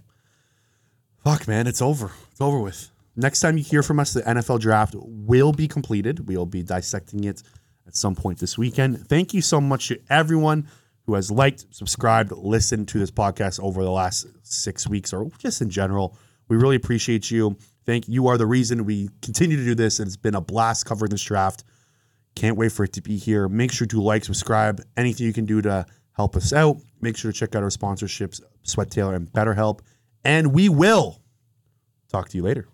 Fuck, 1.25 1.47
man, 1.47 1.67
it's 1.67 1.83
over. 1.83 2.11
It's 2.31 2.41
over 2.41 2.59
with. 2.61 2.91
Next 3.17 3.41
time 3.41 3.59
you 3.59 3.65
hear 3.65 3.83
from 3.83 3.99
us, 4.01 4.13
the 4.15 4.23
NFL 4.23 4.61
draft 4.61 4.95
will 4.97 5.53
be 5.53 5.67
completed. 5.69 6.29
We'll 6.29 6.47
be 6.47 6.63
dissecting 6.63 7.25
it 7.25 7.43
at 7.87 7.97
some 7.97 8.15
point 8.15 8.39
this 8.39 8.57
weekend. 8.57 9.07
Thank 9.09 9.35
you 9.35 9.43
so 9.43 9.61
much 9.61 9.89
to 9.89 10.01
everyone 10.09 10.69
who 11.07 11.15
has 11.15 11.31
liked, 11.31 11.67
subscribed, 11.71 12.31
listened 12.33 12.87
to 12.89 12.99
this 12.99 13.11
podcast 13.11 13.59
over 13.61 13.83
the 13.83 13.91
last 13.91 14.27
six 14.45 14.87
weeks 14.87 15.13
or 15.13 15.29
just 15.39 15.61
in 15.61 15.69
general. 15.69 16.17
We 16.49 16.57
really 16.57 16.77
appreciate 16.77 17.31
you. 17.31 17.57
Thank 17.85 18.09
you 18.09 18.27
are 18.29 18.37
the 18.37 18.47
reason 18.47 18.85
we 18.85 19.09
continue 19.23 19.57
to 19.57 19.65
do 19.65 19.75
this, 19.75 19.99
and 19.99 20.07
it's 20.07 20.17
been 20.17 20.35
a 20.35 20.41
blast 20.41 20.87
covering 20.87 21.11
this 21.11 21.23
draft. 21.23 21.65
Can't 22.35 22.57
wait 22.57 22.73
for 22.73 22.85
it 22.85 22.93
to 22.95 23.03
be 23.03 23.17
here. 23.17 23.49
Make 23.49 23.73
sure 23.73 23.87
to 23.87 24.01
like, 24.01 24.25
subscribe, 24.25 24.83
anything 24.97 25.27
you 25.27 25.33
can 25.33 25.47
do 25.47 25.63
to 25.63 25.87
help 26.13 26.37
us 26.37 26.53
out. 26.53 26.77
Make 27.01 27.17
sure 27.17 27.33
to 27.33 27.39
check 27.39 27.55
out 27.55 27.63
our 27.63 27.71
sponsorships, 27.71 28.41
Sweat 28.63 28.91
Tailor 28.91 29.15
and 29.15 29.27
BetterHelp. 29.33 29.81
And 30.25 30.53
we 30.53 30.69
will 30.69 31.21
talk 32.11 32.29
to 32.29 32.37
you 32.37 32.43
later. 32.43 32.69